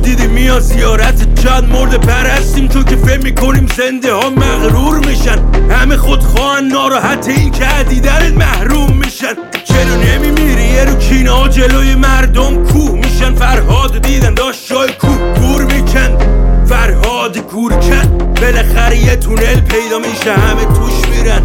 دیدی 0.02 0.26
میاد 0.26 0.60
زیارت 0.60 1.40
چند 1.42 1.72
مرد 1.72 2.06
پرستیم 2.06 2.68
چون 2.68 2.84
که 2.84 2.96
فهم 2.96 3.22
می‌کنیم 3.22 3.66
زنده 3.76 4.12
ها 4.12 4.30
مغرور 4.30 5.06
میشن. 5.06 5.38
همه 5.70 5.96
خودخواهن 5.96 6.64
ناراحت 6.64 7.28
این 7.28 7.50
که 7.50 7.66
دیدن 7.88 8.32
محروم 8.32 8.96
میشن. 8.96 9.34
چرا 9.64 9.96
نمیمیری؟ 9.96 10.64
یه 10.64 10.84
رو 10.84 10.94
کینه 10.94 11.30
ها 11.30 11.48
جلوی 11.48 11.94
مردم 11.94 12.64
کوه 12.64 12.90
میشن 13.22 13.34
فرهاد 13.34 13.98
دیدن 14.02 14.34
داشت 14.34 14.66
جای 14.66 14.92
کوه 14.92 15.40
گور 15.40 15.64
میکن 15.64 16.18
فرهاد 16.66 17.38
گورکن 17.38 18.18
بالاخره 18.18 18.96
یه 18.96 19.16
تونل 19.16 19.60
پیدا 19.60 19.98
میشه 19.98 20.32
همه 20.32 20.64
توش 20.64 21.08
میرن. 21.08 21.42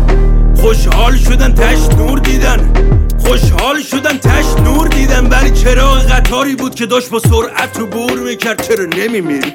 خوشحال 0.55 1.15
شدن 1.15 1.53
تشت 1.53 1.93
نور 1.93 2.19
دیدن. 2.19 2.73
خوشحال 3.19 3.81
شدن 3.81 4.17
تشت 4.17 4.59
نور 4.59 4.87
دیدن. 4.87 5.27
ولی 5.27 5.51
چراغ 5.51 6.05
قطاری 6.05 6.55
بود 6.55 6.75
که 6.75 6.85
داشت 6.85 7.09
با 7.09 7.19
سرعت 7.19 7.79
رو 7.79 7.85
بور 7.85 8.19
می‌کرد؟ 8.19 8.61
چرا 8.67 8.85
نمیمیری؟ 8.85 9.53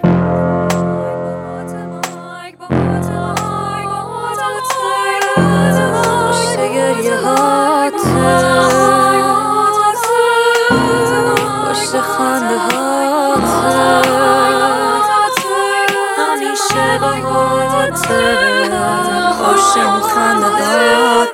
باهاته 18.12 19.32
پشت 19.42 19.76
اون 19.76 20.00
خنده 20.00 20.96
هات 20.96 21.31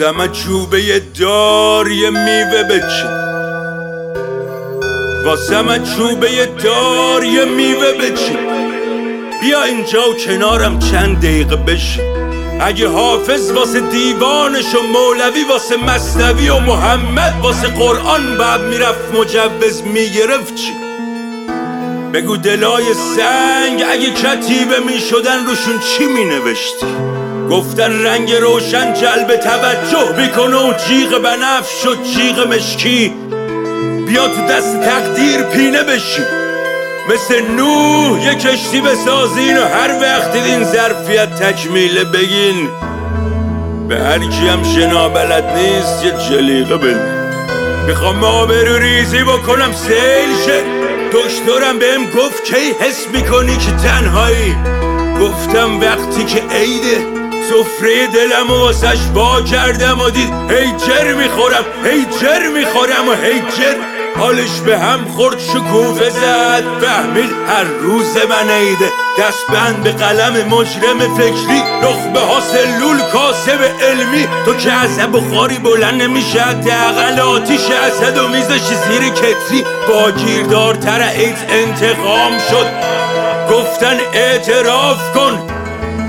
واسه 0.00 0.28
چوبه 0.28 1.02
دار 1.20 1.90
یه 1.90 2.10
میوه 2.10 2.62
بچین 2.62 3.10
واسه 5.24 5.80
چوبه 5.96 6.46
دار 6.64 7.24
یه 7.24 7.44
میوه 7.44 7.92
بچین 7.92 8.38
بیا 9.40 9.62
اینجا 9.62 10.10
و 10.10 10.14
کنارم 10.14 10.78
چند 10.78 11.18
دقیقه 11.18 11.56
بشین 11.56 12.04
اگه 12.60 12.88
حافظ 12.88 13.50
واسه 13.50 13.80
دیوانش 13.80 14.74
و 14.74 14.82
مولوی 14.82 15.44
واسه 15.44 15.76
مصنوی 15.76 16.48
و 16.48 16.58
محمد 16.58 17.34
واسه 17.42 17.68
قرآن 17.68 18.38
بعد 18.38 18.60
می‌رفت 18.60 19.14
مجوز 19.14 19.82
می‌گرفت 19.82 20.54
چی؟ 20.54 20.72
بگو 22.14 22.36
دلای 22.36 22.84
سنگ 22.94 23.84
اگه 23.90 24.10
کتیبه 24.10 24.78
می‌شدن 24.78 25.46
روشون 25.46 25.78
چی 25.78 26.06
مینوشتی 26.06 27.07
گفتن 27.50 28.04
رنگ 28.04 28.32
روشن 28.32 28.94
جلب 28.94 29.36
توجه 29.36 30.16
می‌کنه 30.16 30.56
و 30.56 30.72
جیغ 30.88 31.22
بنفش 31.22 31.86
و 31.86 31.94
جیغ 32.02 32.48
مشکی. 32.48 33.14
بیا 34.06 34.28
تو 34.28 34.46
دست 34.50 34.80
تقدیر 34.80 35.42
پینه 35.42 35.82
بشی. 35.82 36.22
مثل 37.08 37.42
نوح 37.56 38.24
یه 38.24 38.34
کشتی 38.34 38.80
بسازین 38.80 39.58
و 39.58 39.64
هر 39.64 40.00
وقت 40.02 40.32
دیدین 40.32 40.64
ظرفیت 40.64 41.34
تکمیله 41.34 42.04
بگین. 42.04 42.68
به 43.88 43.98
هر 43.98 44.18
کی 44.18 44.74
شنا 44.74 45.08
بلد 45.08 45.44
نیست 45.56 46.04
یه 46.04 46.12
جلیقه 46.30 46.76
بده 46.76 47.18
می‌خوام 47.86 48.24
آبرو 48.24 48.76
ریزی 48.76 49.22
بکنم 49.22 49.72
سیل 49.72 50.46
شه. 50.46 50.62
دکترم 51.12 51.78
بهم 51.78 52.04
گفت 52.04 52.44
کی 52.44 52.74
حس 52.80 53.06
می‌کنی 53.12 53.56
که 53.56 53.70
تنهایی؟ 53.70 54.56
گفتم 55.20 55.80
وقتی 55.80 56.24
که 56.24 56.42
عیده. 56.56 57.17
سفره 57.48 58.06
دلم 58.06 58.50
و 58.50 58.54
واسش 58.54 58.98
با 59.14 59.42
کردم 59.42 60.00
و 60.00 60.10
دید 60.10 60.32
هی 60.50 60.72
جر 60.86 61.14
می‌خورم 61.14 61.64
هی 61.84 62.06
جر 62.20 62.48
می‌خورم 62.48 63.08
و 63.08 63.12
هی 63.12 63.40
جر. 63.40 63.74
حالش 64.18 64.60
به 64.66 64.78
هم 64.78 65.04
خورد 65.04 65.40
شکوفه 65.40 66.10
زد 66.10 66.64
فهمید 66.80 67.30
هر 67.48 67.64
روز 67.64 68.16
من 68.16 68.50
عیده. 68.50 68.92
دست 69.18 69.46
بند 69.52 69.82
به 69.82 69.92
قلم 69.92 70.48
مجرم 70.48 71.16
فکری 71.16 71.62
نخبه 71.82 72.20
ها 72.20 72.40
سلول 72.40 73.00
کاسب 73.12 73.60
علمی. 73.82 74.28
تو 74.44 74.54
که 74.54 74.72
از 74.72 74.98
بخاری 74.98 75.58
بلند 75.58 76.02
نمیشه 76.02 76.40
حداقل 76.40 77.20
آتیش 77.20 77.60
اسد 77.70 78.18
و 78.18 78.28
میزش 78.28 78.60
زیر 78.60 79.08
کتری. 79.08 79.64
با 79.88 80.10
گیردارتر 80.10 81.08
ایت 81.16 81.38
انتقام 81.48 82.38
شد. 82.50 82.66
گفتن 83.50 83.98
اعتراف 84.12 85.12
کن 85.14 85.57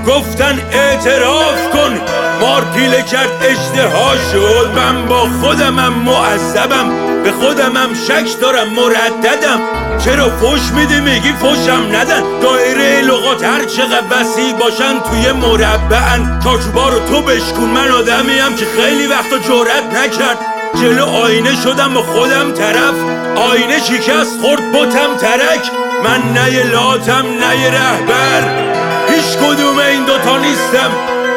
گفتن 0.06 0.58
اعتراف 0.72 1.70
کن. 1.72 2.00
مار 2.40 2.64
پیله 2.74 3.02
کرد 3.02 3.30
اشتها 3.42 4.12
شد 4.32 4.70
من 4.76 5.06
با 5.06 5.28
خودمم 5.42 5.92
معذبم. 5.92 7.10
به 7.24 7.32
خودمم 7.32 7.94
شک 7.94 8.40
دارم 8.40 8.68
مرددم. 8.68 9.60
چرا 10.04 10.30
فش 10.30 10.72
میدی؟ 10.76 11.00
میگی 11.00 11.32
فشم 11.32 11.82
ندن. 11.92 12.22
دایره 12.42 13.00
لغات 13.00 13.44
هر 13.44 13.64
چقدر 13.64 14.20
وسیع 14.20 14.52
باشن 14.52 15.00
توی 15.10 15.32
مربعن. 15.32 16.40
چارچوبا 16.44 16.88
رو 16.88 16.98
تو 16.98 17.22
بشکن 17.22 17.62
من 17.62 17.90
آدمیم 17.90 18.56
که 18.56 18.66
خیلی 18.76 19.06
وقتا 19.06 19.38
جرأت 19.38 19.84
نکرد. 19.94 20.38
جلو 20.80 21.04
آینه 21.06 21.62
شدم 21.62 21.94
با 21.94 22.02
خودم 22.02 22.52
طرف. 22.52 22.94
آینه 23.36 23.78
شکست 23.78 24.40
خورد 24.40 24.72
بتم 24.72 25.16
ترک. 25.20 25.70
من 26.04 26.32
نه 26.32 26.62
لاتم 26.62 27.26
نه 27.40 27.70
رهبر. 27.70 28.79
هیچ 29.14 29.36
کدوم 29.36 29.78
این 29.78 30.04
دوتا 30.04 30.38
نیستم. 30.38 30.90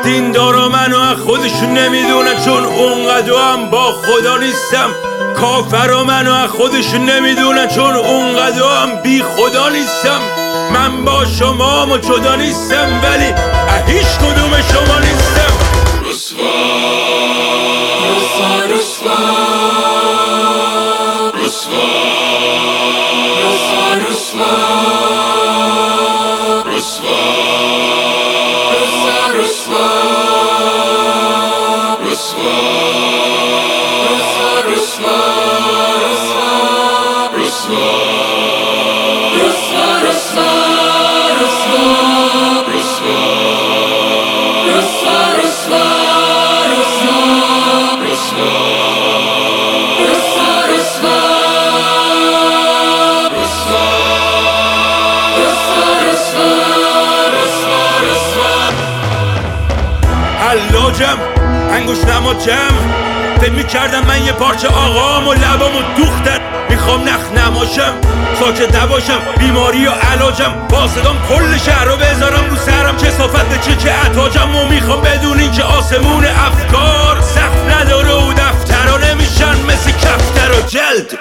دیندارا 0.03 0.69
منو 0.69 0.99
از 0.99 1.17
خودشون 1.17 1.77
نمی‌دونن 1.77 2.43
چون 2.45 2.65
اونقدر 2.65 3.33
هم 3.33 3.69
با 3.69 3.91
خدا 3.91 4.37
نیستم. 4.37 4.89
کافرا 5.35 6.03
منو 6.03 6.33
از 6.33 6.49
خودشون 6.49 7.05
نمی‌دونن 7.05 7.67
چون 7.67 7.95
اونقدر 7.95 8.63
هم 8.63 8.95
بی 9.03 9.23
خدا 9.23 9.69
نیستم. 9.69 10.19
من 10.73 11.05
با 11.05 11.25
شما 11.25 11.87
و 11.87 11.97
جدا 11.97 12.35
نیستم 12.35 13.01
ولی 13.03 13.33
هیچ 13.93 14.07
کدوم 14.07 14.61
شما 14.61 14.99
نیستم. 14.99 15.53
حلاجم 16.03 17.32
انگوش 61.71 61.97
نما 62.03 62.33
جمع 62.33 63.03
فکر 63.41 63.51
می‌کردم 63.51 64.05
من 64.07 64.25
یه 64.25 64.31
پارچه 64.31 64.67
آقام 64.67 65.27
و 65.27 65.33
لبامو 65.33 65.81
دوختن 65.97 66.39
می‌خوام 66.69 67.01
نخ 67.01 67.45
نماشم 67.45 67.93
ساکت 68.39 68.75
نباشم 68.75 69.19
بیماری 69.39 69.87
و 69.87 69.91
علاجم. 69.91 70.53
با 70.69 70.87
صدام 70.87 71.17
کل 71.29 71.57
شهر 71.57 71.85
رو 71.85 71.95
بذارم 71.95 72.49
رو 72.49 72.55
سرم. 72.55 72.97
چه 72.97 73.09
صافت 73.09 73.65
چه 73.65 73.75
که 73.75 73.91
عتاجم 73.91 74.55
و 74.55 74.67
می‌خوام 74.67 75.01
بدونین 75.01 75.51
که 75.51 75.63
آسمون 75.63 76.25
افکار 76.25 77.21
سقف 77.21 77.79
نداره 77.79 78.13
و 78.13 78.33
دفترا 78.33 78.97
نمیشن. 78.97 79.55
مثل 79.67 79.91
کفتر 79.91 80.51
و 80.51 80.61
جلد. 80.67 81.17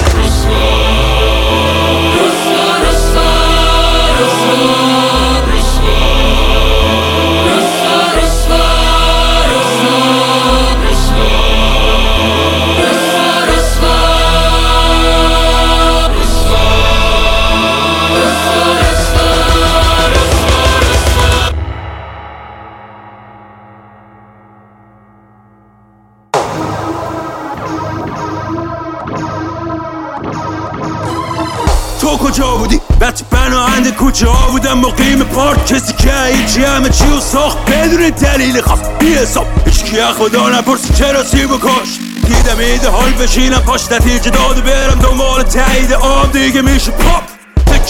هیچی 36.52 36.64
همه 36.64 36.88
چی 36.88 37.04
و 37.04 37.20
ساخت؟ 37.20 37.58
بدون 37.70 38.10
دلیل 38.10 38.60
خاص 38.60 38.78
بی 38.98 39.14
حساب. 39.14 39.46
هیچکی 39.66 39.96
خدا 40.18 40.48
نپرسی 40.48 40.94
چرا 40.94 41.24
سیب 41.24 41.50
و 41.50 41.58
کاش 41.58 41.98
دیدم 42.26 42.58
ایده 42.58 42.90
حال 42.90 43.10
بشینم 43.12 43.58
پاش 43.58 43.92
نتیجه 43.92 44.30
داد 44.30 44.64
برم 44.64 44.98
دنبال 45.02 45.42
تایید 45.42 45.92
آب. 45.92 46.32
دیگه 46.32 46.62
میشه 46.62 46.90
پاپ. 46.90 47.22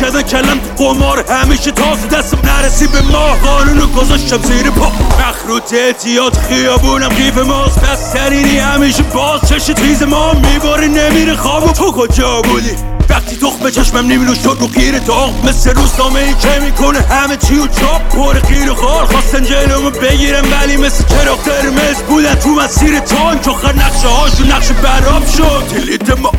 کردن 0.01 0.23
کلم 0.23 0.61
تو 0.77 0.85
قمار 0.85 1.25
همیشه 1.31 1.71
تازه 1.71 2.07
دستم 2.07 2.39
نرسی 2.45 2.87
به 2.87 3.03
ما 3.03 3.27
قانونو 3.45 3.87
گذاشتم 3.87 4.43
زیر 4.43 4.71
پا. 4.71 4.93
مخروط 5.21 5.75
اعتیاد 5.75 6.37
خیابونم 6.37 7.09
قیف 7.09 7.39
ماست. 7.39 7.81
پس 7.81 8.13
سرینی 8.13 8.59
همیشه 8.59 9.03
باز 9.03 9.41
چش 9.49 9.67
تیز 9.67 10.03
ما. 10.03 10.33
میباره 10.33 10.89
نمیره 10.89 11.37
خواب 11.37 11.69
و 11.69 11.73
تو 11.73 11.93
کجا 11.93 12.43
بودی؟ 12.43 12.92
وقتی 13.11 13.37
تخم 13.37 13.71
چشمم 13.71 14.07
نمیلو 14.07 14.35
شد 14.35 14.57
رو 14.61 14.69
خیر 14.69 14.99
داغ 14.99 15.47
مثل 15.47 15.75
روزنامه 15.75 16.21
ای 16.21 16.35
که 16.35 16.61
می‌کنه 16.61 17.01
همه 17.01 17.37
چی 17.37 17.59
و 17.59 17.67
چاپ. 17.67 18.09
پر 18.09 18.41
خیر 18.41 18.71
و 18.71 18.75
خار. 18.75 19.07
خواستن 19.07 19.45
جلومو 19.45 19.91
بگیرم 19.91 20.45
ولی 20.53 20.77
مثل 20.77 21.05
چراغ 21.05 21.39
قرمز 21.39 21.97
بودن 22.09 22.35
تو 22.35 22.49
مسیر 22.49 22.99
تانک 22.99 23.49
آخر 23.49 23.75
نقشه 23.75 24.09
هاشون 24.09 24.53
نقشه 24.53 24.75
براب 24.75 25.27
شد. 25.37 25.63
دلیت 25.75 26.19
ما 26.19 26.33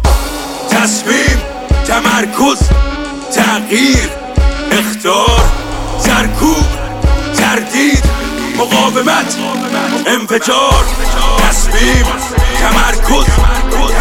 تمرکز 1.88 2.60
تغییر 3.36 4.10
اختار 4.72 5.42
سرکوب 6.00 6.66
تردید 7.38 8.04
مقاومت 8.58 9.38
انفجار 10.08 10.86
تصمیم 11.50 12.06
تمرکز 12.60 13.26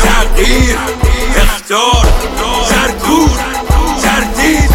تغییر. 0.03 0.79
اختار 1.37 2.07
سرکوب 2.69 3.31
تردید 4.03 4.71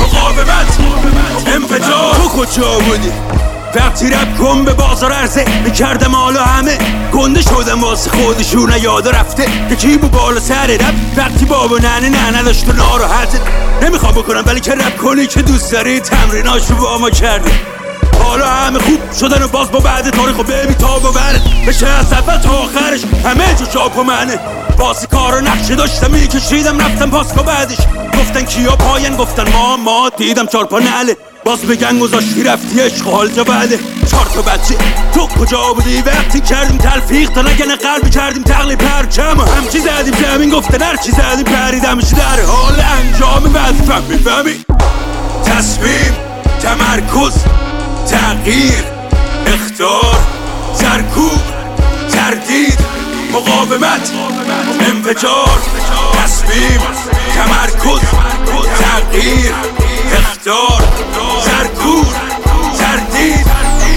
مقاومت 0.00 0.78
انفجار. 1.46 2.14
تو 2.14 2.28
کجا 2.28 2.78
بودی؟ 2.78 3.12
وقتی 3.74 4.10
رب 4.10 4.36
کن 4.38 4.64
به 4.64 4.72
بازار 4.72 5.12
عرضه 5.12 5.44
می‌کردم 5.64 6.14
حالا 6.14 6.42
همه 6.42 6.78
گنده 7.12 7.42
شدم 7.42 7.84
واسه 7.84 8.10
خودشون. 8.10 8.72
یاد 8.82 9.08
رفته 9.08 9.46
که 9.68 9.76
کی 9.76 9.98
بو 9.98 10.08
بالا 10.08 10.40
سر 10.40 10.66
رب 10.66 10.94
وقتی 11.16 11.44
بابا 11.44 11.78
ننه 11.78 12.08
نه 12.08 12.38
نداشت 12.38 12.68
و 12.68 12.72
ناراحته 12.72 13.40
نمی‌خوام 13.82 14.12
بکنم 14.12 14.42
ولی 14.46 14.60
که 14.60 14.72
رب 14.72 14.96
کنی 14.96 15.26
که 15.26 15.42
دوست 15.42 15.72
داری 15.72 16.00
تمریناشو 16.00 16.74
با 16.74 16.98
ما 16.98 17.10
کرده. 17.10 17.50
حالا 18.22 18.46
همه 18.46 18.78
خوب 18.78 19.12
شدن 19.20 19.42
و 19.42 19.48
باز 19.48 19.70
با 19.70 19.78
بعد 19.78 20.10
تاریخ 20.10 20.38
و 20.38 20.42
ببی 20.42 20.74
تا 20.74 20.98
ببره 20.98 21.40
بشه 21.68 21.86
از 21.86 22.12
اول 22.12 22.36
تا 22.36 22.50
آخرش 22.50 23.00
همه 23.24 23.54
جو 23.54 23.66
چاپ 23.66 23.98
و 23.98 24.02
منه. 24.02 24.38
بازی 24.78 25.06
کار 25.06 25.42
نقشه 25.42 25.74
داشتم 25.74 26.10
میکشیدم 26.10 26.78
رفتم 26.78 27.10
پاسکا 27.10 27.42
بعدش. 27.42 27.78
گفتن 28.18 28.42
کیا 28.42 28.76
پاین 28.76 29.16
گفتن 29.16 29.52
ما 29.52 29.76
ما. 29.76 30.10
دیدم 30.16 30.46
چار 30.46 30.64
پا 30.64 30.78
نله 30.78 31.16
باز 31.44 31.62
بگن 31.62 31.98
گذاشتی 31.98 32.44
رفتی 32.44 32.80
عشق 32.80 33.08
حال 33.08 33.28
جا 33.28 33.44
بله. 33.44 33.78
چهار 34.10 34.26
تا 34.26 34.42
بچه. 34.42 34.74
تو 35.14 35.26
کجا 35.26 35.72
بودی؟ 35.72 36.02
وقتی 36.02 36.40
کردیم 36.40 36.78
تلفیق 36.78 37.30
تا 37.30 37.42
نگن 37.42 37.76
قلبی 37.76 38.10
کردیم 38.10 38.42
تقلیب 38.42 38.78
پرچم. 38.78 39.40
و 39.40 39.42
همچی 39.42 39.78
زدیم؟ 39.78 40.14
زمین 40.14 40.50
گفتن 40.50 40.82
هر 40.82 40.96
چی 40.96 41.12
زدیم 41.12 41.44
پریدم 41.44 41.98
در 41.98 42.42
حال 42.42 42.74
انجام 42.80 43.54
وظیفم. 43.54 44.02
می‌فهمی؟ 44.08 44.64
تصمیم 45.44 46.16
تمرکز. 46.62 47.34
تغییر 48.10 48.84
اختار 49.46 50.16
سرکوب 50.74 51.40
تردید 52.12 52.78
مقاومت 53.32 54.12
انفجار 54.80 55.58
تصمیم 56.24 56.80
تمرکز 57.34 58.00
تغییر 58.78 59.54
اختار 60.12 60.82
سرکوب 61.44 62.06
تردید 62.78 63.46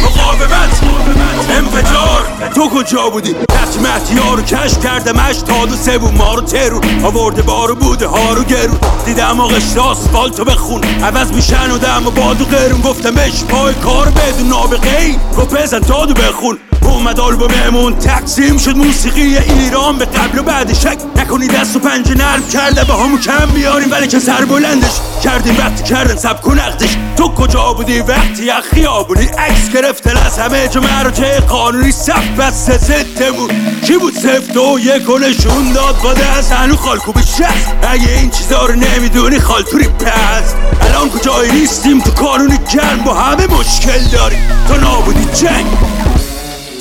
مقاومت. 0.03 1.20
انفجار 1.49 2.51
تو 2.55 2.69
کجا 2.69 3.09
بودی؟ 3.09 3.35
وقتی 3.55 3.79
مهدی 3.79 4.17
ها 4.17 4.35
رو 4.35 4.41
کشف 4.41 4.83
کردمش 4.83 5.35
تا 5.37 5.65
دو 5.65 6.11
ما 6.11 6.35
رو 6.35 6.41
ترون 6.41 7.03
آورده 7.03 7.41
بارو 7.41 7.75
بوده 7.75 8.07
ها 8.07 8.33
رو 8.33 8.43
گرون 8.43 8.79
دیدم 9.05 9.39
آقش 9.39 9.77
آسفالتو 9.77 10.43
بخون. 10.45 10.83
عوض 10.83 11.31
میشن 11.31 11.71
و 11.71 11.77
دم 11.77 12.07
و 12.07 12.11
باد 12.11 12.41
و 12.41 12.45
قرون. 12.45 12.81
گفتم 12.81 13.11
بش 13.11 13.43
پای 13.43 13.73
کار 13.73 14.09
بدون 14.09 14.47
نابغه 14.47 15.01
ای. 15.01 15.15
گفت 15.37 15.55
بزن 15.55 15.79
دادو 15.79 16.13
بخون. 16.13 16.57
اومد 16.91 17.19
آلبوممون 17.19 17.99
تقسیم 17.99 18.57
شد 18.57 18.77
موسیقی 18.77 19.37
ایران 19.37 19.97
به 19.97 20.05
قبل 20.05 20.39
و 20.39 20.43
بعد 20.43 20.73
شک 20.73 20.97
نکنی 21.15 21.47
دست 21.47 21.75
و 21.75 21.79
پنجه 21.79 22.15
نرم 22.15 22.47
کرده 22.47 22.83
به 22.83 22.93
همو 22.93 23.17
کم 23.17 23.45
بیاریم 23.45 23.91
ولی 23.91 24.07
که 24.07 24.19
سر 24.19 24.45
بلندش 24.45 24.99
کردیم 25.23 25.55
وقتی 25.59 25.83
کردن 25.83 26.15
سب 26.15 26.41
کن 26.41 26.59
عقدش 26.59 26.97
تو 27.17 27.27
کجا 27.27 27.73
بودی؟ 27.73 27.99
وقتی 27.99 28.49
از 28.49 28.63
خیابونی 28.63 29.25
عکس 29.25 29.69
گرفته 29.69 30.25
از 30.25 30.39
همه 30.39 30.67
جا 30.67 30.81
مراتع 30.81 31.39
قانونی 31.39 31.91
صف 31.91 32.27
بسته 32.39 32.77
ضدمون 32.77 33.49
کی 33.85 33.97
بود 33.97 34.13
صفت 34.13 34.57
و 34.57 34.79
یک 34.79 35.09
و 35.09 35.17
نشون 35.17 35.73
داد؟ 35.73 36.01
با 36.03 36.13
دست 36.13 36.51
هنو 36.51 36.75
خالکو 36.75 37.11
به 37.11 37.21
شست. 37.21 37.75
اگه 37.91 38.11
این 38.11 38.29
چیزا 38.29 38.65
رو 38.65 38.75
نمی‌دونی 38.75 39.39
خالتوری 39.39 39.87
پس 39.87 40.53
الان 40.81 41.09
کجایی 41.09 41.51
نیستیم؟ 41.51 42.01
تو 42.01 42.11
قانونی 42.11 42.59
گرم 42.73 43.03
با 43.05 43.13
همه 43.13 43.47
مشکل 43.47 44.03
داریم. 44.11 44.39
تو 44.67 44.75
نابودی 44.75 45.25
جنگ. 45.25 45.65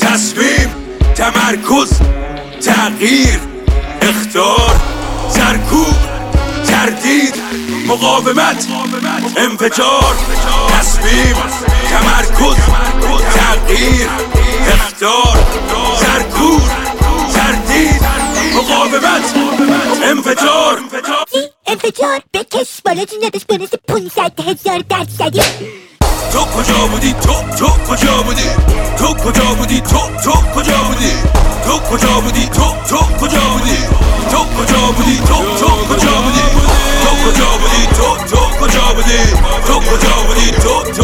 تصمیم 0.01 0.71
تمرکز 1.15 2.01
تغییر 2.65 3.41
اختار 4.03 4.81
سرکوب 5.31 5.97
تردید 6.67 7.35
مقاومت 7.87 8.67
انفجار 9.37 10.15
تصمیم 10.79 11.37
تمرکز 11.91 12.57
تغییر 13.35 14.09
اختار 14.73 15.39
سرکوب 16.01 16.63
تردید 17.35 18.03
مقاومت 18.55 19.35
انفجار. 20.05 20.81
انفجار 21.67 22.21
بکش 22.35 22.69
بالا 22.85 23.05
جون 23.05 23.25
نداشت 23.25 23.47
بونس 23.47 23.71
500 23.89 24.41
هزار 24.41 24.79
درصدی. 24.89 25.41
تو 26.33 26.39
کجا 26.39 26.87
بودی 26.87 27.13
تو 27.13 27.35
تو 27.59 27.67
کجا 27.67 28.23
بودی 28.23 28.51
تو 28.99 29.15
کجا 29.15 29.55
بودی 29.59 29.81
تو 29.81 29.99
تو 30.25 30.33
کجا 30.55 30.79
بودی 30.89 31.13
تو 31.65 31.79
کجا 31.79 32.21
بودی 32.21 32.47
تو 32.47 32.65
تو 32.89 32.97
کجا 33.21 33.41
بودی 33.53 33.79
تو 34.31 34.39
کجا 34.39 34.93
بودی 34.97 35.17
تو 35.19 35.35
تو 35.61 35.69
کجا 35.89 36.15
بودی 36.25 36.47
تو 37.03 37.11
کجا 37.25 37.51
بودی 37.61 37.87
تو 37.97 38.09
تو 38.31 38.41
کجا 38.61 38.95
بودی 38.95 39.21
تو 39.67 39.75
کجا 39.75 40.15
بودی 40.27 40.51
تو 40.51 40.83
تو 40.83 40.91
کجا 40.93 41.00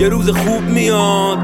یه 0.00 0.08
روز 0.08 0.30
خوب 0.30 0.62
میاد 0.62 1.38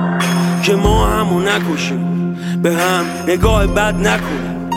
که 0.62 0.74
ما 0.74 1.06
همو 1.06 1.40
نکشیم 1.40 2.36
به 2.62 2.72
هم 2.72 3.04
نگاه 3.28 3.66
بد 3.66 3.94
نکنیم. 3.94 4.70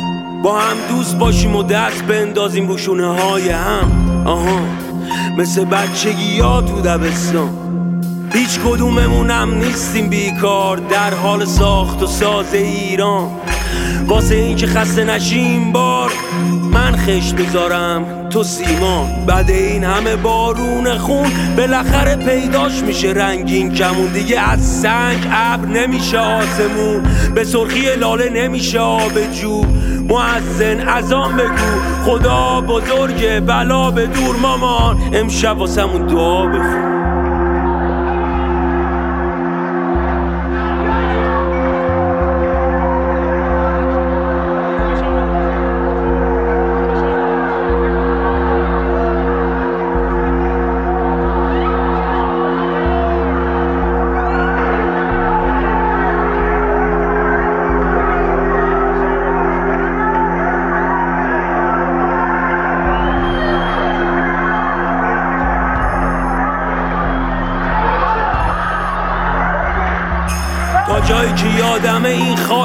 با 0.43 0.60
هم 0.60 0.77
دوست 0.89 1.18
باشیم 1.18 1.56
و 1.56 1.64
دست 1.64 2.03
بندازیم 2.03 2.68
بوشونه 2.68 3.07
های 3.07 3.49
هم. 3.49 4.23
آها 4.26 4.60
مثل 5.38 5.65
بچگی 5.65 6.39
ها 6.39 6.61
تو 6.61 6.81
دبستان. 6.81 7.49
هیچ 8.34 8.60
کدوممونم 8.60 9.53
نیستیم 9.53 10.10
بیکار 10.10 10.77
در 10.77 11.14
حال 11.14 11.45
ساخت 11.45 12.03
و 12.03 12.07
ساز 12.07 12.53
ایران. 12.53 13.27
واسه 14.07 14.35
اینکه 14.35 14.68
خسته 14.68 15.03
نشیم 15.03 15.72
بار 15.72 16.11
من 16.72 16.95
خش 16.95 17.34
می‌ذارم 17.34 18.18
تو 18.30 18.43
سیمان. 18.43 19.26
بعد 19.26 19.49
این 19.49 19.84
همه 19.84 20.15
بارون 20.15 20.97
خون 20.97 21.31
بالاخره 21.57 22.15
پیداش 22.15 22.84
میشه. 22.84 23.10
رنگین 23.10 23.73
کمون 23.73 24.07
دیگه 24.07 24.39
از 24.39 24.81
سنگ 24.81 25.27
ابر 25.31 25.65
نمیشه 25.65 26.19
آسمون. 26.19 27.03
به 27.35 27.43
سرخی 27.43 27.95
لاله 27.95 28.30
نمیشه 28.30 28.80
آب 28.80 29.31
جو. 29.41 29.65
معزن 30.10 30.88
ازان 30.88 31.38
بگو. 31.38 31.80
خدا 32.06 32.61
بزرگ 32.61 33.39
بلا 33.39 33.91
به 33.91 34.06
دور 34.06 34.35
مامان. 34.35 34.97
امشب 35.14 35.57
واسمون 35.57 36.07
دعا 36.07 36.45
بخون. 36.45 36.88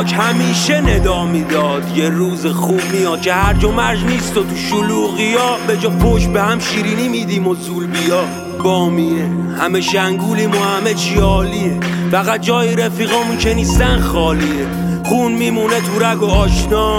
خاک 0.05 0.15
همیشه 0.19 0.81
ندا 0.81 1.25
می‌داد. 1.25 1.97
یه 1.97 2.09
روز 2.09 2.47
خوب 2.47 2.81
میاد 2.93 3.21
که 3.21 3.33
هرج 3.33 3.65
و 3.65 3.73
مرج 3.73 4.05
نیست 4.05 4.37
و 4.37 4.43
تو 4.43 4.57
شلوغی 4.57 5.35
ها 5.35 5.57
به 5.67 5.77
جا 5.77 5.91
پشت 5.91 6.29
به 6.29 6.43
هم 6.43 6.61
شیرینی 6.61 7.09
میدیم 7.09 7.49
و 7.49 7.55
زول 7.55 7.87
بیا. 7.87 8.25
بامیه 8.65 9.31
همه 9.59 9.81
شنگولیم 9.81 10.51
و 10.51 10.59
همه 10.59 10.95
چی 10.95 11.15
عالیه. 11.15 11.81
فقط 12.11 12.41
جای 12.41 12.77
رفیقامون 12.77 13.39
که 13.39 13.55
نیستن 13.55 14.01
خالیه. 14.01 14.67
خون 15.05 15.33
میمونه 15.33 15.81
تو 15.81 16.05
رگ 16.05 16.23
و 16.23 16.27
آشنا. 16.27 16.99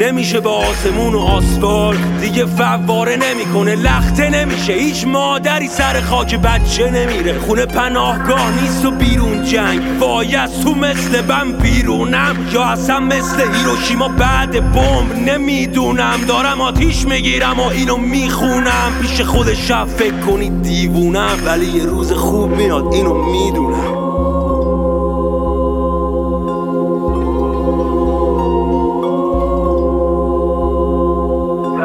نمیشه 0.00 0.40
با 0.40 0.50
آسمون 0.50 1.14
و 1.14 1.18
آسفال. 1.18 1.96
دیگه 2.20 2.46
فواره 2.46 3.16
نمی‌کنه 3.16 3.76
لخته 3.76 4.30
نمیشه. 4.30 4.72
هیچ 4.72 5.06
مادری 5.06 5.68
سر 5.68 6.00
خاک 6.00 6.34
بچه 6.34 6.90
نمیره. 6.90 7.38
خونه 7.38 7.66
پناهگاه 7.66 8.62
نیست 8.62 8.86
و 8.86 8.90
بیرون 8.90 9.44
جنگ. 9.44 9.98
باید 9.98 10.50
تو 10.62 10.74
مثل 10.74 11.22
بم 11.22 11.52
بیرونم. 11.52 12.36
یا 12.52 12.62
اصلا 12.64 13.00
مثل 13.00 13.40
هیروشیما 13.54 14.08
بعد 14.08 14.72
بمب. 14.72 15.28
نمی‌دونم 15.28 16.20
دارم 16.28 16.60
آتیش 16.60 17.06
می‌گیرم 17.06 17.60
و 17.60 17.68
اینو 17.68 17.96
می‌خونم. 17.96 18.92
پیش 19.00 19.20
خود 19.20 19.54
شب 19.54 19.84
فکر 19.84 20.20
کنید 20.26 20.62
دیوونم 20.62 21.38
ولی 21.46 21.66
یه 21.66 21.84
روز 21.84 22.12
خوب 22.12 22.50
میاد 22.50 22.94
اینو 22.94 23.14
می‌دونم. 23.14 23.99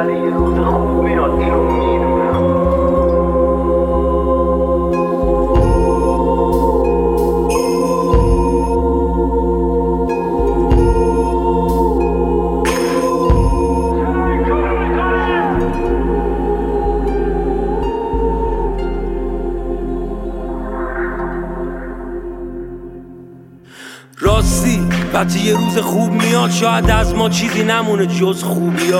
ولی 0.05 0.19
یه 0.19 0.29
روز 0.29 0.59
خوب 0.59 1.03
میاد 1.03 1.31
اینو 1.31 1.63
می‌دونم 1.63 2.55
راستی 24.19 24.87
وقتی 25.13 25.39
یه 25.39 25.53
روز 25.53 25.77
خوب 25.77 26.11
میاد 26.11 26.51
شاید 26.51 26.89
از 26.89 27.15
ما 27.15 27.29
چیزی 27.29 27.63
نمونه 27.63 28.05
جز 28.05 28.43
خوبی 28.43 28.93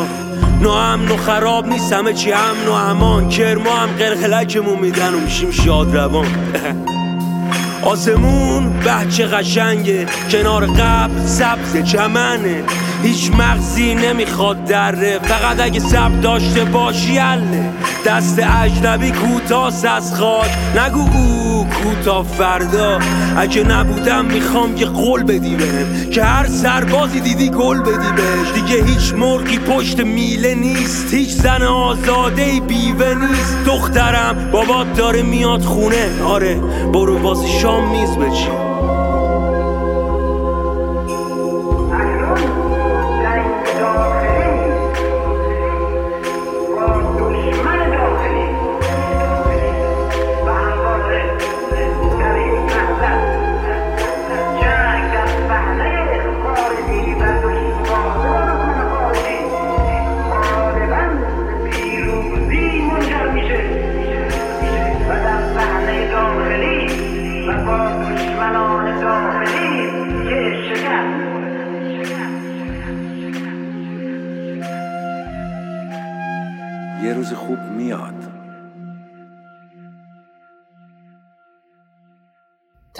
ناامن 0.65 1.11
و 1.11 1.17
خراب 1.17 1.67
نیست 1.67 1.93
همه 1.93 2.13
چی 2.13 2.31
امن 2.31 2.67
و 2.67 2.71
امان. 2.71 3.29
کرما 3.29 3.75
هم 3.75 3.89
قلقلکمون 3.89 4.79
میدن 4.79 5.13
و 5.13 5.19
میشیم 5.19 5.51
شاد 5.51 5.95
روان. 5.95 6.27
آسمون 7.91 8.73
بچه 8.79 9.25
قشنگه 9.25 10.05
کنار 10.31 10.65
قبل 10.65 11.25
سبز 11.25 11.77
چمنه. 11.83 12.63
هیچ 13.03 13.31
مغزی 13.31 13.95
نمی‌خواد 13.95 14.65
دره 14.65 15.19
فقط 15.19 15.59
اگه 15.59 15.79
سب 15.79 16.21
داشته 16.21 16.65
باشی 16.65 17.19
اله 17.19 17.69
دست 18.05 18.39
اجنبی 18.39 19.11
کوتاست 19.11 19.85
از 19.85 20.15
خاک 20.15 20.51
نگو 20.77 20.99
او. 20.99 21.44
بگو 21.85 21.95
تا 22.05 22.23
فردا. 22.23 22.99
اگه 23.37 23.63
نبودم 23.63 24.25
می‌خوام 24.25 24.75
که 24.75 24.85
قول 24.85 25.23
بدی 25.23 25.55
بهم 25.55 26.09
که 26.09 26.23
هر 26.23 26.47
سربازی 26.47 27.19
دیدی 27.19 27.49
گل 27.49 27.81
بدی 27.81 28.11
بهش 28.15 28.51
دیگه 28.55 28.83
هیچ 28.83 29.13
مرغی 29.13 29.59
پشت 29.59 29.99
میله 29.99 30.55
نیست. 30.55 31.13
هیچ 31.13 31.29
زن 31.29 31.61
آزاده 31.61 32.61
بیوه 32.67 33.13
نیست. 33.13 33.57
دخترم 33.65 34.49
بابات 34.51 34.93
داره 34.93 35.21
میاد 35.21 35.61
خونه. 35.61 36.23
آره 36.23 36.55
برو 36.93 37.17
واسه 37.21 37.47
شام 37.47 37.87
میز 37.87 38.17
بچین. 38.17 38.64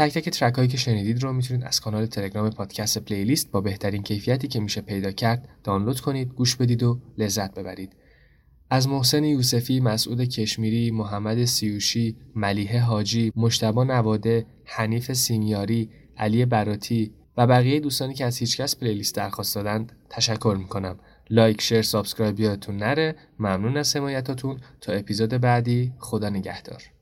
تک 0.10 0.14
تک 0.14 0.30
track 0.30 0.53
هایی 0.56 0.68
که 0.68 0.77
شنیدید 0.77 1.23
رو 1.23 1.34
می‌تونید 1.34 1.64
از 1.64 1.82
کانال 1.82 2.06
تلگرام 2.06 2.49
پادکست 2.49 2.98
playlist 2.98 3.52
با 3.52 3.61
بهترین 3.61 4.03
کیفیتی 4.03 4.48
که 4.48 4.60
میشه 4.60 4.82
پیدا 4.82 5.11
کرد 5.11 5.49
دانلود 5.64 5.99
کنید 5.99 6.34
گوش 6.34 6.56
بدید 6.56 6.84
و 6.84 6.99
لذت 7.18 7.53
ببرید 7.53 7.95
از 8.69 8.88
محسن 8.88 9.23
یوسفی، 9.23 9.80
مسعود 9.80 10.22
کشمیری، 10.22 10.91
محمد 10.91 11.45
سیوشی، 11.45 12.18
ملیه 12.36 12.82
حاجی، 12.82 13.32
مجتبی 13.36 13.84
نواده، 13.84 14.45
حنیف 14.65 15.14
سیمیاری، 15.14 15.90
علی 16.18 16.45
براتی 16.45 17.11
و 17.38 17.48
بقیه 17.48 17.80
دوستانی 17.80 18.14
که 18.14 18.26
از 18.26 18.38
هیچکس 18.38 18.76
playlist 18.76 19.16
درخواست 19.15 19.56
دادند 19.56 19.91
تشکر 20.10 20.56
می‌کنم. 20.60 20.99
like، 21.30 21.62
share، 21.62 21.82
subscribe 21.82 22.40
یادتون 22.40 22.77
نره. 22.77 23.15
ممنون 23.40 23.77
از 23.77 23.95
حمایتاتون 23.95 24.60
تا 24.82 24.94
اپیزود 24.94 25.30
بعدی 25.30 25.94
خدا 25.99 26.30
نگهدار. 26.30 26.95